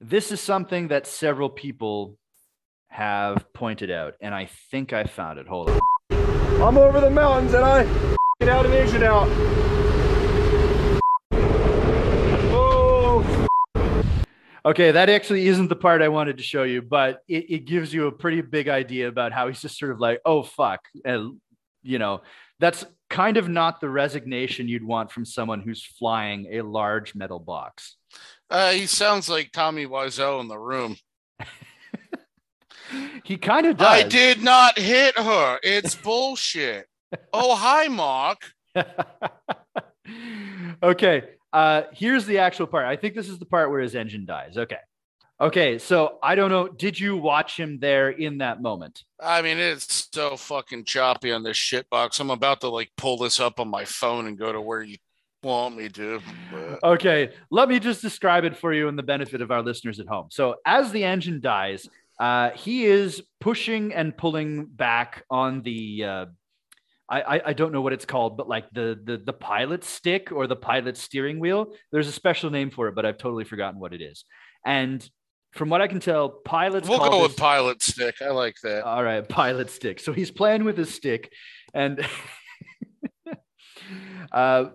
this 0.00 0.32
is 0.32 0.40
something 0.40 0.88
that 0.88 1.06
several 1.06 1.50
people 1.50 2.16
have 2.88 3.52
pointed 3.52 3.90
out, 3.90 4.14
and 4.20 4.34
I 4.34 4.48
think 4.70 4.92
I 4.94 5.04
found 5.04 5.38
it. 5.38 5.46
Hold 5.46 5.70
on. 5.70 5.80
I'm 6.62 6.78
over 6.78 7.00
the 7.00 7.10
mountains, 7.10 7.52
and 7.52 7.64
I 7.64 7.84
get 8.40 8.48
out 8.48 8.64
of 8.64 8.72
Asian 8.72 9.02
out. 9.02 9.28
Okay, 14.64 14.90
that 14.90 15.08
actually 15.08 15.46
isn't 15.46 15.68
the 15.68 15.76
part 15.76 16.02
I 16.02 16.08
wanted 16.08 16.36
to 16.36 16.42
show 16.42 16.64
you, 16.64 16.82
but 16.82 17.22
it, 17.28 17.50
it 17.50 17.64
gives 17.64 17.94
you 17.94 18.06
a 18.06 18.12
pretty 18.12 18.42
big 18.42 18.68
idea 18.68 19.08
about 19.08 19.32
how 19.32 19.48
he's 19.48 19.62
just 19.62 19.78
sort 19.78 19.92
of 19.92 20.00
like, 20.00 20.20
oh, 20.24 20.42
fuck. 20.42 20.80
And, 21.04 21.40
you 21.82 21.98
know, 21.98 22.20
that's 22.58 22.84
kind 23.08 23.38
of 23.38 23.48
not 23.48 23.80
the 23.80 23.88
resignation 23.88 24.68
you'd 24.68 24.84
want 24.84 25.10
from 25.10 25.24
someone 25.24 25.60
who's 25.60 25.82
flying 25.82 26.46
a 26.52 26.62
large 26.62 27.14
metal 27.14 27.38
box. 27.38 27.96
Uh, 28.50 28.72
he 28.72 28.86
sounds 28.86 29.28
like 29.28 29.50
Tommy 29.52 29.86
Wiseau 29.86 30.40
in 30.40 30.48
the 30.48 30.58
room. 30.58 30.96
he 33.24 33.38
kind 33.38 33.66
of 33.66 33.78
does. 33.78 33.86
I 33.86 34.02
did 34.02 34.42
not 34.42 34.78
hit 34.78 35.16
her. 35.18 35.58
It's 35.62 35.94
bullshit. 36.02 36.86
oh, 37.32 37.56
hi, 37.56 37.88
Mark. 37.88 38.52
okay. 40.82 41.22
Uh, 41.52 41.82
here's 41.92 42.26
the 42.26 42.38
actual 42.38 42.66
part. 42.66 42.86
I 42.86 42.96
think 42.96 43.14
this 43.14 43.28
is 43.28 43.38
the 43.38 43.46
part 43.46 43.70
where 43.70 43.80
his 43.80 43.94
engine 43.94 44.24
dies. 44.26 44.56
Okay. 44.56 44.76
Okay. 45.40 45.78
So 45.78 46.18
I 46.22 46.34
don't 46.34 46.50
know. 46.50 46.68
Did 46.68 46.98
you 47.00 47.16
watch 47.16 47.58
him 47.58 47.78
there 47.80 48.10
in 48.10 48.38
that 48.38 48.60
moment? 48.62 49.02
I 49.18 49.42
mean, 49.42 49.58
it's 49.58 50.08
so 50.12 50.36
fucking 50.36 50.84
choppy 50.84 51.32
on 51.32 51.42
this 51.42 51.56
shit 51.56 51.88
box. 51.90 52.20
I'm 52.20 52.30
about 52.30 52.60
to 52.60 52.68
like 52.68 52.90
pull 52.96 53.16
this 53.16 53.40
up 53.40 53.58
on 53.58 53.68
my 53.68 53.84
phone 53.84 54.26
and 54.26 54.38
go 54.38 54.52
to 54.52 54.60
where 54.60 54.82
you 54.82 54.96
want 55.42 55.76
me 55.76 55.88
to. 55.88 56.20
but- 56.52 56.84
Okay. 56.84 57.32
Let 57.50 57.68
me 57.68 57.80
just 57.80 58.02
describe 58.02 58.44
it 58.44 58.56
for 58.56 58.72
you 58.74 58.88
in 58.88 58.96
the 58.96 59.02
benefit 59.02 59.40
of 59.40 59.50
our 59.50 59.62
listeners 59.62 59.98
at 59.98 60.06
home. 60.06 60.26
So 60.30 60.56
as 60.66 60.92
the 60.92 61.04
engine 61.04 61.40
dies, 61.40 61.88
uh, 62.20 62.50
he 62.50 62.84
is 62.84 63.22
pushing 63.40 63.94
and 63.94 64.14
pulling 64.16 64.66
back 64.66 65.24
on 65.30 65.62
the. 65.62 66.04
Uh, 66.04 66.26
I, 67.10 67.20
I- 67.36 67.42
I 67.46 67.52
don't 67.52 67.72
know 67.72 67.80
what 67.82 67.92
it's 67.92 68.04
called, 68.06 68.36
but 68.36 68.48
like 68.48 68.70
the, 68.72 68.98
the 69.04 69.16
the 69.18 69.32
pilot 69.32 69.82
stick 69.84 70.30
or 70.32 70.46
the 70.46 70.56
pilot 70.56 70.96
steering 70.96 71.40
wheel. 71.40 71.72
There's 71.92 72.08
a 72.08 72.12
special 72.12 72.50
name 72.50 72.70
for 72.70 72.88
it, 72.88 72.94
but 72.94 73.04
I've 73.04 73.18
totally 73.18 73.44
forgotten 73.44 73.80
what 73.80 73.92
it 73.92 74.00
is. 74.00 74.24
And 74.64 75.06
from 75.52 75.68
what 75.68 75.80
I 75.82 75.88
can 75.88 75.98
tell, 75.98 76.28
pilots 76.28 76.88
We'll 76.88 76.98
call 76.98 77.10
go 77.10 77.22
with 77.22 77.36
pilot 77.36 77.82
stick. 77.82 78.16
I 78.22 78.28
like 78.30 78.54
that. 78.62 78.84
all 78.84 79.02
right, 79.02 79.28
pilot 79.28 79.70
stick. 79.70 79.98
So 79.98 80.12
he's 80.12 80.30
playing 80.30 80.62
with 80.64 80.78
his 80.78 80.94
stick, 80.94 81.32
and 81.74 82.06
uh, 84.32 84.66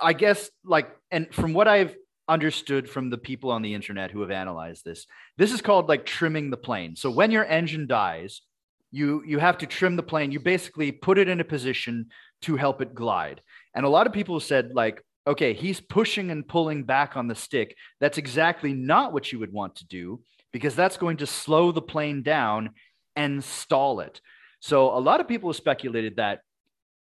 I 0.00 0.12
guess 0.12 0.50
like, 0.64 0.90
and 1.10 1.32
from 1.34 1.52
what 1.52 1.68
I've 1.68 1.94
understood 2.28 2.88
from 2.88 3.10
the 3.10 3.18
people 3.18 3.50
on 3.50 3.62
the 3.62 3.74
internet 3.74 4.10
who 4.10 4.20
have 4.20 4.30
analyzed 4.30 4.84
this, 4.84 5.06
this 5.36 5.52
is 5.52 5.60
called 5.60 5.88
like 5.88 6.06
trimming 6.06 6.50
the 6.50 6.56
plane. 6.56 6.96
So 6.96 7.10
when 7.10 7.30
your 7.30 7.44
engine 7.44 7.86
dies, 7.86 8.42
you 8.90 9.22
you 9.26 9.38
have 9.38 9.58
to 9.58 9.66
trim 9.66 9.96
the 9.96 10.02
plane. 10.02 10.32
You 10.32 10.40
basically 10.40 10.92
put 10.92 11.18
it 11.18 11.28
in 11.28 11.40
a 11.40 11.44
position 11.44 12.06
to 12.42 12.56
help 12.56 12.80
it 12.80 12.94
glide. 12.94 13.42
And 13.74 13.84
a 13.84 13.88
lot 13.88 14.06
of 14.06 14.12
people 14.12 14.40
said 14.40 14.72
like, 14.74 15.02
okay, 15.26 15.52
he's 15.52 15.80
pushing 15.80 16.30
and 16.30 16.46
pulling 16.46 16.84
back 16.84 17.16
on 17.16 17.28
the 17.28 17.34
stick. 17.34 17.76
That's 18.00 18.18
exactly 18.18 18.72
not 18.72 19.12
what 19.12 19.30
you 19.30 19.38
would 19.38 19.52
want 19.52 19.76
to 19.76 19.86
do 19.86 20.22
because 20.52 20.74
that's 20.74 20.96
going 20.96 21.18
to 21.18 21.26
slow 21.26 21.72
the 21.72 21.82
plane 21.82 22.22
down 22.22 22.70
and 23.14 23.44
stall 23.44 24.00
it. 24.00 24.20
So 24.60 24.96
a 24.96 24.98
lot 25.00 25.20
of 25.20 25.28
people 25.28 25.50
have 25.50 25.56
speculated 25.56 26.16
that 26.16 26.40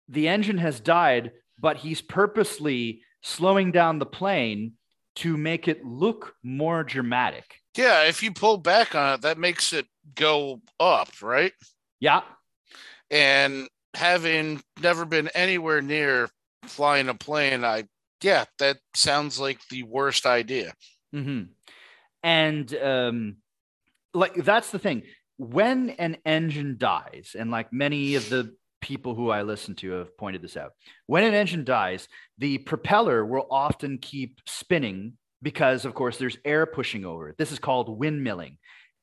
the 0.10 0.28
engine 0.28 0.58
has 0.58 0.80
died, 0.80 1.32
but 1.60 1.78
he's 1.78 2.02
purposely 2.02 3.02
slowing 3.24 3.72
down 3.72 4.00
the 4.00 4.06
plane 4.06 4.74
to 5.16 5.38
make 5.38 5.68
it 5.68 5.86
look 5.86 6.36
more 6.44 6.84
dramatic. 6.84 7.56
Yeah, 7.78 8.04
if 8.04 8.22
you 8.22 8.34
pull 8.34 8.58
back 8.58 8.96
on 8.96 9.16
it, 9.16 9.22
that 9.22 9.38
makes 9.38 9.72
it 9.72 9.86
go 10.16 10.62
up, 10.80 11.10
right? 11.22 11.54
Yeah. 12.00 12.22
And 13.10 13.68
having 13.94 14.62
never 14.82 15.06
been 15.06 15.30
anywhere 15.30 15.82
near 15.82 16.30
flying 16.64 17.10
a 17.10 17.14
plane, 17.14 17.64
I 17.66 17.86
yeah, 18.24 18.46
that 18.60 18.78
sounds 18.94 19.40
like 19.40 19.60
the 19.70 19.84
worst 19.84 20.26
idea. 20.26 20.74
hmm 21.12 21.44
And 22.24 22.74
um, 22.76 23.38
like 24.14 24.36
that's 24.36 24.72
the 24.72 24.80
thing. 24.80 25.04
When 25.38 25.90
an 25.92 26.18
engine 26.26 26.76
dies, 26.78 27.36
and 27.38 27.50
like 27.50 27.74
many 27.74 28.16
of 28.16 28.30
the 28.30 28.56
people 28.80 29.16
who 29.16 29.30
I 29.30 29.42
listen 29.42 29.76
to 29.76 29.92
have 29.92 30.18
pointed 30.18 30.42
this 30.42 30.58
out, 30.58 30.72
when 31.08 31.24
an 31.24 31.34
engine 31.34 31.64
dies, 31.64 32.08
the 32.38 32.60
propeller 32.60 33.26
will 33.26 33.48
often 33.50 33.98
keep 33.98 34.40
spinning 34.46 35.14
because, 35.42 35.86
of 35.86 35.96
course, 35.96 36.18
there's 36.18 36.38
air 36.46 36.66
pushing 36.68 37.06
over 37.06 37.30
it. 37.30 37.38
This 37.38 37.52
is 37.52 37.60
called 37.60 38.00
windmilling. 38.00 38.58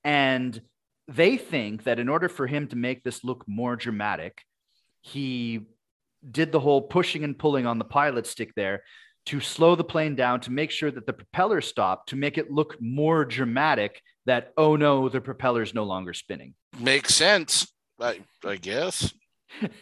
And 0.05 0.61
they 1.09 1.37
think 1.37 1.85
that 1.85 1.99
in 1.99 2.09
order 2.09 2.29
for 2.29 2.47
him 2.47 2.69
to 2.69 2.77
make 2.77 3.03
this 3.03 3.25
look 3.25 3.45
more 3.49 3.77
dramatic, 3.77 4.43
he 5.01 5.67
did 6.31 6.53
the 6.53 6.61
whole 6.61 6.83
pushing 6.83 7.25
and 7.25 7.39
pulling 7.39 7.67
on 7.67 7.79
the 7.79 7.85
pilot 7.85 8.27
stick 8.27 8.53
there 8.55 8.83
to 9.27 9.41
slow 9.41 9.75
the 9.75 9.85
plane 9.85 10.15
down 10.17 10.41
to 10.41 10.51
make 10.51 10.71
sure 10.71 10.91
that 10.91 11.07
the 11.07 11.13
propeller 11.13 11.61
stopped 11.61 12.09
to 12.09 12.17
make 12.17 12.39
it 12.39 12.51
look 12.51 12.77
more 12.81 13.25
dramatic 13.25 14.01
that 14.27 14.53
oh 14.57 14.75
no 14.77 15.09
the 15.09 15.21
propeller's 15.21 15.75
no 15.75 15.85
longer 15.85 16.13
spinning 16.13 16.55
Makes 16.79 17.15
sense, 17.15 17.73
I 18.01 18.21
I 18.45 18.57
guess. 18.57 19.13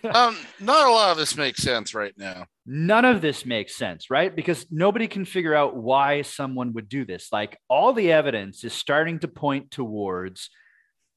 um, 0.04 0.36
not 0.60 0.86
a 0.86 0.90
lot 0.92 1.10
of 1.10 1.16
this 1.16 1.36
makes 1.36 1.62
sense 1.62 1.94
right 1.94 2.14
now. 2.16 2.46
none 2.66 3.04
of 3.04 3.20
this 3.20 3.44
makes 3.46 3.76
sense 3.76 4.10
right 4.10 4.34
because 4.36 4.66
nobody 4.70 5.08
can 5.08 5.24
figure 5.24 5.54
out 5.54 5.76
why 5.76 6.22
someone 6.22 6.72
would 6.74 6.88
do 6.88 7.04
this 7.04 7.28
like 7.32 7.56
all 7.68 7.92
the 7.92 8.12
evidence 8.12 8.62
is 8.62 8.72
starting 8.72 9.18
to 9.20 9.28
point 9.28 9.70
towards 9.70 10.50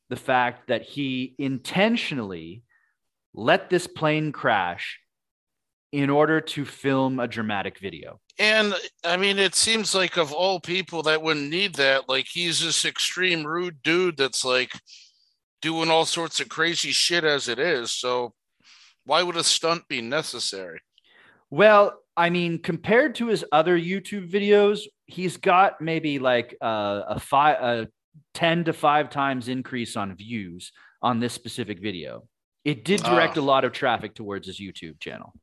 the 0.09 0.15
fact 0.15 0.67
that 0.67 0.81
he 0.81 1.35
intentionally 1.37 2.63
let 3.33 3.69
this 3.69 3.87
plane 3.87 4.31
crash 4.31 4.99
in 5.91 6.09
order 6.09 6.39
to 6.41 6.65
film 6.65 7.19
a 7.19 7.27
dramatic 7.27 7.79
video 7.79 8.19
And 8.37 8.73
I 9.03 9.17
mean, 9.17 9.39
it 9.39 9.55
seems 9.55 9.93
like 9.95 10.17
of 10.17 10.31
all 10.31 10.59
people 10.59 11.03
that 11.03 11.21
wouldn't 11.21 11.49
need 11.49 11.75
that, 11.75 12.07
like 12.07 12.27
he's 12.27 12.61
this 12.61 12.85
extreme 12.85 13.45
rude 13.45 13.81
dude 13.83 14.17
that's 14.17 14.45
like 14.45 14.71
doing 15.61 15.89
all 15.89 16.05
sorts 16.05 16.39
of 16.39 16.47
crazy 16.47 16.91
shit 16.91 17.23
as 17.23 17.49
it 17.49 17.59
is. 17.59 17.91
So 17.91 18.33
why 19.05 19.23
would 19.23 19.35
a 19.35 19.43
stunt 19.43 19.87
be 19.87 20.01
necessary? 20.01 20.79
Well, 21.49 21.99
I 22.15 22.29
mean, 22.29 22.59
compared 22.59 23.15
to 23.15 23.27
his 23.27 23.43
other 23.51 23.77
YouTube 23.77 24.29
videos, 24.29 24.81
he's 25.05 25.37
got 25.37 25.81
maybe 25.81 26.19
like 26.19 26.55
a, 26.61 27.03
a 27.09 27.19
five, 27.19 27.57
a 27.61 27.87
ten 28.33 28.63
to 28.65 28.73
five 28.73 29.09
times 29.09 29.47
increase 29.47 29.95
on 29.97 30.15
views 30.15 30.71
on 31.01 31.19
this 31.19 31.33
specific 31.33 31.79
video. 31.81 32.27
It 32.65 32.83
did 32.83 33.01
direct 33.03 33.37
Ah. 33.37 33.41
a 33.41 33.43
lot 33.43 33.63
of 33.65 33.71
traffic 33.71 34.13
towards 34.15 34.47
his 34.47 34.59
YouTube 34.59 34.99
channel. 34.99 35.33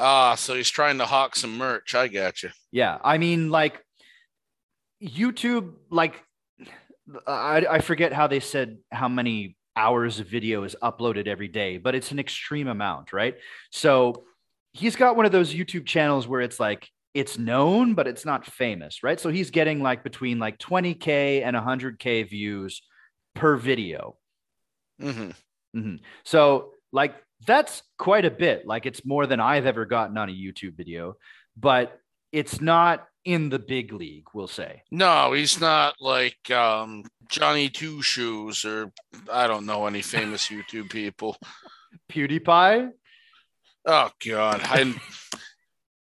Ah, 0.00 0.34
so 0.34 0.54
he's 0.54 0.68
trying 0.70 0.98
to 0.98 1.06
hawk 1.06 1.36
some 1.36 1.56
merch. 1.56 1.94
I 1.94 2.08
got 2.08 2.42
you. 2.42 2.50
Yeah, 2.72 2.98
I 3.04 3.18
mean, 3.18 3.50
like 3.50 3.80
YouTube, 5.02 5.74
like 5.90 6.22
I, 7.26 7.64
I 7.70 7.78
forget 7.80 8.12
how 8.12 8.26
they 8.26 8.40
said 8.40 8.78
how 8.90 9.08
many 9.08 9.56
hours 9.76 10.20
of 10.20 10.26
video 10.26 10.64
is 10.64 10.74
uploaded 10.82 11.26
every 11.28 11.48
day, 11.48 11.78
but 11.78 11.94
it's 11.94 12.10
an 12.10 12.18
extreme 12.18 12.66
amount, 12.66 13.12
right? 13.12 13.36
So 13.70 14.24
he's 14.72 14.96
got 14.96 15.16
one 15.16 15.26
of 15.26 15.32
those 15.32 15.54
YouTube 15.54 15.86
channels 15.86 16.26
where 16.26 16.40
it's 16.40 16.58
like 16.58 16.88
it's 17.16 17.38
known, 17.38 17.94
but 17.94 18.06
it's 18.06 18.26
not 18.26 18.44
famous, 18.44 19.02
right? 19.02 19.18
So 19.18 19.30
he's 19.30 19.50
getting 19.50 19.80
like 19.80 20.04
between 20.04 20.38
like 20.38 20.58
20k 20.58 21.42
and 21.42 21.56
100k 21.56 22.28
views 22.28 22.82
per 23.34 23.56
video. 23.56 24.18
hmm 25.00 25.30
Mhm. 25.74 26.00
So, 26.24 26.72
like, 26.92 27.14
that's 27.46 27.82
quite 27.98 28.24
a 28.24 28.30
bit. 28.30 28.66
Like, 28.66 28.86
it's 28.86 29.04
more 29.04 29.26
than 29.26 29.40
I've 29.40 29.66
ever 29.66 29.84
gotten 29.84 30.16
on 30.16 30.28
a 30.30 30.32
YouTube 30.32 30.74
video, 30.74 31.16
but 31.56 31.98
it's 32.32 32.60
not 32.60 33.06
in 33.24 33.48
the 33.50 33.58
big 33.58 33.92
league, 33.92 34.26
we'll 34.34 34.46
say. 34.46 34.82
No, 34.90 35.32
he's 35.32 35.60
not 35.60 35.94
like 36.00 36.50
um, 36.50 37.04
Johnny 37.28 37.68
Two 37.70 38.00
Shoes 38.02 38.64
or 38.64 38.92
I 39.30 39.46
don't 39.46 39.66
know 39.66 39.86
any 39.86 40.02
famous 40.02 40.48
YouTube 40.54 40.90
people. 40.90 41.36
PewDiePie. 42.10 42.90
Oh 43.86 44.10
God, 44.26 44.60
I 44.64 44.94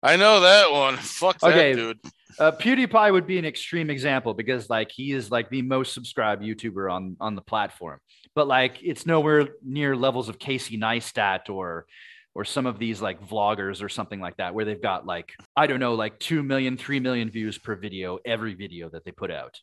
I 0.06 0.16
know 0.16 0.40
that 0.40 0.70
one. 0.70 0.96
Fuck 0.98 1.40
that 1.40 1.50
Okay. 1.50 1.74
dude. 1.74 1.98
Uh, 2.38 2.52
PewDiePie 2.52 3.12
would 3.12 3.26
be 3.26 3.38
an 3.38 3.44
extreme 3.44 3.90
example 3.90 4.34
because, 4.34 4.68
like, 4.70 4.90
he 4.92 5.12
is 5.12 5.30
like 5.30 5.48
the 5.50 5.62
most 5.62 5.94
subscribed 5.94 6.42
YouTuber 6.42 6.92
on 6.92 7.16
on 7.20 7.34
the 7.34 7.40
platform. 7.42 7.98
But 8.34 8.46
like, 8.46 8.78
it's 8.82 9.06
nowhere 9.06 9.48
near 9.64 9.96
levels 9.96 10.28
of 10.28 10.38
Casey 10.38 10.78
Neistat 10.78 11.48
or 11.50 11.86
or 12.34 12.44
some 12.44 12.66
of 12.66 12.78
these 12.78 13.00
like 13.00 13.26
vloggers 13.26 13.82
or 13.82 13.88
something 13.88 14.20
like 14.20 14.36
that, 14.36 14.54
where 14.54 14.64
they've 14.66 14.82
got 14.82 15.06
like 15.06 15.32
I 15.56 15.66
don't 15.66 15.80
know, 15.80 15.94
like 15.94 16.18
two 16.18 16.42
million, 16.42 16.76
three 16.76 17.00
million 17.00 17.30
views 17.30 17.56
per 17.58 17.74
video 17.74 18.18
every 18.24 18.54
video 18.54 18.90
that 18.90 19.04
they 19.04 19.12
put 19.12 19.30
out. 19.30 19.58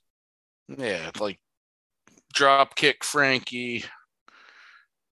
Yeah, 0.68 1.12
like 1.20 1.39
Dropkick 2.36 3.04
Frankie, 3.04 3.86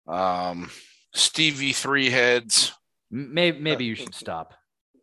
um, 0.08 0.70
Stevie 1.14 1.72
Three 1.72 2.10
Heads. 2.10 2.74
Maybe 3.10 3.60
maybe 3.60 3.86
you 3.86 3.96
should 3.96 4.14
stop. 4.14 4.54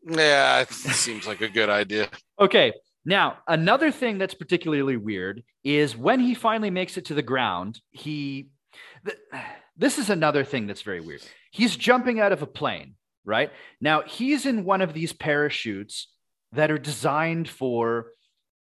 Yeah, 0.05 0.61
it 0.61 0.71
seems 0.71 1.27
like 1.27 1.41
a 1.41 1.49
good 1.49 1.69
idea. 1.69 2.09
Okay. 2.39 2.73
Now, 3.05 3.39
another 3.49 3.91
thing 3.91 4.19
that's 4.19 4.35
particularly 4.35 4.97
weird 4.97 5.43
is 5.65 5.97
when 5.97 6.21
he 6.21 6.35
finally 6.35 6.71
makes 6.71 6.97
it 6.97 7.07
to 7.07 7.15
the 7.15 7.23
ground, 7.23 7.81
he. 7.91 8.49
th- 9.05 9.19
this 9.77 9.99
is 9.99 10.11
another 10.11 10.45
thing 10.45 10.67
that's 10.67 10.83
very 10.83 11.01
weird. 11.01 11.23
He's 11.51 11.77
jumping 11.77 12.21
out 12.21 12.33
of 12.33 12.43
a 12.43 12.47
plane, 12.47 12.95
right? 13.25 13.51
Now, 13.81 14.03
he's 14.03 14.47
in 14.47 14.65
one 14.65 14.83
of 14.83 14.93
these 14.93 15.13
parachutes 15.13 16.09
that 16.53 16.71
are 16.71 16.79
designed 16.79 17.49
for 17.49 18.09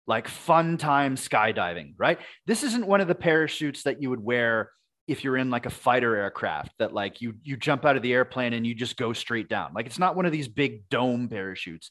like 0.07 0.29
fun 0.29 0.77
time 0.79 1.17
skydiving, 1.17 1.95
right? 1.99 2.19
This 2.47 2.63
isn't 2.63 2.87
one 2.87 3.01
of 3.01 3.09
the 3.09 3.15
parachutes 3.15 3.83
that 3.85 4.01
you 4.01 4.11
would 4.11 4.23
wear 4.23 4.71
if 5.07 5.25
you're 5.25 5.37
in 5.37 5.51
like 5.51 5.67
a 5.67 5.71
fighter 5.71 6.17
aircraft 6.17 6.73
that 6.79 6.93
like 6.93 7.21
you 7.21 7.35
you 7.43 7.57
jump 7.57 7.85
out 7.85 7.97
of 7.97 8.03
the 8.03 8.13
airplane 8.13 8.53
and 8.53 8.67
you 8.67 8.75
just 8.75 8.97
go 8.97 9.13
straight 9.13 9.49
down. 9.49 9.73
Like 9.75 9.87
it's 9.87 9.99
not 9.99 10.17
one 10.17 10.27
of 10.27 10.33
these 10.33 10.49
big 10.49 10.89
dome 10.89 11.29
parachutes. 11.29 11.91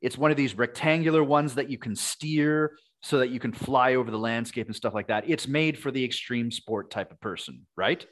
It's 0.00 0.18
one 0.18 0.30
of 0.30 0.36
these 0.36 0.56
rectangular 0.56 1.22
ones 1.22 1.54
that 1.54 1.70
you 1.70 1.78
can 1.78 1.96
steer 1.96 2.76
so 3.02 3.18
that 3.18 3.28
you 3.28 3.38
can 3.38 3.52
fly 3.52 3.96
over 3.96 4.10
the 4.10 4.18
landscape 4.18 4.66
and 4.66 4.74
stuff 4.74 4.94
like 4.94 5.08
that. 5.08 5.28
It's 5.28 5.46
made 5.46 5.78
for 5.78 5.90
the 5.90 6.04
extreme 6.04 6.50
sport 6.50 6.90
type 6.90 7.12
of 7.12 7.20
person, 7.20 7.66
right? 7.76 8.04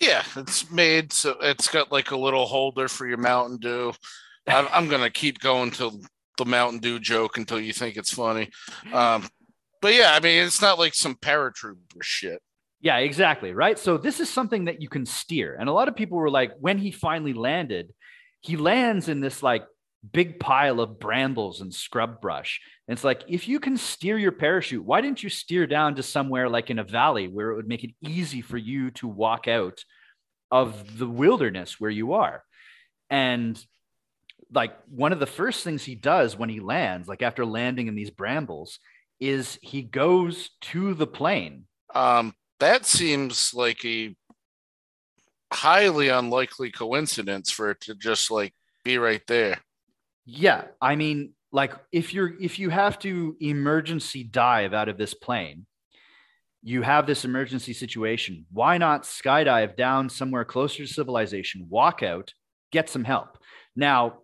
Yeah, 0.00 0.24
it's 0.36 0.70
made 0.70 1.12
so 1.12 1.36
it's 1.40 1.68
got 1.68 1.92
like 1.92 2.10
a 2.10 2.16
little 2.16 2.46
holder 2.46 2.88
for 2.88 3.06
your 3.06 3.18
Mountain 3.18 3.58
Dew. 3.58 3.92
I'm, 4.46 4.88
gonna 4.88 5.10
keep 5.10 5.40
going 5.40 5.70
to 5.72 6.00
the 6.36 6.44
Mountain 6.44 6.80
Dew 6.80 6.98
joke 6.98 7.36
until 7.36 7.60
you 7.60 7.72
think 7.72 7.96
it's 7.96 8.12
funny. 8.12 8.48
Um, 8.92 9.28
but 9.82 9.94
yeah, 9.94 10.12
I 10.14 10.20
mean, 10.20 10.44
it's 10.44 10.62
not 10.62 10.78
like 10.78 10.94
some 10.94 11.14
paratrooper 11.14 12.02
shit. 12.02 12.40
Yeah, 12.80 12.98
exactly. 12.98 13.52
Right. 13.52 13.78
So 13.78 13.96
this 13.96 14.20
is 14.20 14.30
something 14.30 14.66
that 14.66 14.80
you 14.80 14.88
can 14.88 15.04
steer. 15.04 15.56
And 15.58 15.68
a 15.68 15.72
lot 15.72 15.88
of 15.88 15.96
people 15.96 16.18
were 16.18 16.30
like, 16.30 16.52
when 16.60 16.78
he 16.78 16.90
finally 16.92 17.32
landed, 17.32 17.92
he 18.40 18.56
lands 18.56 19.08
in 19.08 19.20
this 19.20 19.42
like 19.42 19.64
big 20.12 20.38
pile 20.38 20.80
of 20.80 21.00
brambles 21.00 21.60
and 21.60 21.74
scrub 21.74 22.20
brush. 22.20 22.60
And 22.86 22.96
it's 22.96 23.04
like, 23.04 23.22
if 23.26 23.48
you 23.48 23.58
can 23.58 23.76
steer 23.76 24.16
your 24.16 24.32
parachute, 24.32 24.84
why 24.84 25.00
didn't 25.00 25.22
you 25.22 25.28
steer 25.28 25.66
down 25.66 25.96
to 25.96 26.02
somewhere 26.02 26.48
like 26.48 26.70
in 26.70 26.78
a 26.78 26.84
valley 26.84 27.26
where 27.26 27.50
it 27.50 27.56
would 27.56 27.68
make 27.68 27.82
it 27.82 27.94
easy 28.00 28.40
for 28.42 28.56
you 28.56 28.90
to 28.92 29.08
walk 29.08 29.48
out 29.48 29.84
of 30.50 30.98
the 30.98 31.08
wilderness 31.08 31.80
where 31.80 31.90
you 31.90 32.12
are? 32.12 32.44
And 33.10 33.60
like 34.52 34.72
one 34.88 35.12
of 35.12 35.18
the 35.18 35.26
first 35.26 35.64
things 35.64 35.84
he 35.84 35.94
does 35.96 36.36
when 36.36 36.48
he 36.48 36.60
lands, 36.60 37.08
like 37.08 37.22
after 37.22 37.44
landing 37.44 37.88
in 37.88 37.96
these 37.96 38.10
brambles, 38.10 38.78
is 39.20 39.58
he 39.62 39.82
goes 39.82 40.50
to 40.60 40.94
the 40.94 41.06
plane. 41.06 41.64
Um, 41.92 42.34
that 42.60 42.86
seems 42.86 43.52
like 43.54 43.84
a 43.84 44.14
highly 45.52 46.08
unlikely 46.08 46.70
coincidence 46.70 47.50
for 47.50 47.70
it 47.70 47.80
to 47.80 47.94
just 47.94 48.30
like 48.30 48.52
be 48.84 48.98
right 48.98 49.22
there. 49.26 49.58
Yeah, 50.26 50.64
I 50.80 50.96
mean, 50.96 51.32
like 51.52 51.72
if 51.92 52.12
you're 52.12 52.34
if 52.40 52.58
you 52.58 52.70
have 52.70 52.98
to 53.00 53.36
emergency 53.40 54.24
dive 54.24 54.74
out 54.74 54.88
of 54.88 54.98
this 54.98 55.14
plane, 55.14 55.66
you 56.62 56.82
have 56.82 57.06
this 57.06 57.24
emergency 57.24 57.72
situation. 57.72 58.44
Why 58.52 58.78
not 58.78 59.04
skydive 59.04 59.76
down 59.76 60.10
somewhere 60.10 60.44
closer 60.44 60.84
to 60.84 60.92
civilization, 60.92 61.66
walk 61.68 62.02
out, 62.02 62.34
get 62.72 62.90
some 62.90 63.04
help? 63.04 63.38
Now, 63.74 64.18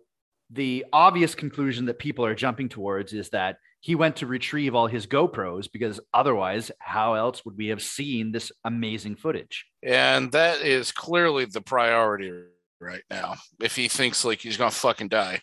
the 0.51 0.85
obvious 0.93 1.33
conclusion 1.33 1.85
that 1.85 1.97
people 1.97 2.25
are 2.25 2.35
jumping 2.35 2.69
towards 2.69 3.13
is 3.13 3.29
that 3.29 3.57
he 3.85 3.93
went 3.93 4.15
to 4.15 4.25
retrieve 4.25 4.73
all 4.73 4.87
his 4.87 5.05
GoPros 5.05 5.71
because 5.71 5.99
otherwise, 6.11 6.71
how 6.79 7.13
else 7.13 7.45
would 7.45 7.55
we 7.55 7.67
have 7.67 7.83
seen 7.83 8.31
this 8.31 8.51
amazing 8.63 9.15
footage? 9.15 9.63
And 9.83 10.31
that 10.31 10.61
is 10.61 10.91
clearly 10.91 11.45
the 11.45 11.61
priority 11.61 12.31
right 12.79 13.03
now. 13.11 13.35
If 13.61 13.75
he 13.75 13.87
thinks 13.87 14.25
like 14.25 14.39
he's 14.39 14.57
gonna 14.57 14.71
fucking 14.71 15.09
die, 15.09 15.39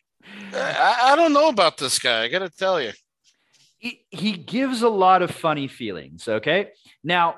I, 0.52 1.12
I 1.12 1.16
don't 1.16 1.32
know 1.32 1.50
about 1.50 1.78
this 1.78 2.00
guy. 2.00 2.24
I 2.24 2.28
gotta 2.28 2.50
tell 2.50 2.80
you, 2.80 2.90
he, 3.78 4.04
he 4.10 4.32
gives 4.32 4.82
a 4.82 4.88
lot 4.88 5.22
of 5.22 5.30
funny 5.30 5.68
feelings. 5.68 6.26
Okay, 6.26 6.70
now. 7.04 7.36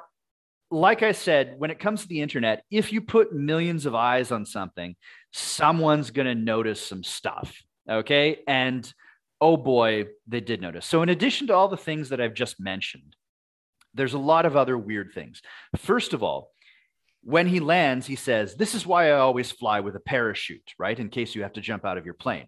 Like 0.70 1.02
I 1.04 1.12
said, 1.12 1.54
when 1.58 1.70
it 1.70 1.78
comes 1.78 2.02
to 2.02 2.08
the 2.08 2.20
internet, 2.20 2.64
if 2.68 2.92
you 2.92 3.00
put 3.02 3.32
millions 3.32 3.86
of 3.86 3.94
eyes 3.94 4.32
on 4.32 4.44
something, 4.44 4.96
someone's 5.30 6.10
going 6.10 6.26
to 6.26 6.34
notice 6.34 6.80
some 6.80 7.04
stuff. 7.04 7.62
Okay. 7.88 8.38
And 8.48 8.92
oh 9.44 9.58
boy, 9.58 10.06
they 10.26 10.40
did 10.40 10.62
notice. 10.62 10.86
So, 10.86 11.02
in 11.02 11.10
addition 11.10 11.48
to 11.48 11.54
all 11.54 11.68
the 11.68 11.76
things 11.76 12.08
that 12.08 12.20
I've 12.20 12.32
just 12.32 12.58
mentioned, 12.58 13.14
there's 13.92 14.14
a 14.14 14.18
lot 14.18 14.46
of 14.46 14.56
other 14.56 14.78
weird 14.78 15.12
things. 15.14 15.42
First 15.76 16.14
of 16.14 16.22
all, 16.22 16.50
when 17.22 17.46
he 17.46 17.60
lands, 17.60 18.06
he 18.06 18.16
says, 18.16 18.54
This 18.54 18.74
is 18.74 18.86
why 18.86 19.10
I 19.10 19.18
always 19.18 19.52
fly 19.52 19.80
with 19.80 19.96
a 19.96 20.00
parachute, 20.00 20.72
right? 20.78 20.98
In 20.98 21.10
case 21.10 21.34
you 21.34 21.42
have 21.42 21.52
to 21.52 21.60
jump 21.60 21.84
out 21.84 21.98
of 21.98 22.06
your 22.06 22.14
plane. 22.14 22.46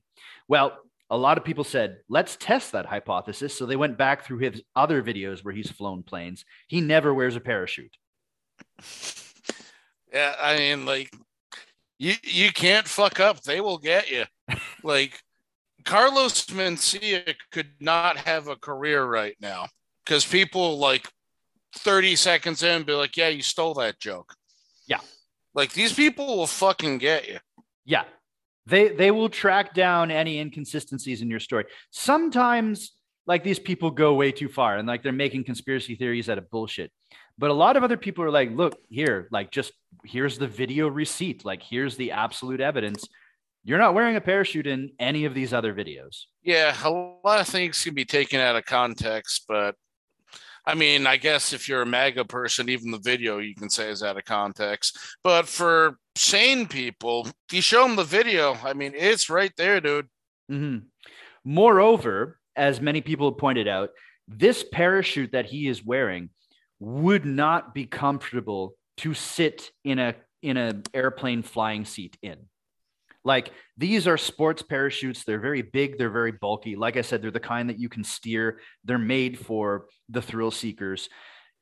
Well, 0.49 0.79
a 1.11 1.19
lot 1.19 1.37
of 1.37 1.45
people 1.45 1.65
said, 1.65 1.99
Let's 2.09 2.35
test 2.37 2.73
that 2.73 2.87
hypothesis. 2.87 3.57
So 3.57 3.67
they 3.67 3.77
went 3.77 3.99
back 3.99 4.25
through 4.25 4.39
his 4.39 4.63
other 4.75 5.03
videos 5.03 5.45
where 5.45 5.55
he's 5.55 5.71
flown 5.71 6.03
planes. 6.03 6.47
He 6.67 6.81
never 6.81 7.13
wears 7.13 7.37
a 7.37 7.41
parachute. 7.41 7.95
Yeah, 10.15 10.35
I 10.41 10.57
mean, 10.57 10.87
like, 10.87 11.15
you 11.99 12.15
you 12.23 12.53
can't 12.53 12.89
fuck 12.89 13.21
up. 13.21 13.43
They 13.43 13.61
will 13.61 13.77
get 13.77 14.11
you. 14.11 14.25
like, 14.83 15.21
Carlos 15.87 16.47
Mencia 16.47 17.35
could 17.53 17.71
not 17.81 18.19
have 18.19 18.49
a 18.49 18.57
career 18.57 19.05
right 19.05 19.37
now 19.41 19.69
because 20.05 20.27
people 20.27 20.79
like 20.79 21.09
30 21.77 22.17
seconds 22.17 22.63
in 22.65 22.83
be 22.83 22.93
like, 22.93 23.17
yeah, 23.17 23.29
you 23.29 23.41
stole 23.41 23.75
that 23.75 24.01
joke. 24.01 24.35
Yeah. 24.89 24.99
Like 25.55 25.73
these 25.73 25.93
people 25.93 26.37
will 26.37 26.49
fucking 26.49 26.99
get 26.99 27.29
you. 27.29 27.39
Yeah. 27.85 28.03
They 28.67 28.89
they 28.89 29.13
will 29.13 29.29
track 29.29 29.75
down 29.75 30.11
any 30.11 30.41
inconsistencies 30.41 31.23
in 31.23 31.31
your 31.31 31.39
story. 31.39 31.67
Sometimes 31.93 32.93
like 33.29 33.45
these 33.45 33.61
people 33.61 33.93
go 33.93 34.15
way 34.15 34.33
too 34.33 34.49
far 34.49 34.77
and 34.77 34.89
like 34.89 35.05
they're 35.05 35.13
making 35.13 35.45
conspiracy 35.45 35.95
theories 35.95 36.29
out 36.29 36.39
of 36.39 36.51
bullshit. 36.51 36.91
But 37.39 37.51
a 37.51 37.55
lot 37.55 37.77
of 37.77 37.85
other 37.85 37.97
people 37.97 38.25
are 38.25 38.31
like, 38.31 38.51
look, 38.51 38.77
here, 38.89 39.29
like 39.31 39.53
just 39.53 39.73
here's 40.05 40.37
the 40.37 40.49
video 40.49 40.89
receipt. 40.89 41.45
Like 41.45 41.63
here's 41.63 41.97
the 41.97 42.11
absolute 42.11 42.61
evidence 42.61 43.07
you're 43.67 43.79
not 43.79 43.95
wearing 43.95 44.15
a 44.15 44.21
parachute 44.21 44.67
in 44.67 44.93
any 45.01 45.25
of 45.25 45.35
these 45.35 45.53
other 45.53 45.75
videos. 45.75 46.23
Yeah, 46.43 46.75
a 46.85 46.91
lot 46.91 47.41
of 47.41 47.49
things 47.49 47.83
can 47.83 47.95
be 47.95 48.05
taken 48.05 48.41
out 48.41 48.55
of 48.55 48.65
context, 48.65 49.45
but 49.49 49.75
I 50.65 50.75
mean, 50.75 51.07
I 51.07 51.17
guess 51.17 51.53
if 51.53 51.69
you're 51.69 51.83
a 51.83 51.87
MAGA 51.87 52.25
person, 52.27 52.69
even 52.69 52.93
the 52.93 52.99
video 52.99 53.39
you 53.39 53.55
can 53.55 53.69
say 53.69 53.91
is 53.91 54.03
out 54.03 54.17
of 54.17 54.25
context. 54.25 54.99
But 55.23 55.49
for 55.49 55.99
sane 56.17 56.67
people, 56.67 57.27
if 57.27 57.55
you 57.55 57.61
show 57.61 57.83
them 57.83 57.97
the 57.97 58.05
video, 58.05 58.57
I 58.65 58.73
mean, 58.73 58.93
it's 58.95 59.29
right 59.29 59.53
there, 59.57 59.81
dude. 59.81 60.09
Mm-hmm. 60.51 60.87
Moreover, 61.45 62.39
as 62.55 62.81
many 62.81 63.01
people 63.01 63.31
have 63.31 63.39
pointed 63.39 63.69
out, 63.69 63.91
this 64.29 64.65
parachute 64.73 65.33
that 65.33 65.47
he 65.47 65.67
is 65.67 65.85
wearing 65.85 66.31
would 66.79 67.25
not 67.25 67.75
be 67.75 67.87
comfortable 67.87 68.75
to 68.99 69.13
sit 69.15 69.71
in 69.85 69.99
a 69.99 70.15
in 70.43 70.57
an 70.57 70.83
airplane 70.95 71.43
flying 71.43 71.85
seat 71.85 72.17
in. 72.23 72.37
Like 73.27 73.51
these 73.77 74.07
are 74.07 74.17
sports 74.17 74.63
parachutes. 74.63 75.25
They're 75.25 75.41
very 75.41 75.63
big. 75.63 75.99
They're 75.99 76.11
very 76.11 76.31
bulky. 76.31 76.77
Like 76.77 76.97
I 76.97 77.01
said, 77.01 77.21
they're 77.21 77.33
the 77.33 77.41
kind 77.41 77.69
that 77.69 77.81
you 77.81 77.89
can 77.89 78.05
steer. 78.05 78.61
They're 78.85 78.99
made 78.99 79.37
for 79.37 79.87
the 80.09 80.23
thrill 80.23 80.53
seekers. 80.53 81.09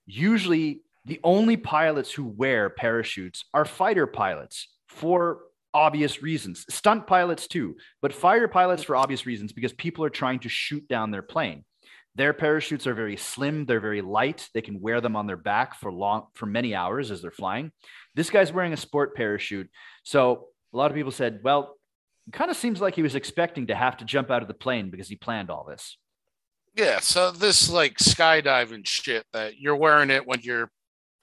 Usually, 0.05 0.83
the 1.07 1.21
only 1.25 1.57
pilots 1.57 2.13
who 2.13 2.25
wear 2.25 2.69
parachutes 2.69 3.47
are 3.55 3.65
fighter 3.65 4.07
pilots 4.07 4.69
for 4.89 5.41
obvious 5.73 6.23
reasons. 6.23 6.67
Stunt 6.69 7.07
pilots 7.07 7.49
too, 7.49 7.77
but 8.03 8.13
fighter 8.13 8.47
pilots 8.47 8.83
for 8.83 8.95
obvious 8.95 9.25
reasons 9.25 9.55
because 9.55 9.73
people 9.73 10.05
are 10.05 10.11
trying 10.11 10.41
to 10.41 10.51
shoot 10.51 10.87
down 10.87 11.11
their 11.11 11.23
plane. 11.23 11.65
Their 12.15 12.35
parachutes 12.35 12.87
are 12.87 12.95
very 12.95 13.17
slim, 13.17 13.65
they're 13.65 13.81
very 13.81 14.03
light. 14.03 14.49
They 14.53 14.61
can 14.61 14.83
wear 14.83 15.01
them 15.01 15.17
on 15.17 15.27
their 15.27 15.39
back 15.39 15.81
for 15.81 15.91
long 15.91 16.27
for 16.35 16.45
many 16.45 16.75
hours 16.75 17.11
as 17.11 17.23
they're 17.23 17.31
flying. 17.31 17.73
This 18.15 18.29
guy's 18.29 18.53
wearing 18.53 18.75
a 18.75 18.77
sport 18.77 19.17
parachute. 19.17 19.69
So 20.05 20.49
a 20.75 20.77
lot 20.77 20.91
of 20.91 20.97
people 20.97 21.13
said, 21.13 21.41
well, 21.43 21.77
it 22.27 22.33
kind 22.33 22.51
of 22.51 22.57
seems 22.57 22.81
like 22.81 22.95
he 22.95 23.03
was 23.03 23.15
expecting 23.15 23.69
to 23.69 23.75
have 23.75 23.97
to 23.99 24.05
jump 24.05 24.31
out 24.31 24.43
of 24.43 24.49
the 24.49 24.55
plane 24.55 24.91
because 24.91 25.09
he 25.09 25.17
planned 25.17 25.51
all 25.51 25.65
this. 25.65 25.97
Yeah, 26.77 26.99
so 26.99 27.31
this 27.31 27.71
like 27.71 27.99
skydiving 27.99 28.85
shit 28.85 29.25
that 29.33 29.59
you're 29.59 29.77
wearing 29.77 30.11
it 30.11 30.27
when 30.27 30.41
you're 30.43 30.69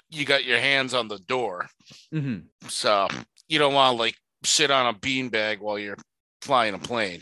you 0.09 0.25
got 0.25 0.45
your 0.45 0.59
hands 0.59 0.93
on 0.93 1.07
the 1.07 1.19
door. 1.19 1.67
Mm-hmm. 2.13 2.67
So 2.69 3.07
you 3.49 3.59
don't 3.59 3.73
want 3.73 3.95
to 3.95 3.99
like 3.99 4.15
sit 4.43 4.71
on 4.71 4.93
a 4.93 4.97
beanbag 4.97 5.59
while 5.59 5.77
you're 5.77 5.97
flying 6.41 6.73
a 6.73 6.79
plane. 6.79 7.21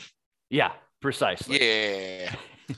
Yeah, 0.49 0.71
precisely. 1.01 1.59
Yeah. 1.59 2.35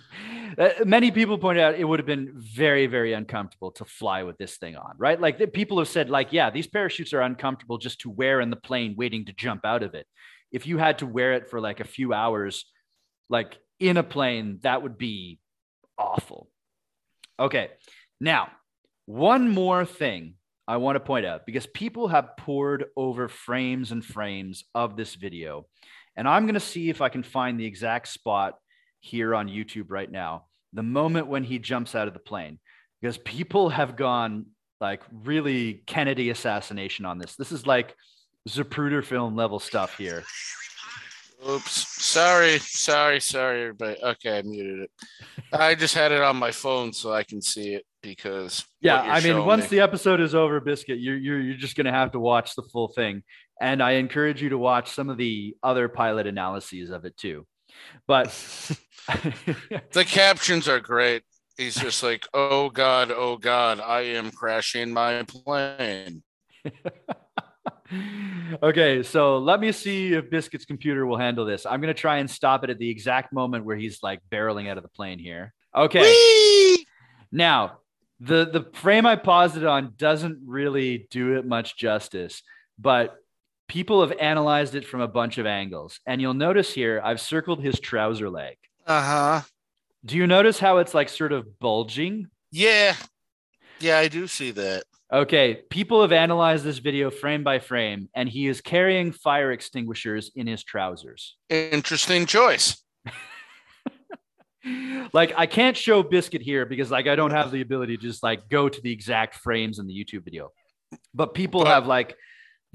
Uh, 0.57 0.69
many 0.83 1.11
people 1.11 1.37
pointed 1.37 1.63
out 1.63 1.75
it 1.75 1.85
would 1.85 1.97
have 1.97 2.05
been 2.05 2.33
very, 2.35 2.85
very 2.85 3.13
uncomfortable 3.13 3.71
to 3.71 3.85
fly 3.85 4.23
with 4.23 4.37
this 4.37 4.57
thing 4.57 4.75
on, 4.75 4.93
right? 4.97 5.19
Like 5.19 5.37
the, 5.37 5.47
people 5.47 5.79
have 5.79 5.87
said, 5.87 6.09
like, 6.09 6.33
yeah, 6.33 6.49
these 6.49 6.67
parachutes 6.67 7.13
are 7.13 7.21
uncomfortable 7.21 7.77
just 7.77 8.01
to 8.01 8.09
wear 8.09 8.41
in 8.41 8.49
the 8.49 8.57
plane, 8.57 8.95
waiting 8.97 9.23
to 9.25 9.33
jump 9.33 9.65
out 9.65 9.81
of 9.81 9.95
it. 9.95 10.07
If 10.51 10.67
you 10.67 10.77
had 10.77 10.99
to 10.99 11.05
wear 11.05 11.33
it 11.33 11.49
for 11.49 11.61
like 11.61 11.79
a 11.79 11.85
few 11.85 12.13
hours, 12.13 12.65
like 13.29 13.57
in 13.79 13.95
a 13.95 14.03
plane, 14.03 14.59
that 14.63 14.83
would 14.83 14.97
be 14.97 15.39
awful. 15.97 16.49
Okay, 17.39 17.69
now 18.19 18.49
one 19.05 19.49
more 19.49 19.85
thing 19.85 20.35
I 20.67 20.77
want 20.77 20.95
to 20.97 20.99
point 20.99 21.25
out 21.25 21.45
because 21.45 21.65
people 21.65 22.09
have 22.09 22.37
poured 22.37 22.85
over 22.95 23.27
frames 23.27 23.91
and 23.91 24.03
frames 24.03 24.65
of 24.75 24.97
this 24.97 25.15
video, 25.15 25.65
and 26.15 26.27
I'm 26.27 26.43
going 26.43 26.55
to 26.55 26.59
see 26.59 26.89
if 26.89 27.01
I 27.01 27.09
can 27.09 27.23
find 27.23 27.59
the 27.59 27.65
exact 27.65 28.09
spot 28.09 28.55
here 29.01 29.35
on 29.35 29.49
YouTube 29.49 29.87
right 29.89 30.09
now, 30.09 30.45
the 30.73 30.83
moment 30.83 31.27
when 31.27 31.43
he 31.43 31.59
jumps 31.59 31.93
out 31.95 32.07
of 32.07 32.13
the 32.13 32.19
plane, 32.19 32.59
because 33.01 33.17
people 33.17 33.69
have 33.69 33.95
gone 33.95 34.45
like 34.79 35.01
really 35.23 35.83
Kennedy 35.85 36.29
assassination 36.29 37.05
on 37.05 37.17
this. 37.17 37.35
This 37.35 37.51
is 37.51 37.67
like 37.67 37.95
Zapruder 38.49 39.03
film 39.03 39.35
level 39.35 39.59
stuff 39.59 39.97
here. 39.97 40.23
Oops. 41.47 41.71
Sorry, 41.71 42.59
sorry, 42.59 43.19
sorry, 43.19 43.61
everybody. 43.61 43.97
Okay, 44.03 44.37
I 44.37 44.41
muted 44.43 44.81
it. 44.81 44.91
I 45.51 45.75
just 45.75 45.95
had 45.95 46.11
it 46.11 46.21
on 46.21 46.37
my 46.37 46.51
phone 46.51 46.93
so 46.93 47.11
I 47.11 47.23
can 47.23 47.41
see 47.41 47.73
it 47.73 47.83
because 48.03 48.63
yeah, 48.79 49.01
I 49.01 49.21
mean, 49.21 49.45
once 49.45 49.63
me. 49.63 49.77
the 49.77 49.83
episode 49.83 50.21
is 50.21 50.35
over, 50.35 50.59
Biscuit, 50.59 50.99
you're 50.99 51.17
you're 51.17 51.39
you're 51.39 51.57
just 51.57 51.75
gonna 51.75 51.91
have 51.91 52.11
to 52.11 52.19
watch 52.19 52.55
the 52.55 52.61
full 52.63 52.89
thing, 52.89 53.23
and 53.59 53.81
I 53.81 53.93
encourage 53.93 54.41
you 54.41 54.49
to 54.49 54.57
watch 54.57 54.91
some 54.91 55.09
of 55.09 55.17
the 55.17 55.55
other 55.63 55.87
pilot 55.89 56.27
analyses 56.27 56.91
of 56.91 57.05
it 57.05 57.17
too. 57.17 57.47
But 58.07 58.27
the 59.91 60.05
captions 60.05 60.67
are 60.67 60.79
great. 60.79 61.23
He's 61.57 61.75
just 61.75 62.01
like, 62.01 62.27
oh 62.33 62.69
God, 62.69 63.11
oh 63.11 63.37
God, 63.37 63.79
I 63.79 64.01
am 64.01 64.31
crashing 64.31 64.91
my 64.91 65.23
plane. 65.23 66.23
okay, 68.63 69.03
so 69.03 69.37
let 69.37 69.59
me 69.59 69.71
see 69.71 70.13
if 70.13 70.29
Biscuit's 70.29 70.65
computer 70.65 71.05
will 71.05 71.17
handle 71.17 71.45
this. 71.45 71.65
I'm 71.65 71.81
gonna 71.81 71.93
try 71.93 72.17
and 72.17 72.29
stop 72.29 72.63
it 72.63 72.69
at 72.69 72.79
the 72.79 72.89
exact 72.89 73.33
moment 73.33 73.65
where 73.65 73.75
he's 73.75 74.01
like 74.01 74.21
barreling 74.31 74.69
out 74.69 74.77
of 74.77 74.83
the 74.83 74.89
plane 74.89 75.19
here. 75.19 75.53
Okay. 75.75 76.01
Whee! 76.01 76.87
Now, 77.31 77.79
the 78.19 78.45
the 78.45 78.67
frame 78.73 79.05
I 79.05 79.15
paused 79.15 79.57
it 79.57 79.65
on 79.65 79.93
doesn't 79.97 80.39
really 80.45 81.07
do 81.11 81.37
it 81.37 81.45
much 81.45 81.77
justice, 81.77 82.43
but 82.77 83.15
people 83.71 84.05
have 84.05 84.11
analyzed 84.19 84.75
it 84.75 84.85
from 84.85 84.99
a 84.99 85.07
bunch 85.07 85.37
of 85.37 85.45
angles. 85.45 86.01
And 86.05 86.19
you'll 86.19 86.33
notice 86.33 86.73
here 86.73 87.01
I've 87.01 87.21
circled 87.21 87.63
his 87.63 87.79
trouser 87.79 88.29
leg. 88.29 88.57
Uh-huh. 88.85 89.43
Do 90.03 90.17
you 90.17 90.27
notice 90.27 90.59
how 90.59 90.79
it's 90.79 90.93
like 90.93 91.07
sort 91.07 91.31
of 91.31 91.57
bulging? 91.57 92.27
Yeah. 92.51 92.95
Yeah, 93.79 93.97
I 93.97 94.09
do 94.09 94.27
see 94.27 94.51
that. 94.51 94.83
Okay, 95.13 95.61
people 95.69 96.01
have 96.01 96.11
analyzed 96.11 96.65
this 96.65 96.79
video 96.79 97.09
frame 97.09 97.43
by 97.45 97.59
frame, 97.59 98.09
and 98.13 98.27
he 98.27 98.47
is 98.47 98.59
carrying 98.59 99.13
fire 99.13 99.53
extinguishers 99.53 100.31
in 100.35 100.47
his 100.47 100.65
trousers. 100.65 101.37
Interesting 101.49 102.25
choice. 102.25 102.83
like 105.13 105.33
I 105.37 105.45
can't 105.45 105.77
show 105.77 106.03
Biscuit 106.03 106.41
here 106.41 106.65
because 106.65 106.91
like 106.91 107.07
I 107.07 107.15
don't 107.15 107.31
have 107.31 107.51
the 107.51 107.61
ability 107.61 107.95
to 107.95 108.03
just 108.03 108.21
like 108.21 108.49
go 108.49 108.67
to 108.67 108.81
the 108.81 108.91
exact 108.91 109.35
frames 109.35 109.79
in 109.79 109.87
the 109.87 109.93
YouTube 109.93 110.25
video. 110.25 110.51
But 111.13 111.33
people 111.33 111.63
But- 111.63 111.69
have 111.69 111.87
like 111.87 112.17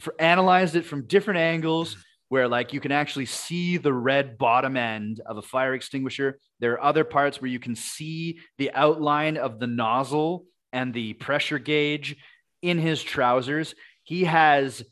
for 0.01 0.15
analyzed 0.19 0.77
it 0.77 0.85
from 0.85 1.07
different 1.07 1.41
angles 1.41 1.93
mm-hmm. 1.93 2.01
where 2.29 2.49
like 2.49 2.73
you 2.73 2.81
can 2.81 2.93
actually 2.93 3.27
see 3.27 3.77
the 3.77 3.93
red 3.93 4.39
bottom 4.39 4.77
end 4.77 5.21
of 5.27 5.37
a 5.37 5.43
fire 5.43 5.75
extinguisher. 5.75 6.39
There 6.61 6.73
are 6.73 6.83
other 6.83 7.05
parts 7.05 7.41
where 7.41 7.51
you 7.51 7.59
can 7.59 7.75
see 7.75 8.39
the 8.59 8.71
outline 8.73 9.37
of 9.37 9.59
the 9.59 9.67
nozzle 9.67 10.45
and 10.73 10.93
the 10.93 11.15
pressure 11.15 11.59
gauge 11.59 12.17
in 12.63 12.79
his 12.79 13.03
trousers. 13.03 13.75
He 14.03 14.25
has 14.25 14.83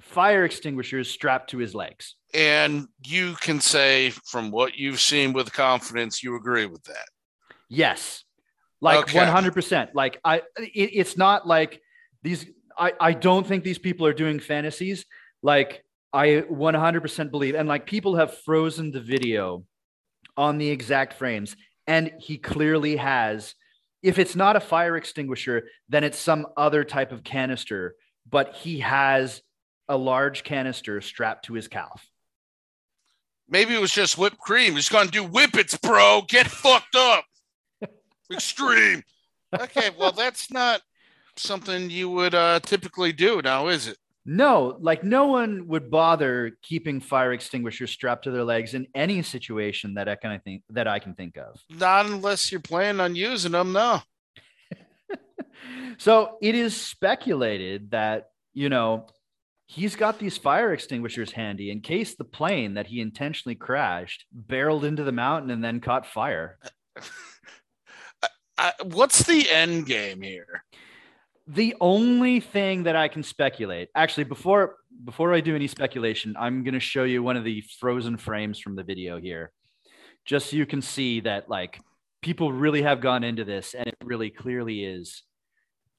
fire 0.00 0.44
extinguishers 0.44 1.10
strapped 1.10 1.50
to 1.50 1.58
his 1.58 1.74
legs. 1.74 2.14
And 2.34 2.88
you 3.04 3.34
can 3.34 3.60
say, 3.60 4.10
from 4.10 4.50
what 4.50 4.76
you've 4.76 5.00
seen 5.00 5.32
with 5.32 5.52
confidence, 5.52 6.22
you 6.22 6.36
agree 6.36 6.66
with 6.66 6.82
that. 6.84 7.08
Yes. 7.68 8.24
Like 8.80 9.00
Okay. 9.00 9.18
100%. 9.18 9.90
Like 9.94 10.20
I 10.24 10.38
it, 10.58 10.90
it's 10.94 11.16
not 11.16 11.46
like 11.46 11.80
these 12.22 12.46
I 12.78 12.92
I 13.00 13.12
don't 13.12 13.46
think 13.46 13.64
these 13.64 13.78
people 13.78 14.06
are 14.06 14.12
doing 14.12 14.40
fantasies. 14.40 15.04
Like 15.42 15.84
I 16.12 16.44
100% 16.50 17.30
believe 17.30 17.54
and 17.54 17.68
like 17.68 17.86
people 17.86 18.16
have 18.16 18.38
frozen 18.38 18.90
the 18.90 19.00
video 19.00 19.64
on 20.36 20.58
the 20.58 20.70
exact 20.70 21.14
frames 21.14 21.56
and 21.86 22.12
he 22.18 22.38
clearly 22.38 22.96
has 22.96 23.54
if 24.02 24.18
it's 24.18 24.36
not 24.36 24.56
a 24.56 24.60
fire 24.60 24.96
extinguisher 24.96 25.68
then 25.88 26.04
it's 26.04 26.18
some 26.18 26.46
other 26.56 26.82
type 26.84 27.12
of 27.12 27.24
canister 27.24 27.94
but 28.30 28.54
he 28.54 28.80
has 28.80 29.42
a 29.88 29.96
large 29.96 30.44
canister 30.44 31.00
strapped 31.00 31.46
to 31.46 31.54
his 31.54 31.68
calf. 31.68 32.06
Maybe 33.48 33.74
it 33.74 33.80
was 33.80 33.92
just 33.92 34.18
whipped 34.18 34.38
cream. 34.38 34.74
He's 34.74 34.90
gonna 34.90 35.10
do 35.10 35.24
whippets, 35.24 35.80
bro. 35.80 36.22
Get 36.28 36.46
fucked 36.46 36.94
up. 36.94 37.24
Extreme. 38.32 39.02
Okay, 39.58 39.90
well, 39.98 40.12
that's 40.12 40.50
not 40.50 40.82
something 41.38 41.90
you 41.90 42.10
would 42.10 42.34
uh, 42.34 42.60
typically 42.60 43.12
do 43.12 43.40
now, 43.42 43.68
is 43.68 43.88
it? 43.88 43.98
No, 44.24 44.76
like 44.80 45.02
no 45.02 45.26
one 45.26 45.66
would 45.68 45.90
bother 45.90 46.52
keeping 46.62 47.00
fire 47.00 47.32
extinguishers 47.32 47.90
strapped 47.90 48.24
to 48.24 48.30
their 48.30 48.44
legs 48.44 48.74
in 48.74 48.86
any 48.94 49.22
situation 49.22 49.94
that 49.94 50.08
I 50.08 50.16
can 50.16 50.38
think 50.40 50.64
that 50.68 50.86
I 50.86 50.98
can 50.98 51.14
think 51.14 51.38
of. 51.38 51.58
Not 51.70 52.06
unless 52.06 52.52
you're 52.52 52.60
planning 52.60 53.00
on 53.00 53.14
using 53.14 53.52
them, 53.52 53.72
no. 53.72 54.02
So 55.98 56.36
it 56.40 56.54
is 56.54 56.76
speculated 56.76 57.90
that, 57.90 58.28
you 58.54 58.68
know, 58.68 59.08
he's 59.66 59.96
got 59.96 60.18
these 60.18 60.38
fire 60.38 60.72
extinguishers 60.72 61.32
handy 61.32 61.70
in 61.70 61.80
case 61.80 62.14
the 62.14 62.24
plane 62.24 62.74
that 62.74 62.86
he 62.86 63.00
intentionally 63.00 63.56
crashed 63.56 64.24
barreled 64.32 64.84
into 64.84 65.02
the 65.02 65.12
mountain 65.12 65.50
and 65.50 65.62
then 65.62 65.80
caught 65.80 66.06
fire. 66.06 66.58
I, 68.58 68.72
what's 68.84 69.24
the 69.24 69.50
end 69.50 69.86
game 69.86 70.22
here? 70.22 70.64
The 71.50 71.74
only 71.80 72.40
thing 72.40 72.82
that 72.82 72.94
I 72.94 73.08
can 73.08 73.22
speculate, 73.22 73.88
actually, 73.94 74.24
before 74.24 74.76
before 75.04 75.32
I 75.32 75.40
do 75.40 75.54
any 75.54 75.66
speculation, 75.66 76.36
I'm 76.38 76.62
going 76.62 76.74
to 76.74 76.80
show 76.80 77.04
you 77.04 77.22
one 77.22 77.38
of 77.38 77.44
the 77.44 77.62
frozen 77.80 78.18
frames 78.18 78.58
from 78.58 78.76
the 78.76 78.82
video 78.82 79.18
here, 79.18 79.50
just 80.26 80.50
so 80.50 80.56
you 80.56 80.66
can 80.66 80.82
see 80.82 81.20
that 81.20 81.48
like 81.48 81.80
people 82.20 82.52
really 82.52 82.82
have 82.82 83.00
gone 83.00 83.24
into 83.24 83.44
this, 83.44 83.74
and 83.74 83.86
it 83.86 83.96
really 84.04 84.28
clearly 84.28 84.84
is 84.84 85.22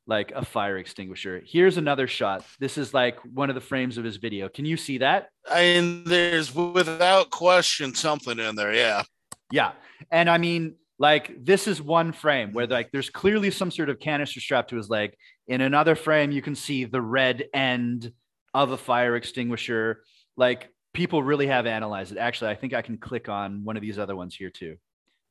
like 0.05 0.31
a 0.35 0.45
fire 0.45 0.77
extinguisher. 0.77 1.41
Here's 1.45 1.77
another 1.77 2.07
shot. 2.07 2.45
This 2.59 2.77
is 2.77 2.93
like 2.93 3.17
one 3.21 3.49
of 3.49 3.55
the 3.55 3.61
frames 3.61 3.97
of 3.97 4.03
his 4.03 4.17
video. 4.17 4.49
Can 4.49 4.65
you 4.65 4.77
see 4.77 4.99
that? 4.99 5.29
I 5.49 5.61
mean, 5.61 6.03
there's 6.03 6.53
without 6.53 7.31
question 7.31 7.95
something 7.95 8.37
in 8.37 8.55
there, 8.55 8.73
yeah. 8.73 9.03
Yeah. 9.51 9.71
And 10.11 10.29
I 10.29 10.37
mean, 10.37 10.75
like 10.99 11.33
this 11.43 11.67
is 11.67 11.81
one 11.81 12.11
frame 12.11 12.51
where 12.51 12.65
mm-hmm. 12.65 12.73
like 12.73 12.91
there's 12.91 13.09
clearly 13.09 13.49
some 13.49 13.71
sort 13.71 13.89
of 13.89 13.99
canister 13.99 14.41
strapped 14.41 14.69
to 14.69 14.75
his 14.75 14.89
leg. 14.89 15.15
In 15.47 15.61
another 15.61 15.95
frame, 15.95 16.31
you 16.31 16.41
can 16.41 16.55
see 16.55 16.85
the 16.85 17.01
red 17.01 17.45
end 17.53 18.11
of 18.53 18.71
a 18.71 18.77
fire 18.77 19.15
extinguisher. 19.15 20.03
Like 20.35 20.69
people 20.93 21.23
really 21.23 21.47
have 21.47 21.65
analyzed 21.65 22.11
it. 22.11 22.17
Actually, 22.17 22.51
I 22.51 22.55
think 22.55 22.73
I 22.73 22.81
can 22.81 22.97
click 22.97 23.29
on 23.29 23.63
one 23.63 23.77
of 23.77 23.81
these 23.81 23.97
other 23.97 24.15
ones 24.15 24.35
here 24.35 24.49
too. 24.49 24.75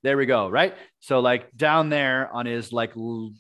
There 0.03 0.17
we 0.17 0.27
go. 0.27 0.49
Right. 0.49 0.75
So 1.01 1.21
like 1.21 1.55
down 1.57 1.91
there 1.91 2.33
on 2.33 2.47
his 2.47 2.73
like, 2.73 2.97
l- 2.97 3.33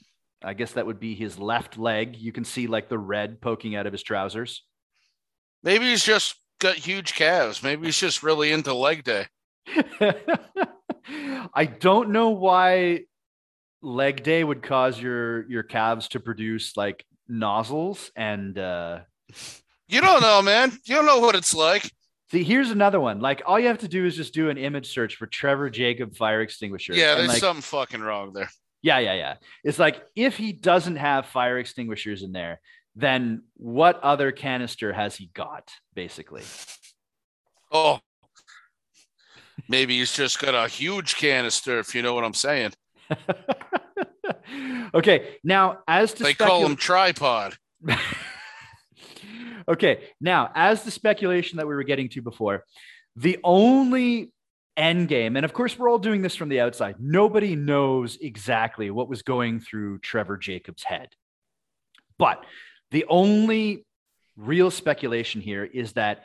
I 0.42 0.54
guess 0.54 0.72
that 0.72 0.86
would 0.86 1.00
be 1.00 1.14
his 1.14 1.38
left 1.38 1.78
leg. 1.78 2.16
You 2.16 2.32
can 2.32 2.44
see 2.44 2.66
like 2.66 2.88
the 2.88 2.98
red 2.98 3.40
poking 3.40 3.74
out 3.74 3.86
of 3.86 3.92
his 3.92 4.02
trousers. 4.02 4.64
Maybe 5.62 5.86
he's 5.86 6.04
just 6.04 6.36
got 6.60 6.76
huge 6.76 7.14
calves. 7.14 7.62
Maybe 7.62 7.86
he's 7.86 7.98
just 7.98 8.22
really 8.22 8.52
into 8.52 8.74
leg 8.74 9.04
day. 9.04 9.26
I 11.54 11.64
don't 11.64 12.11
know 12.11 12.30
why 12.30 13.04
leg 13.82 14.22
day 14.22 14.42
would 14.44 14.62
cause 14.62 15.00
your 15.00 15.48
your 15.50 15.62
calves 15.62 16.09
to 16.09 16.20
produce 16.20 16.76
like 16.76 17.04
nozzles 17.28 18.11
and 18.16 18.59
uh 18.59 19.00
You 19.88 20.00
don't 20.00 20.20
know, 20.20 20.42
man. 20.42 20.72
You 20.84 20.96
don't 20.96 21.06
know 21.06 21.20
what 21.20 21.34
it's 21.34 21.54
like. 21.54 21.90
see 22.30 22.42
here's 22.44 22.70
another 22.70 23.00
one 23.00 23.20
like 23.20 23.42
all 23.46 23.59
you 23.59 23.68
have 23.68 23.78
to 23.78 23.88
do 23.88 24.04
is 24.04 24.16
just 24.16 24.34
do 24.34 24.50
an 24.50 24.59
image 24.59 24.92
search 24.92 25.16
for 25.16 25.26
Trevor 25.26 25.70
Jacob 25.70 26.16
fire 26.16 26.40
extinguisher 26.42 26.94
Yeah, 26.94 27.14
there's 27.14 27.28
like, 27.28 27.38
something 27.38 27.62
fucking 27.62 28.00
wrong 28.02 28.32
there. 28.34 28.50
yeah 28.82 28.98
yeah 28.98 29.14
yeah 29.14 29.34
it's 29.64 29.78
like 29.78 30.02
if 30.14 30.36
he 30.36 30.52
doesn't 30.52 30.96
have 30.96 31.26
fire 31.26 31.59
extinguishers 31.59 32.22
in 32.22 32.32
there 32.32 32.61
then 32.96 33.42
what 33.56 34.00
other 34.02 34.32
canister 34.32 34.92
has 34.92 35.14
he 35.16 35.30
got 35.34 35.70
basically 35.94 36.42
Oh, 37.70 38.00
maybe 39.68 39.98
he's 39.98 40.12
just 40.12 40.38
got 40.40 40.54
a 40.54 40.68
huge 40.68 41.16
canister, 41.16 41.78
if 41.78 41.94
you 41.94 42.02
know 42.02 42.14
what 42.14 42.24
I'm 42.24 42.34
saying. 42.34 42.72
okay 44.94 45.36
now 45.44 45.78
as 45.86 46.12
to 46.14 46.22
They 46.22 46.34
call 46.34 46.64
him 46.64 46.76
tripod. 46.76 47.56
okay, 49.68 50.00
now 50.20 50.50
as 50.54 50.82
the 50.82 50.90
speculation 50.90 51.58
that 51.58 51.66
we 51.66 51.74
were 51.74 51.84
getting 51.84 52.08
to 52.10 52.22
before, 52.22 52.64
the 53.16 53.38
only 53.44 54.32
end 54.76 55.08
game, 55.08 55.36
and 55.36 55.44
of 55.44 55.52
course 55.52 55.78
we're 55.78 55.90
all 55.90 55.98
doing 55.98 56.22
this 56.22 56.34
from 56.34 56.48
the 56.48 56.60
outside. 56.60 56.96
Nobody 56.98 57.56
knows 57.56 58.18
exactly 58.20 58.90
what 58.90 59.08
was 59.08 59.22
going 59.22 59.60
through 59.60 59.98
Trevor 59.98 60.36
Jacob's 60.36 60.84
head, 60.84 61.08
but 62.18 62.44
the 62.90 63.04
only 63.08 63.84
real 64.36 64.70
speculation 64.70 65.40
here 65.40 65.64
is 65.64 65.92
that 65.94 66.24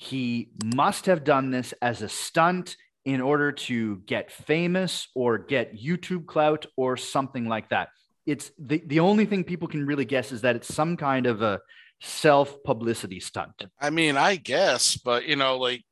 he 0.00 0.48
must 0.64 1.04
have 1.04 1.24
done 1.24 1.50
this 1.50 1.74
as 1.82 2.00
a 2.00 2.08
stunt 2.08 2.74
in 3.04 3.20
order 3.20 3.52
to 3.52 3.98
get 4.06 4.32
famous 4.32 5.08
or 5.14 5.36
get 5.36 5.76
YouTube 5.76 6.24
clout 6.24 6.64
or 6.74 6.96
something 6.96 7.46
like 7.46 7.68
that. 7.68 7.90
It's 8.24 8.50
the, 8.58 8.82
the 8.86 9.00
only 9.00 9.26
thing 9.26 9.44
people 9.44 9.68
can 9.68 9.84
really 9.84 10.06
guess 10.06 10.32
is 10.32 10.40
that 10.40 10.56
it's 10.56 10.74
some 10.74 10.96
kind 10.96 11.26
of 11.26 11.42
a 11.42 11.60
self 12.00 12.62
publicity 12.64 13.20
stunt. 13.20 13.66
I 13.78 13.90
mean, 13.90 14.16
I 14.16 14.36
guess, 14.36 14.96
but 14.96 15.26
you 15.26 15.36
know, 15.36 15.58
like 15.58 15.84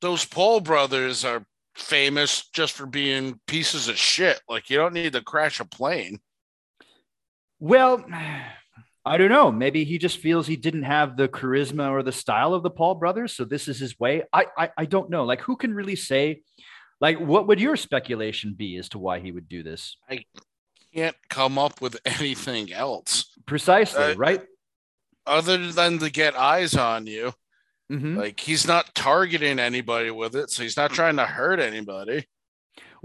those 0.00 0.24
Paul 0.24 0.58
brothers 0.58 1.24
are 1.24 1.46
famous 1.76 2.48
just 2.52 2.72
for 2.72 2.86
being 2.86 3.38
pieces 3.46 3.86
of 3.86 3.96
shit. 3.96 4.40
Like 4.48 4.68
you 4.68 4.78
don't 4.78 4.94
need 4.94 5.12
to 5.12 5.22
crash 5.22 5.60
a 5.60 5.64
plane. 5.64 6.18
Well, 7.60 8.04
I 9.06 9.16
don't 9.18 9.30
know. 9.30 9.52
Maybe 9.52 9.84
he 9.84 9.98
just 9.98 10.18
feels 10.18 10.48
he 10.48 10.56
didn't 10.56 10.82
have 10.82 11.16
the 11.16 11.28
charisma 11.28 11.90
or 11.90 12.02
the 12.02 12.10
style 12.10 12.54
of 12.54 12.64
the 12.64 12.70
Paul 12.70 12.96
brothers, 12.96 13.32
so 13.34 13.44
this 13.44 13.68
is 13.68 13.78
his 13.78 13.98
way. 14.00 14.24
I 14.32 14.46
I, 14.58 14.70
I 14.76 14.84
don't 14.84 15.08
know. 15.10 15.24
Like, 15.24 15.40
who 15.40 15.56
can 15.56 15.72
really 15.72 15.94
say? 15.96 16.42
Like, 17.00 17.18
what 17.20 17.46
would 17.46 17.60
your 17.60 17.76
speculation 17.76 18.54
be 18.54 18.76
as 18.78 18.88
to 18.90 18.98
why 18.98 19.20
he 19.20 19.30
would 19.30 19.48
do 19.48 19.62
this? 19.62 19.96
I 20.10 20.24
can't 20.92 21.16
come 21.28 21.56
up 21.58 21.80
with 21.80 21.98
anything 22.04 22.72
else 22.72 23.32
Precisely, 23.46 24.02
Uh, 24.02 24.14
right? 24.16 24.42
other 25.26 25.70
than 25.70 25.98
to 26.00 26.10
get 26.10 26.34
eyes 26.36 26.74
on 26.74 27.06
you. 27.06 27.32
Mhm. 27.92 28.16
Like 28.16 28.40
he's 28.40 28.66
not 28.66 28.92
targeting 28.94 29.60
anybody 29.60 30.10
with 30.10 30.34
it, 30.34 30.50
so 30.50 30.64
he's 30.64 30.76
not 30.76 30.90
trying 30.92 31.16
to 31.16 31.26
hurt 31.26 31.60
anybody. 31.60 32.26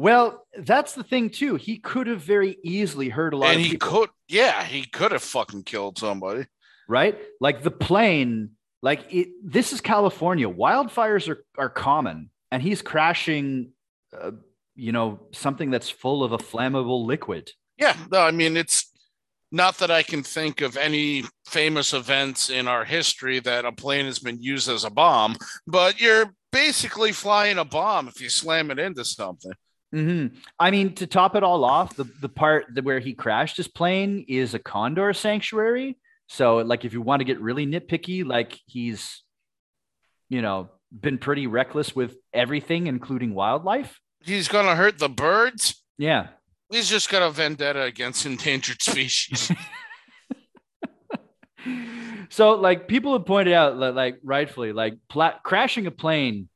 Well, 0.02 0.48
that's 0.58 0.94
the 0.94 1.04
thing 1.04 1.30
too. 1.30 1.56
He 1.58 1.78
could 1.78 2.08
have 2.08 2.22
very 2.22 2.58
easily 2.64 3.10
hurt 3.10 3.36
a 3.36 3.38
lot 3.38 3.52
and 3.52 3.60
of 3.60 3.66
he 3.66 3.72
people, 3.74 3.88
could, 3.88 4.10
yeah, 4.28 4.64
he 4.64 4.84
could 4.88 5.12
have 5.12 5.22
fucking 5.22 5.62
killed 5.62 6.00
somebody. 6.00 6.46
right? 6.88 7.16
Like 7.40 7.62
the 7.62 7.70
plane, 7.70 8.52
like 8.82 9.06
it, 9.14 9.28
this 9.44 9.74
is 9.74 9.80
California. 9.80 10.50
Wildfires 10.50 11.30
are 11.30 11.46
are 11.56 11.70
common, 11.70 12.32
and 12.50 12.64
he's 12.64 12.82
crashing, 12.82 13.74
uh, 14.20 14.32
you 14.76 14.92
know, 14.92 15.20
something 15.34 15.70
that's 15.70 15.92
full 15.92 16.24
of 16.24 16.32
a 16.32 16.40
flammable 16.40 17.06
liquid. 17.06 17.52
Yeah, 17.78 17.96
no, 18.12 18.22
I 18.22 18.32
mean 18.32 18.58
it's 18.58 18.92
not 19.52 19.78
that 19.78 19.92
I 19.92 20.02
can 20.02 20.24
think 20.24 20.62
of 20.62 20.78
any 20.78 21.26
famous 21.46 21.94
events 21.94 22.50
in 22.50 22.68
our 22.68 22.86
history 22.86 23.40
that 23.42 23.66
a 23.66 23.72
plane 23.72 24.06
has 24.06 24.18
been 24.18 24.42
used 24.42 24.68
as 24.68 24.84
a 24.84 24.90
bomb, 24.90 25.36
but 25.68 26.02
you're 26.02 26.34
basically 26.52 27.12
flying 27.12 27.60
a 27.60 27.66
bomb 27.66 28.08
if 28.08 28.20
you 28.20 28.30
slam 28.30 28.72
it 28.72 28.80
into 28.80 29.06
something. 29.06 29.52
Hmm 29.92 30.28
I 30.60 30.72
mean, 30.72 30.96
to 30.96 31.08
top 31.08 31.36
it 31.36 31.44
all 31.44 31.64
off, 31.64 31.96
the, 31.96 32.06
the 32.22 32.30
part 32.30 32.66
that 32.74 32.84
where 32.84 33.00
he 33.00 33.14
crashed 33.14 33.58
his 33.58 33.68
plane 33.68 34.26
is 34.28 34.54
a 34.54 34.60
condor 34.60 35.14
sanctuary. 35.14 35.98
So, 36.28 36.58
like, 36.58 36.86
if 36.86 36.94
you 36.94 37.02
want 37.02 37.20
to 37.20 37.26
get 37.26 37.42
really 37.42 37.66
nitpicky, 37.66 38.26
like 38.26 38.58
he's, 38.66 39.24
you 40.30 40.42
know, 40.42 40.70
been 40.98 41.18
pretty 41.18 41.48
reckless 41.48 41.96
with 41.96 42.16
everything, 42.34 42.88
including 42.88 43.34
wildlife. 43.34 44.00
He's 44.24 44.48
gonna 44.48 44.76
hurt 44.76 45.00
the 45.00 45.10
birds. 45.10 45.84
Yeah. 45.98 46.28
He's 46.70 46.90
just 46.90 47.10
got 47.10 47.22
a 47.22 47.30
vendetta 47.32 47.84
against 47.84 48.26
endangered 48.26 48.82
species. 48.82 49.52
so, 52.30 52.52
like, 52.54 52.88
people 52.88 53.14
have 53.14 53.26
pointed 53.26 53.54
out, 53.54 53.78
like, 53.78 54.20
rightfully, 54.24 54.72
like, 54.72 54.98
pla- 55.10 55.40
crashing 55.44 55.86
a 55.86 55.92
plane 55.92 56.48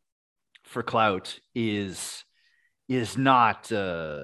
for 0.63 0.83
clout 0.83 1.39
is 1.53 2.24
is 2.87 3.17
not. 3.17 3.71
uh 3.71 4.23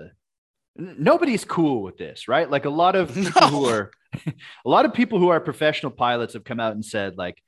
Nobody's 0.75 1.43
cool 1.43 1.83
with 1.83 1.97
this, 1.97 2.29
right? 2.29 2.49
Like 2.49 2.63
a 2.63 2.69
lot 2.69 2.95
of 2.95 3.13
people 3.13 3.47
who 3.47 3.65
are 3.67 3.91
a 4.65 4.69
lot 4.69 4.85
of 4.85 4.93
people 4.93 5.19
who 5.19 5.29
are 5.29 5.39
professional 5.39 5.91
pilots 5.91 6.33
have 6.33 6.43
come 6.43 6.59
out 6.59 6.73
and 6.73 6.83
said 6.83 7.17
like 7.17 7.41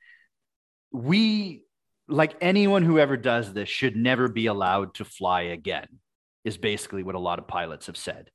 we 0.92 1.62
like 2.08 2.34
anyone 2.40 2.82
who 2.82 2.98
ever 2.98 3.16
does 3.16 3.52
this 3.52 3.68
should 3.68 3.96
never 3.96 4.28
be 4.28 4.46
allowed 4.46 4.94
to 4.94 5.04
fly 5.04 5.42
again 5.42 5.88
is 6.44 6.56
basically 6.56 7.02
what 7.02 7.14
a 7.14 7.18
lot 7.20 7.38
of 7.38 7.48
pilots 7.48 7.86
have 7.86 7.96
said 7.96 8.30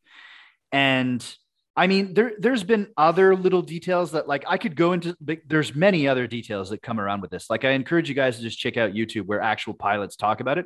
and 0.71 1.35
i 1.79 1.87
mean 1.87 2.13
there 2.13 2.33
there's 2.39 2.63
been 2.63 2.87
other 2.97 3.37
little 3.37 3.61
details 3.61 4.11
that 4.11 4.27
like 4.27 4.43
i 4.47 4.57
could 4.57 4.75
go 4.75 4.91
into 4.91 5.15
there's 5.47 5.73
many 5.73 6.09
other 6.09 6.27
details 6.27 6.69
that 6.69 6.81
come 6.81 6.99
around 6.99 7.21
with 7.21 7.31
this. 7.31 7.49
Like 7.49 7.63
i 7.63 7.71
encourage 7.71 8.09
you 8.09 8.15
guys 8.15 8.35
to 8.35 8.43
just 8.43 8.59
check 8.59 8.75
out 8.75 8.91
youtube 8.91 9.25
where 9.25 9.39
actual 9.39 9.73
pilots 9.73 10.17
talk 10.17 10.41
about 10.41 10.57
it. 10.57 10.65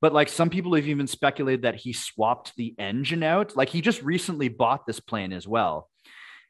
But 0.00 0.14
like 0.14 0.30
some 0.30 0.48
people 0.48 0.74
have 0.74 0.88
even 0.88 1.06
speculated 1.06 1.62
that 1.62 1.76
he 1.76 1.92
swapped 1.92 2.56
the 2.56 2.74
engine 2.78 3.22
out. 3.22 3.54
Like 3.54 3.68
he 3.68 3.82
just 3.82 4.02
recently 4.02 4.48
bought 4.48 4.86
this 4.86 5.00
plane 5.00 5.32
as 5.34 5.46
well. 5.46 5.90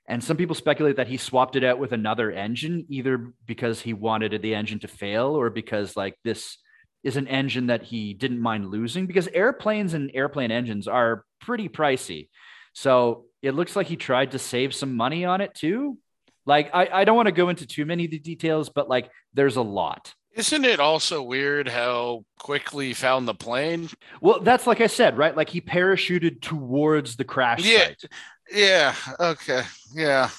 And 0.07 0.23
some 0.23 0.37
people 0.37 0.55
speculate 0.55 0.97
that 0.97 1.09
he 1.09 1.17
swapped 1.17 1.57
it 1.57 1.65
out 1.65 1.79
with 1.79 1.93
another 1.93 2.31
engine, 2.31 2.87
either 2.89 3.33
because 3.47 3.81
he 3.81 3.95
wanted 3.95 4.41
the 4.41 4.55
engine 4.55 4.79
to 4.81 4.89
fail 4.89 5.35
or 5.35 5.51
because 5.51 5.97
like 5.97 6.17
this 6.23 6.59
is 7.03 7.17
an 7.17 7.27
engine 7.27 7.67
that 7.67 7.83
he 7.83 8.15
didn't 8.15 8.41
mind 8.41 8.71
losing 8.71 9.07
because 9.07 9.29
airplanes 9.29 9.93
and 9.93 10.11
airplane 10.15 10.51
engines 10.51 10.87
are 10.87 11.25
pretty 11.41 11.69
pricey. 11.69 12.29
So 12.75 13.27
it 13.45 13.53
looks 13.53 13.77
like 13.77 13.87
he 13.87 13.97
tried 13.97 14.33
to 14.33 14.39
save 14.39 14.75
some 14.75 14.95
money 14.97 15.25
on 15.25 15.41
it 15.41 15.55
too. 15.55 15.99
Like 16.47 16.71
I, 16.75 16.89
I 16.93 17.05
don't 17.05 17.17
want 17.17 17.27
to 17.27 17.33
go 17.33 17.49
into 17.49 17.67
too 17.67 17.87
many 17.87 18.05
of 18.07 18.11
the 18.11 18.19
details, 18.19 18.69
but 18.69 18.89
like 18.89 19.11
there's 19.33 19.57
a 19.57 19.63
lot. 19.63 20.15
Isn't 20.35 20.65
it 20.65 20.81
also 20.81 21.23
weird 21.23 21.69
how 21.69 22.25
quickly 22.41 22.89
he 22.89 22.95
found 22.95 23.29
the 23.29 23.35
plane? 23.35 23.89
Well, 24.21 24.41
that's 24.41 24.67
like 24.67 24.81
I 24.81 24.89
said, 24.89 25.17
right? 25.17 25.37
Like 25.37 25.49
he 25.49 25.61
parachuted 25.61 26.41
towards 26.41 27.17
the 27.17 27.25
crash 27.25 27.65
Yeah. 27.65 27.85
site. 27.87 28.05
Yeah. 28.53 28.95
Okay. 29.21 29.63
Yeah. 29.95 30.31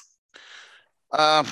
Um. 1.12 1.48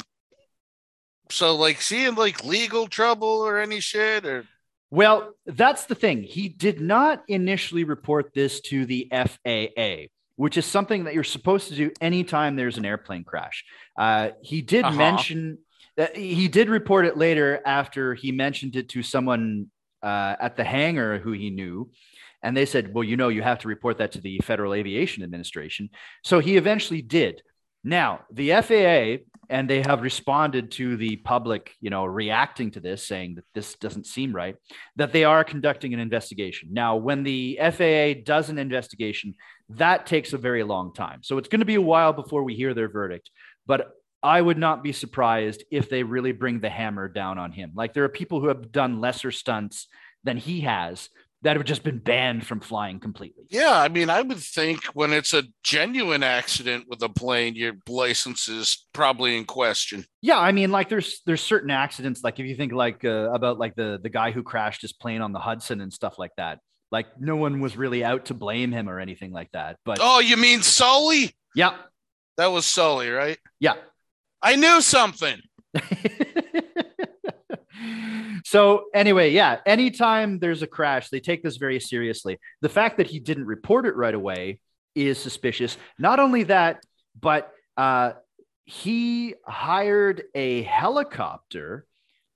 So, 1.30 1.56
like, 1.56 1.82
seeing 1.82 2.16
like 2.16 2.44
legal 2.44 2.88
trouble 2.88 3.28
or 3.28 3.58
any 3.58 3.80
shit, 3.80 4.26
or 4.26 4.46
Well, 4.92 5.34
that's 5.46 5.86
the 5.86 5.96
thing. 5.96 6.22
He 6.22 6.48
did 6.50 6.80
not 6.80 7.24
initially 7.28 7.86
report 7.86 8.34
this 8.36 8.60
to 8.70 8.86
the 8.86 9.08
FAA, 9.12 10.10
which 10.36 10.58
is 10.58 10.66
something 10.66 11.04
that 11.04 11.14
you're 11.14 11.24
supposed 11.24 11.68
to 11.70 11.76
do 11.76 11.92
anytime 12.02 12.56
there's 12.56 12.78
an 12.78 12.86
airplane 12.86 13.24
crash. 13.24 13.64
Uh, 13.98 14.30
he 14.42 14.62
did 14.62 14.84
Uh-huh. 14.86 14.98
mention 14.98 15.58
that 15.96 16.16
he 16.16 16.48
did 16.48 16.70
report 16.70 17.06
it 17.06 17.18
later 17.18 17.62
after 17.66 18.16
he 18.16 18.32
mentioned 18.32 18.76
it 18.76 18.90
to 18.90 19.04
someone 19.04 19.68
uh, 20.02 20.36
at 20.40 20.58
the 20.58 20.64
hangar 20.64 21.20
who 21.20 21.32
he 21.32 21.50
knew. 21.50 21.90
And 22.42 22.58
they 22.58 22.66
said, 22.66 22.94
well, 22.94 23.04
you 23.04 23.16
know, 23.16 23.30
you 23.30 23.42
have 23.42 23.60
to 23.60 23.68
report 23.68 24.00
that 24.00 24.12
to 24.14 24.22
the 24.22 24.40
Federal 24.44 24.74
Aviation 24.74 25.24
Administration. 25.24 25.90
So 26.24 26.40
he 26.40 26.58
eventually 26.58 27.02
did. 27.02 27.42
Now, 27.86 28.22
the 28.32 28.52
FAA 28.62 29.24
and 29.50 29.70
they 29.70 29.82
have 29.82 30.02
responded 30.02 30.72
to 30.72 30.98
the 30.98 31.18
public, 31.18 31.76
you 31.80 31.90
know, 31.90 32.06
reacting 32.06 32.72
to 32.72 32.80
this, 32.80 33.06
saying 33.06 33.36
that 33.36 33.46
this 33.54 33.76
doesn't 33.76 34.08
seem 34.08 34.34
right, 34.34 34.56
that 34.96 35.12
they 35.12 35.26
are 35.26 35.44
conducting 35.44 35.94
an 35.94 36.00
investigation. 36.00 36.70
Now, 36.72 36.96
when 36.96 37.24
the 37.24 37.60
FAA 37.62 38.24
does 38.26 38.50
an 38.50 38.58
investigation, 38.58 39.36
that 39.78 40.06
takes 40.06 40.34
a 40.34 40.38
very 40.38 40.64
long 40.64 40.94
time. 40.94 41.22
So 41.24 41.38
it's 41.38 41.48
going 41.48 41.60
to 41.60 41.66
be 41.66 41.76
a 41.76 41.82
while 41.82 42.14
before 42.14 42.44
we 42.44 42.56
hear 42.56 42.74
their 42.74 42.90
verdict. 42.90 43.30
But 43.66 43.92
I 44.22 44.42
would 44.42 44.58
not 44.58 44.84
be 44.84 44.94
surprised 44.94 45.64
if 45.70 45.90
they 45.90 46.04
really 46.04 46.32
bring 46.32 46.62
the 46.62 46.70
hammer 46.70 47.10
down 47.10 47.38
on 47.38 47.52
him. 47.52 47.72
Like 47.76 47.94
there 47.94 48.06
are 48.06 48.10
people 48.10 48.40
who 48.40 48.48
have 48.48 48.72
done 48.72 49.02
lesser 49.02 49.32
stunts 49.32 49.88
than 50.24 50.38
he 50.38 50.62
has 50.62 51.10
that 51.44 51.58
have 51.58 51.66
just 51.66 51.84
been 51.84 52.00
banned 52.00 52.48
from 52.48 52.62
flying 52.62 53.02
completely. 53.02 53.44
yeah, 53.50 53.78
I 53.78 53.90
mean, 53.90 54.10
I 54.10 54.22
would 54.22 54.38
think 54.38 54.86
when 54.94 55.12
it's 55.12 55.34
a 55.34 55.44
genuine 55.62 56.24
accident 56.24 56.86
with 56.88 57.04
a 57.04 57.10
plane, 57.10 57.56
your 57.56 57.74
license 57.88 58.48
is 58.48 58.88
probably 58.94 59.38
in 59.38 59.44
question. 59.44 60.06
Yeah, 60.22 60.40
I 60.40 60.54
mean, 60.54 60.72
like 60.72 60.88
there's 60.88 61.22
there's 61.26 61.42
certain 61.42 61.70
accidents, 61.70 62.24
like 62.24 62.40
if 62.40 62.46
you 62.46 62.56
think 62.56 62.72
like 62.72 63.04
uh, 63.04 63.30
about 63.34 63.60
like 63.60 63.76
the 63.76 64.00
the 64.02 64.10
guy 64.10 64.32
who 64.32 64.42
crashed 64.42 64.82
his 64.82 64.94
plane 64.94 65.22
on 65.22 65.34
the 65.34 65.40
Hudson 65.40 65.82
and 65.82 65.92
stuff 65.92 66.18
like 66.18 66.32
that. 66.38 66.60
Like 66.94 67.20
no 67.20 67.36
one 67.36 67.60
was 67.60 67.76
really 67.76 68.04
out 68.04 68.26
to 68.26 68.36
blame 68.36 68.72
him 68.72 68.88
or 68.88 69.00
anything 69.00 69.32
like 69.34 69.52
that. 69.54 69.78
But 69.84 69.98
Oh, 70.00 70.20
you 70.20 70.38
mean 70.38 70.62
Sully? 70.62 71.32
yeah, 71.56 71.76
That 72.38 72.52
was 72.52 72.68
Sully, 72.68 73.10
right? 73.10 73.40
yeah. 73.60 73.74
I 74.44 74.56
knew 74.58 74.80
something. 74.80 75.40
so 78.46 78.84
anyway, 78.94 79.32
yeah, 79.32 79.60
anytime 79.66 80.38
there's 80.40 80.62
a 80.62 80.68
crash, 80.68 81.10
they 81.10 81.20
take 81.20 81.42
this 81.44 81.58
very 81.58 81.80
seriously. 81.80 82.38
The 82.62 82.70
fact 82.70 82.98
that 82.98 83.08
he 83.08 83.20
didn't 83.20 83.46
report 83.46 83.86
it 83.86 83.96
right 83.96 84.14
away 84.14 84.60
is 84.96 85.18
suspicious. 85.18 85.78
Not 85.98 86.20
only 86.20 86.44
that, 86.44 86.84
but 87.20 87.52
uh, 87.76 88.12
he 88.66 89.34
hired 89.48 90.24
a 90.36 90.62
helicopter 90.64 91.86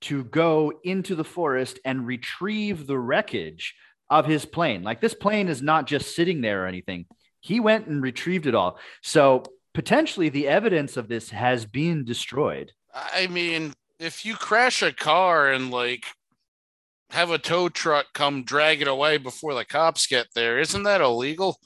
to 0.01 0.24
go 0.24 0.72
into 0.84 1.14
the 1.16 1.24
forest 1.24 1.80
and 1.86 2.08
retrieve 2.08 2.88
the 2.88 2.97
wreckage 2.97 3.76
of 4.10 4.26
his 4.26 4.45
plane. 4.45 4.84
Like 4.84 5.01
this 5.01 5.14
plane 5.14 5.49
is 5.49 5.62
not 5.62 5.88
just 5.88 6.16
sitting 6.16 6.41
there 6.41 6.64
or 6.64 6.68
anything. 6.68 7.05
He 7.41 7.60
went 7.60 7.88
and 7.88 8.01
retrieved 8.01 8.47
it 8.47 8.55
all. 8.55 8.78
So 9.01 9.43
potentially 9.74 10.30
the 10.30 10.47
evidence 10.47 10.97
of 10.97 11.08
this 11.08 11.30
has 11.30 11.66
been 11.66 12.03
destroyed. 12.05 12.72
I 12.93 13.28
mean, 13.28 13.74
if 13.99 14.26
you 14.26 14.36
crash 14.36 14.82
a 14.82 14.91
car 14.91 15.51
and 15.51 15.72
like 15.72 16.05
have 17.12 17.32
a 17.32 17.38
tow 17.38 17.70
truck 17.70 18.08
come 18.14 18.43
drag 18.43 18.82
it 18.82 18.88
away 18.88 19.18
before 19.18 19.53
the 19.53 19.66
cops 19.66 20.08
get 20.08 20.28
there, 20.36 20.60
isn't 20.60 20.84
that 20.84 21.01
illegal? 21.01 21.58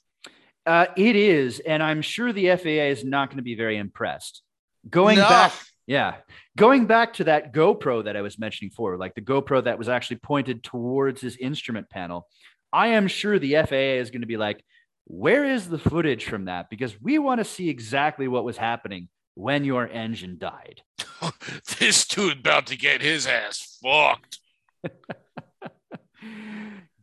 Uh, 0.65 0.85
it 0.95 1.15
is, 1.15 1.59
and 1.59 1.81
I'm 1.81 2.03
sure 2.03 2.31
the 2.31 2.55
FAA 2.55 2.89
is 2.91 3.03
not 3.03 3.29
going 3.29 3.37
to 3.37 3.43
be 3.43 3.55
very 3.55 3.77
impressed. 3.77 4.43
Going 4.87 5.17
No. 5.17 5.27
back, 5.27 5.53
yeah, 5.87 6.15
going 6.57 6.85
back 6.85 7.13
to 7.13 7.25
that 7.25 7.53
GoPro 7.53 8.05
that 8.05 8.15
I 8.15 8.21
was 8.21 8.39
mentioning 8.39 8.71
for, 8.71 8.97
like 8.97 9.15
the 9.15 9.21
GoPro 9.21 9.63
that 9.63 9.77
was 9.77 9.89
actually 9.89 10.17
pointed 10.17 10.63
towards 10.63 11.21
his 11.21 11.37
instrument 11.37 11.89
panel. 11.89 12.27
I 12.71 12.87
am 12.89 13.07
sure 13.07 13.37
the 13.39 13.55
FAA 13.55 13.99
is 13.99 14.11
going 14.11 14.21
to 14.21 14.27
be 14.27 14.37
like, 14.37 14.63
"Where 15.05 15.43
is 15.43 15.67
the 15.67 15.79
footage 15.79 16.25
from 16.25 16.45
that?" 16.45 16.69
Because 16.69 16.99
we 17.01 17.19
want 17.19 17.39
to 17.39 17.45
see 17.45 17.69
exactly 17.69 18.27
what 18.27 18.45
was 18.45 18.57
happening 18.57 19.09
when 19.35 19.63
your 19.63 19.87
engine 19.87 20.37
died. 20.37 20.81
this 21.79 22.05
dude 22.07 22.39
about 22.39 22.67
to 22.67 22.77
get 22.77 23.01
his 23.01 23.27
ass 23.27 23.79
fucked. 23.83 24.39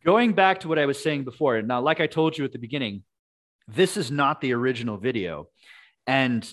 Going 0.04 0.32
back 0.32 0.60
to 0.60 0.68
what 0.68 0.78
I 0.78 0.86
was 0.86 1.02
saying 1.02 1.24
before, 1.24 1.60
now, 1.62 1.80
like 1.80 2.00
I 2.00 2.06
told 2.06 2.38
you 2.38 2.44
at 2.44 2.52
the 2.52 2.58
beginning, 2.58 3.02
this 3.66 3.96
is 3.96 4.10
not 4.10 4.40
the 4.40 4.54
original 4.54 4.96
video. 4.96 5.48
And 6.06 6.50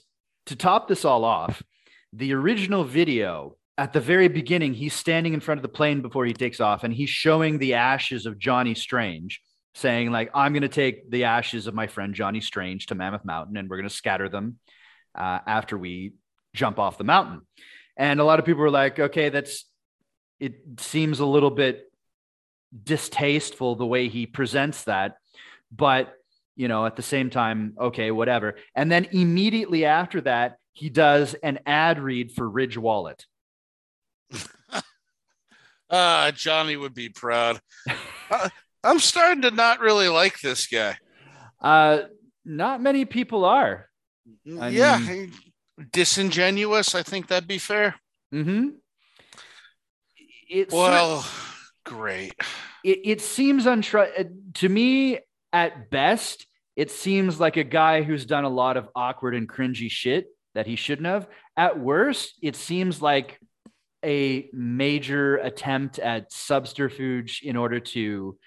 to 0.47 0.55
top 0.55 0.87
this 0.87 1.05
all 1.05 1.23
off, 1.23 1.63
the 2.15 2.33
original 2.33 2.83
video 2.83 3.57
at 3.77 3.91
the 3.91 3.99
very 3.99 4.29
beginning, 4.29 4.73
he's 4.73 4.93
standing 4.93 5.33
in 5.33 5.41
front 5.41 5.59
of 5.59 5.61
the 5.61 5.69
plane 5.69 6.01
before 6.01 6.25
he 6.25 6.33
takes 6.33 6.61
off 6.61 6.83
and 6.83 6.93
he's 6.93 7.09
showing 7.09 7.57
the 7.57 7.73
ashes 7.73 8.25
of 8.25 8.39
Johnny 8.39 8.73
Strange, 8.73 9.41
saying, 9.73 10.11
like, 10.11 10.31
I'm 10.33 10.53
going 10.53 10.61
to 10.61 10.69
take 10.69 11.11
the 11.11 11.25
ashes 11.25 11.67
of 11.67 11.73
my 11.73 11.87
friend 11.87 12.13
Johnny 12.13 12.39
Strange 12.39 12.85
to 12.87 12.95
Mammoth 12.95 13.25
Mountain 13.25 13.57
and 13.57 13.69
we're 13.69 13.77
going 13.77 13.89
to 13.89 13.93
scatter 13.93 14.29
them 14.29 14.59
uh, 15.13 15.39
after 15.45 15.77
we 15.77 16.13
jump 16.53 16.79
off 16.79 16.97
the 16.97 17.03
mountain. 17.03 17.41
And 17.97 18.21
a 18.21 18.23
lot 18.23 18.39
of 18.39 18.45
people 18.45 18.61
were 18.61 18.69
like, 18.69 18.97
okay, 18.97 19.27
that's, 19.27 19.65
it 20.39 20.55
seems 20.79 21.19
a 21.19 21.25
little 21.25 21.51
bit 21.51 21.91
distasteful 22.81 23.75
the 23.75 23.85
way 23.85 24.07
he 24.07 24.25
presents 24.25 24.83
that. 24.83 25.17
but 25.71 26.13
you 26.57 26.69
know, 26.69 26.85
at 26.85 26.95
the 26.95 27.01
same 27.01 27.29
time, 27.29 27.73
okay, 27.77 28.11
whatever. 28.11 28.55
And 28.75 28.89
then 28.89 29.07
immediately 29.11 29.83
after 29.83 30.21
that, 30.21 30.57
he 30.75 30.89
does 30.89 31.33
an 31.35 31.59
ad 31.65 31.99
read 31.99 32.31
for 32.33 32.47
Ridge 32.47 32.77
Wallet. 32.77 33.25
Uh, 35.89 36.31
Johnny 36.33 36.75
would 36.75 36.93
be 36.93 37.07
proud. 37.09 37.59
uh, 38.29 38.49
I'm 38.83 38.99
starting 38.99 39.41
to 39.43 39.51
not 39.51 39.79
really 39.79 40.09
like 40.09 40.39
this 40.41 40.67
guy. 40.67 40.97
Uh, 41.61 42.01
not 42.43 42.81
many 42.81 43.05
people 43.05 43.45
are. 43.45 43.87
I 44.59 44.67
yeah, 44.69 44.99
mean- 44.99 45.31
disingenuous. 45.93 46.93
I 46.93 47.03
think 47.03 47.27
that'd 47.27 47.47
be 47.47 47.57
fair. 47.57 47.95
Mm-hmm. 48.33 48.69
It's 50.49 50.73
Well, 50.73 51.25
great. 51.85 52.33
it, 52.83 52.99
it 53.05 53.21
seems 53.21 53.65
untrue 53.65 54.07
to 54.55 54.69
me 54.69 55.19
at 55.53 55.89
best 55.89 56.45
it 56.75 56.91
seems 56.91 57.39
like 57.39 57.55
a 57.55 57.63
guy 57.63 58.03
who's 58.03 58.25
done 58.25 58.43
a 58.43 58.49
lot 58.49 58.75
of 58.75 58.89
awkward 58.93 59.33
and 59.33 59.47
cringy 59.47 59.89
shit 59.89 60.27
that 60.55 60.65
he 60.65 60.75
shouldn't 60.75 61.07
have 61.07 61.27
at 61.55 61.79
worst 61.79 62.33
it 62.41 62.55
seems 62.55 63.01
like 63.01 63.39
a 64.03 64.49
major 64.53 65.37
attempt 65.37 65.99
at 65.99 66.31
subterfuge 66.31 67.41
in 67.43 67.55
order 67.55 67.79
to 67.79 68.37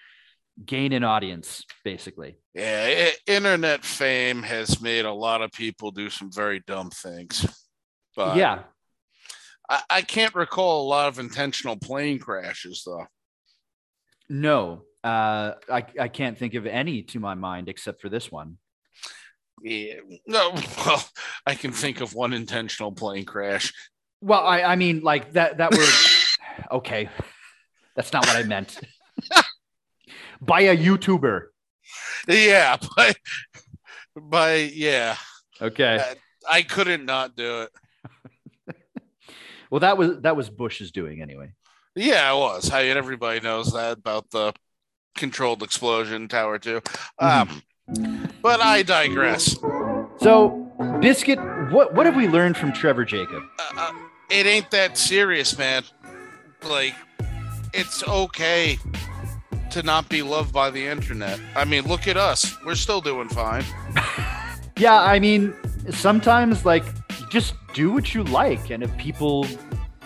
gain 0.64 0.92
an 0.92 1.04
audience 1.04 1.64
basically 1.84 2.36
Yeah, 2.54 3.10
internet 3.26 3.84
fame 3.84 4.42
has 4.42 4.80
made 4.80 5.04
a 5.04 5.12
lot 5.12 5.42
of 5.42 5.52
people 5.52 5.90
do 5.92 6.10
some 6.10 6.32
very 6.32 6.60
dumb 6.66 6.90
things. 6.90 7.46
But 8.16 8.36
yeah 8.36 8.62
I, 9.68 9.82
I 9.90 10.02
can't 10.02 10.34
recall 10.34 10.82
a 10.82 10.88
lot 10.88 11.08
of 11.08 11.18
intentional 11.18 11.76
plane 11.76 12.18
crashes, 12.18 12.82
though. 12.84 13.06
no 14.28 14.82
uh 15.04 15.52
I, 15.70 15.84
I 16.00 16.08
can't 16.08 16.36
think 16.36 16.54
of 16.54 16.66
any 16.66 17.02
to 17.02 17.20
my 17.20 17.34
mind 17.34 17.68
except 17.68 18.00
for 18.00 18.08
this 18.08 18.32
one 18.32 18.58
Yeah, 19.62 19.94
no. 20.26 20.54
Well, 20.86 21.04
I 21.46 21.54
can 21.54 21.72
think 21.72 22.00
of 22.00 22.14
one 22.14 22.32
intentional 22.32 22.92
plane 22.92 23.24
crash. 23.24 23.72
well 24.20 24.44
i 24.44 24.62
i 24.62 24.76
mean 24.76 25.00
like 25.00 25.32
that 25.34 25.58
that 25.58 25.70
were 25.72 25.86
okay 26.78 27.08
that's 27.94 28.12
not 28.12 28.26
what 28.26 28.36
i 28.36 28.42
meant 28.42 28.80
by 30.40 30.62
a 30.62 30.76
youtuber 30.76 31.46
Yeah, 32.26 32.76
but, 32.96 33.16
but 34.16 34.74
yeah, 34.74 35.16
okay 35.62 36.02
I 36.50 36.62
couldn't 36.62 37.04
not 37.04 37.36
do 37.36 37.62
it. 37.62 37.70
Well, 39.70 39.80
that 39.80 39.98
was 39.98 40.20
that 40.22 40.34
was 40.34 40.48
Bush's 40.48 40.92
doing 40.92 41.20
anyway. 41.20 41.52
Yeah, 41.94 42.32
it 42.32 42.38
was. 42.38 42.70
I 42.70 42.84
everybody 42.86 43.40
knows 43.40 43.72
that 43.74 43.98
about 43.98 44.30
the 44.30 44.54
controlled 45.14 45.62
explosion 45.62 46.26
tower 46.28 46.58
too. 46.58 46.80
Um, 47.18 47.62
but 48.48 48.62
I 48.62 48.82
digress. 48.82 49.58
So, 50.22 50.48
Biscuit, 51.02 51.38
what 51.70 51.92
what 51.92 52.06
have 52.06 52.16
we 52.16 52.28
learned 52.28 52.56
from 52.56 52.72
Trevor 52.72 53.04
Jacob? 53.04 53.42
Uh, 53.58 53.62
uh, 53.76 53.92
it 54.30 54.46
ain't 54.46 54.70
that 54.70 54.96
serious, 54.96 55.58
man. 55.58 55.82
Like, 56.66 56.94
it's 57.74 58.02
okay 58.08 58.78
to 59.68 59.82
not 59.82 60.08
be 60.08 60.22
loved 60.22 60.54
by 60.54 60.70
the 60.70 60.82
internet. 60.86 61.38
I 61.54 61.66
mean, 61.66 61.86
look 61.86 62.08
at 62.08 62.16
us. 62.16 62.56
We're 62.64 62.74
still 62.74 63.02
doing 63.02 63.28
fine. 63.28 63.64
Yeah, 64.78 65.02
I 65.02 65.18
mean, 65.18 65.54
sometimes 65.90 66.64
like 66.64 66.84
just 67.30 67.54
do 67.74 67.90
what 67.90 68.14
you 68.14 68.22
like, 68.22 68.70
and 68.70 68.84
if 68.84 68.96
people 68.96 69.44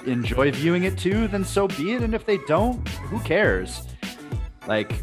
enjoy 0.07 0.51
viewing 0.51 0.85
it 0.85 0.97
too, 0.97 1.29
then 1.29 1.45
so 1.45 1.69
be 1.69 1.93
it. 1.93 2.01
And 2.01 2.15
if 2.15 2.25
they 2.25 2.39
don't, 2.49 2.89
who 2.89 3.21
cares? 3.21 3.83
Like, 4.67 4.95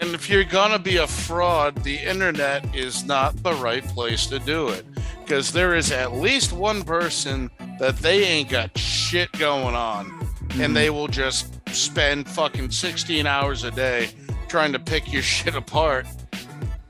And 0.00 0.14
if 0.14 0.30
you're 0.30 0.44
gonna 0.44 0.78
be 0.78 0.98
a 0.98 1.06
fraud, 1.06 1.82
the 1.82 1.96
internet 1.96 2.74
is 2.74 3.04
not 3.04 3.42
the 3.42 3.54
right 3.54 3.84
place 3.84 4.26
to 4.28 4.38
do 4.38 4.68
it. 4.68 4.86
Because 5.20 5.52
there 5.52 5.74
is 5.74 5.90
at 5.90 6.14
least 6.14 6.52
one 6.52 6.82
person 6.82 7.50
that 7.78 7.96
they 7.98 8.24
ain't 8.24 8.48
got 8.48 8.76
shit 8.78 9.30
going 9.32 9.74
on. 9.74 10.26
And 10.60 10.74
they 10.74 10.86
mm-hmm. 10.86 10.96
will 10.96 11.08
just 11.08 11.58
spend 11.74 12.28
fucking 12.28 12.70
16 12.70 13.26
hours 13.26 13.64
a 13.64 13.70
day 13.70 14.10
trying 14.48 14.72
to 14.72 14.78
pick 14.78 15.12
your 15.12 15.22
shit 15.36 15.54
apart. 15.54 16.06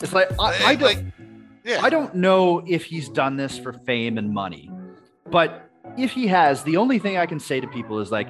it's 0.01 0.13
like 0.13 0.31
I, 0.39 0.67
I 0.67 0.75
don't. 0.75 1.13
yeah. 1.65 1.81
I 1.83 1.91
don't 1.91 2.15
know 2.15 2.63
if 2.67 2.85
he's 2.85 3.09
done 3.09 3.37
this 3.37 3.59
for 3.59 3.73
fame 3.73 4.19
and 4.19 4.33
money, 4.33 4.71
but 5.31 5.69
if 5.97 6.13
he 6.13 6.27
has, 6.27 6.63
the 6.63 6.77
only 6.77 6.99
thing 6.99 7.17
I 7.17 7.27
can 7.27 7.41
say 7.41 7.61
to 7.61 7.67
people 7.67 7.99
is 8.01 8.13
like, 8.13 8.29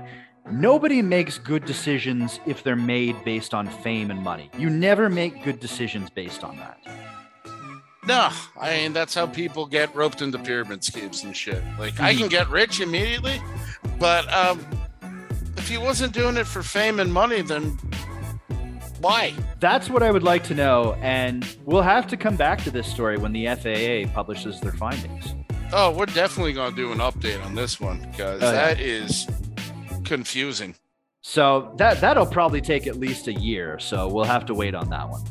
nobody 0.50 1.02
makes 1.02 1.38
good 1.38 1.64
decisions 1.64 2.40
if 2.46 2.62
they're 2.62 2.76
made 2.76 3.22
based 3.24 3.54
on 3.54 3.66
fame 3.68 4.10
and 4.10 4.22
money. 4.22 4.50
You 4.58 4.70
never 4.70 5.08
make 5.08 5.42
good 5.44 5.60
decisions 5.60 6.10
based 6.10 6.44
on 6.44 6.56
that. 6.56 6.78
No, 8.06 8.30
I 8.58 8.70
mean 8.76 8.92
that's 8.92 9.14
how 9.14 9.26
people 9.26 9.66
get 9.66 9.94
roped 9.94 10.22
into 10.22 10.38
pyramid 10.38 10.82
schemes 10.82 11.24
and 11.24 11.36
shit. 11.36 11.62
Like 11.78 12.00
I 12.00 12.14
can 12.14 12.28
get 12.28 12.48
rich 12.48 12.80
immediately, 12.80 13.40
but 13.98 14.30
um, 14.32 14.64
if 15.58 15.68
he 15.68 15.76
wasn't 15.76 16.14
doing 16.14 16.36
it 16.38 16.46
for 16.46 16.62
fame 16.62 17.00
and 17.00 17.12
money, 17.12 17.42
then 17.42 17.76
why? 19.00 19.34
That's 19.60 19.90
what 19.90 20.02
I 20.02 20.10
would 20.10 20.22
like 20.22 20.42
to 20.44 20.54
know, 20.54 20.94
and 21.02 21.46
we'll 21.66 21.82
have 21.82 22.06
to 22.08 22.16
come 22.16 22.34
back 22.36 22.62
to 22.64 22.70
this 22.70 22.86
story 22.90 23.18
when 23.18 23.32
the 23.32 23.46
FAA 23.46 24.10
publishes 24.14 24.58
their 24.60 24.72
findings. 24.72 25.34
Oh, 25.72 25.90
we're 25.90 26.06
definitely 26.06 26.54
gonna 26.54 26.74
do 26.74 26.90
an 26.92 26.98
update 26.98 27.44
on 27.44 27.54
this 27.54 27.78
one 27.78 28.00
because 28.10 28.42
Oh, 28.42 28.46
yeah. 28.46 28.52
that 28.52 28.80
is 28.80 29.26
confusing. 30.08 30.74
So 31.22 31.72
that 31.76 32.00
that'll 32.00 32.26
probably 32.26 32.60
take 32.60 32.86
at 32.86 32.96
least 32.96 33.28
a 33.28 33.32
year, 33.32 33.78
so 33.78 34.08
we'll 34.08 34.24
have 34.24 34.46
to 34.46 34.54
wait 34.54 34.74
on 34.74 34.88
that 34.90 35.08
one. 35.08 35.22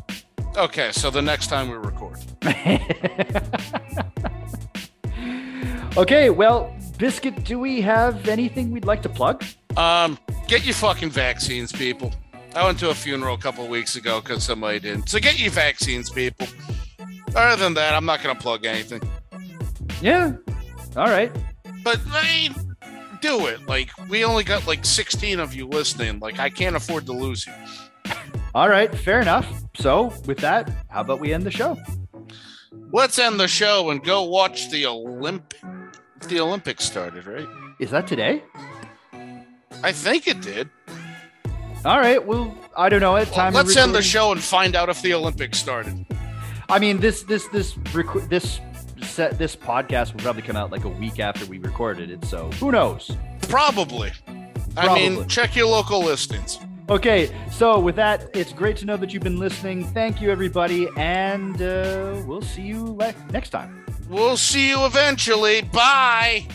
Okay, 0.55 0.91
so 0.91 1.09
the 1.09 1.21
next 1.21 1.47
time 1.47 1.69
we 1.69 1.77
record, 1.77 2.17
okay, 5.97 6.29
well, 6.29 6.75
Biscuit, 6.97 7.43
do 7.43 7.59
we 7.59 7.81
have 7.81 8.27
anything 8.27 8.71
we'd 8.71 8.85
like 8.85 9.01
to 9.03 9.09
plug? 9.09 9.43
um, 9.77 10.17
get 10.47 10.65
your 10.65 10.73
fucking 10.73 11.11
vaccines, 11.11 11.71
people. 11.71 12.11
I 12.55 12.65
went 12.65 12.79
to 12.79 12.89
a 12.89 12.95
funeral 12.95 13.35
a 13.35 13.37
couple 13.37 13.63
of 13.63 13.69
weeks 13.69 13.95
ago 13.95 14.19
because 14.19 14.43
somebody 14.43 14.79
didn't. 14.79 15.09
So 15.09 15.19
get 15.19 15.39
your 15.39 15.51
vaccines, 15.51 16.09
people. 16.09 16.47
Other 17.35 17.63
than 17.63 17.75
that, 17.75 17.93
I'm 17.93 18.05
not 18.05 18.23
gonna 18.23 18.39
plug 18.39 18.65
anything. 18.65 19.01
Yeah. 20.01 20.33
All 20.95 21.05
right. 21.07 21.31
But 21.83 21.99
I 22.11 22.23
mean, 22.23 22.66
do 23.21 23.47
it. 23.47 23.65
Like 23.67 23.89
we 24.09 24.23
only 24.23 24.43
got 24.43 24.67
like 24.67 24.85
16 24.85 25.39
of 25.39 25.53
you 25.53 25.67
listening. 25.67 26.19
Like 26.19 26.39
I 26.39 26.49
can't 26.49 26.75
afford 26.75 27.05
to 27.07 27.13
lose 27.13 27.45
you. 27.45 27.53
All 28.55 28.69
right. 28.69 28.93
Fair 28.93 29.21
enough. 29.21 29.47
So, 29.75 30.13
with 30.25 30.39
that, 30.39 30.69
how 30.89 31.01
about 31.01 31.19
we 31.19 31.33
end 31.33 31.43
the 31.43 31.51
show? 31.51 31.77
Let's 32.91 33.19
end 33.19 33.39
the 33.39 33.47
show 33.47 33.89
and 33.91 34.03
go 34.03 34.23
watch 34.23 34.69
the 34.71 34.83
Olymp. 34.83 35.53
The 36.27 36.39
Olympics 36.39 36.83
started, 36.83 37.27
right? 37.27 37.47
Is 37.79 37.91
that 37.91 38.07
today? 38.07 38.41
I 39.83 39.91
think 39.91 40.27
it 40.27 40.41
did. 40.41 40.69
All 41.85 41.99
right. 41.99 42.25
Well, 42.25 42.57
I 42.75 42.89
don't 42.89 43.01
know. 43.01 43.15
At 43.15 43.27
time. 43.27 43.49
of 43.49 43.53
Let's 43.53 43.77
end 43.77 43.93
the 43.93 44.01
show 44.01 44.31
and 44.31 44.41
find 44.41 44.75
out 44.75 44.89
if 44.89 45.01
the 45.01 45.13
Olympics 45.13 45.59
started. 45.59 46.05
I 46.69 46.79
mean, 46.79 46.99
this 46.99 47.23
this 47.23 47.47
this 47.49 47.77
this 48.29 48.59
set 49.03 49.37
this 49.37 49.55
podcast 49.55 50.13
will 50.13 50.21
probably 50.21 50.41
come 50.41 50.55
out 50.55 50.71
like 50.71 50.83
a 50.83 50.89
week 50.89 51.19
after 51.19 51.45
we 51.45 51.57
recorded 51.59 52.09
it. 52.09 52.25
So 52.25 52.49
who 52.53 52.71
knows? 52.71 53.11
Probably. 53.49 54.11
I 54.75 54.93
mean, 54.93 55.27
check 55.27 55.55
your 55.55 55.67
local 55.67 56.03
listings. 56.03 56.59
Okay. 56.89 57.31
So 57.51 57.79
with 57.79 57.95
that, 57.95 58.29
it's 58.33 58.53
great 58.53 58.77
to 58.77 58.85
know 58.85 58.97
that 58.97 59.13
you've 59.13 59.23
been 59.23 59.39
listening. 59.39 59.85
Thank 59.85 60.21
you, 60.21 60.31
everybody, 60.31 60.87
and 60.97 61.61
uh, 61.61 62.21
we'll 62.25 62.41
see 62.41 62.61
you 62.61 62.83
le- 62.83 63.15
next 63.31 63.49
time. 63.49 63.85
We'll 64.09 64.37
see 64.37 64.69
you 64.69 64.85
eventually. 64.85 65.61
Bye. 65.63 66.47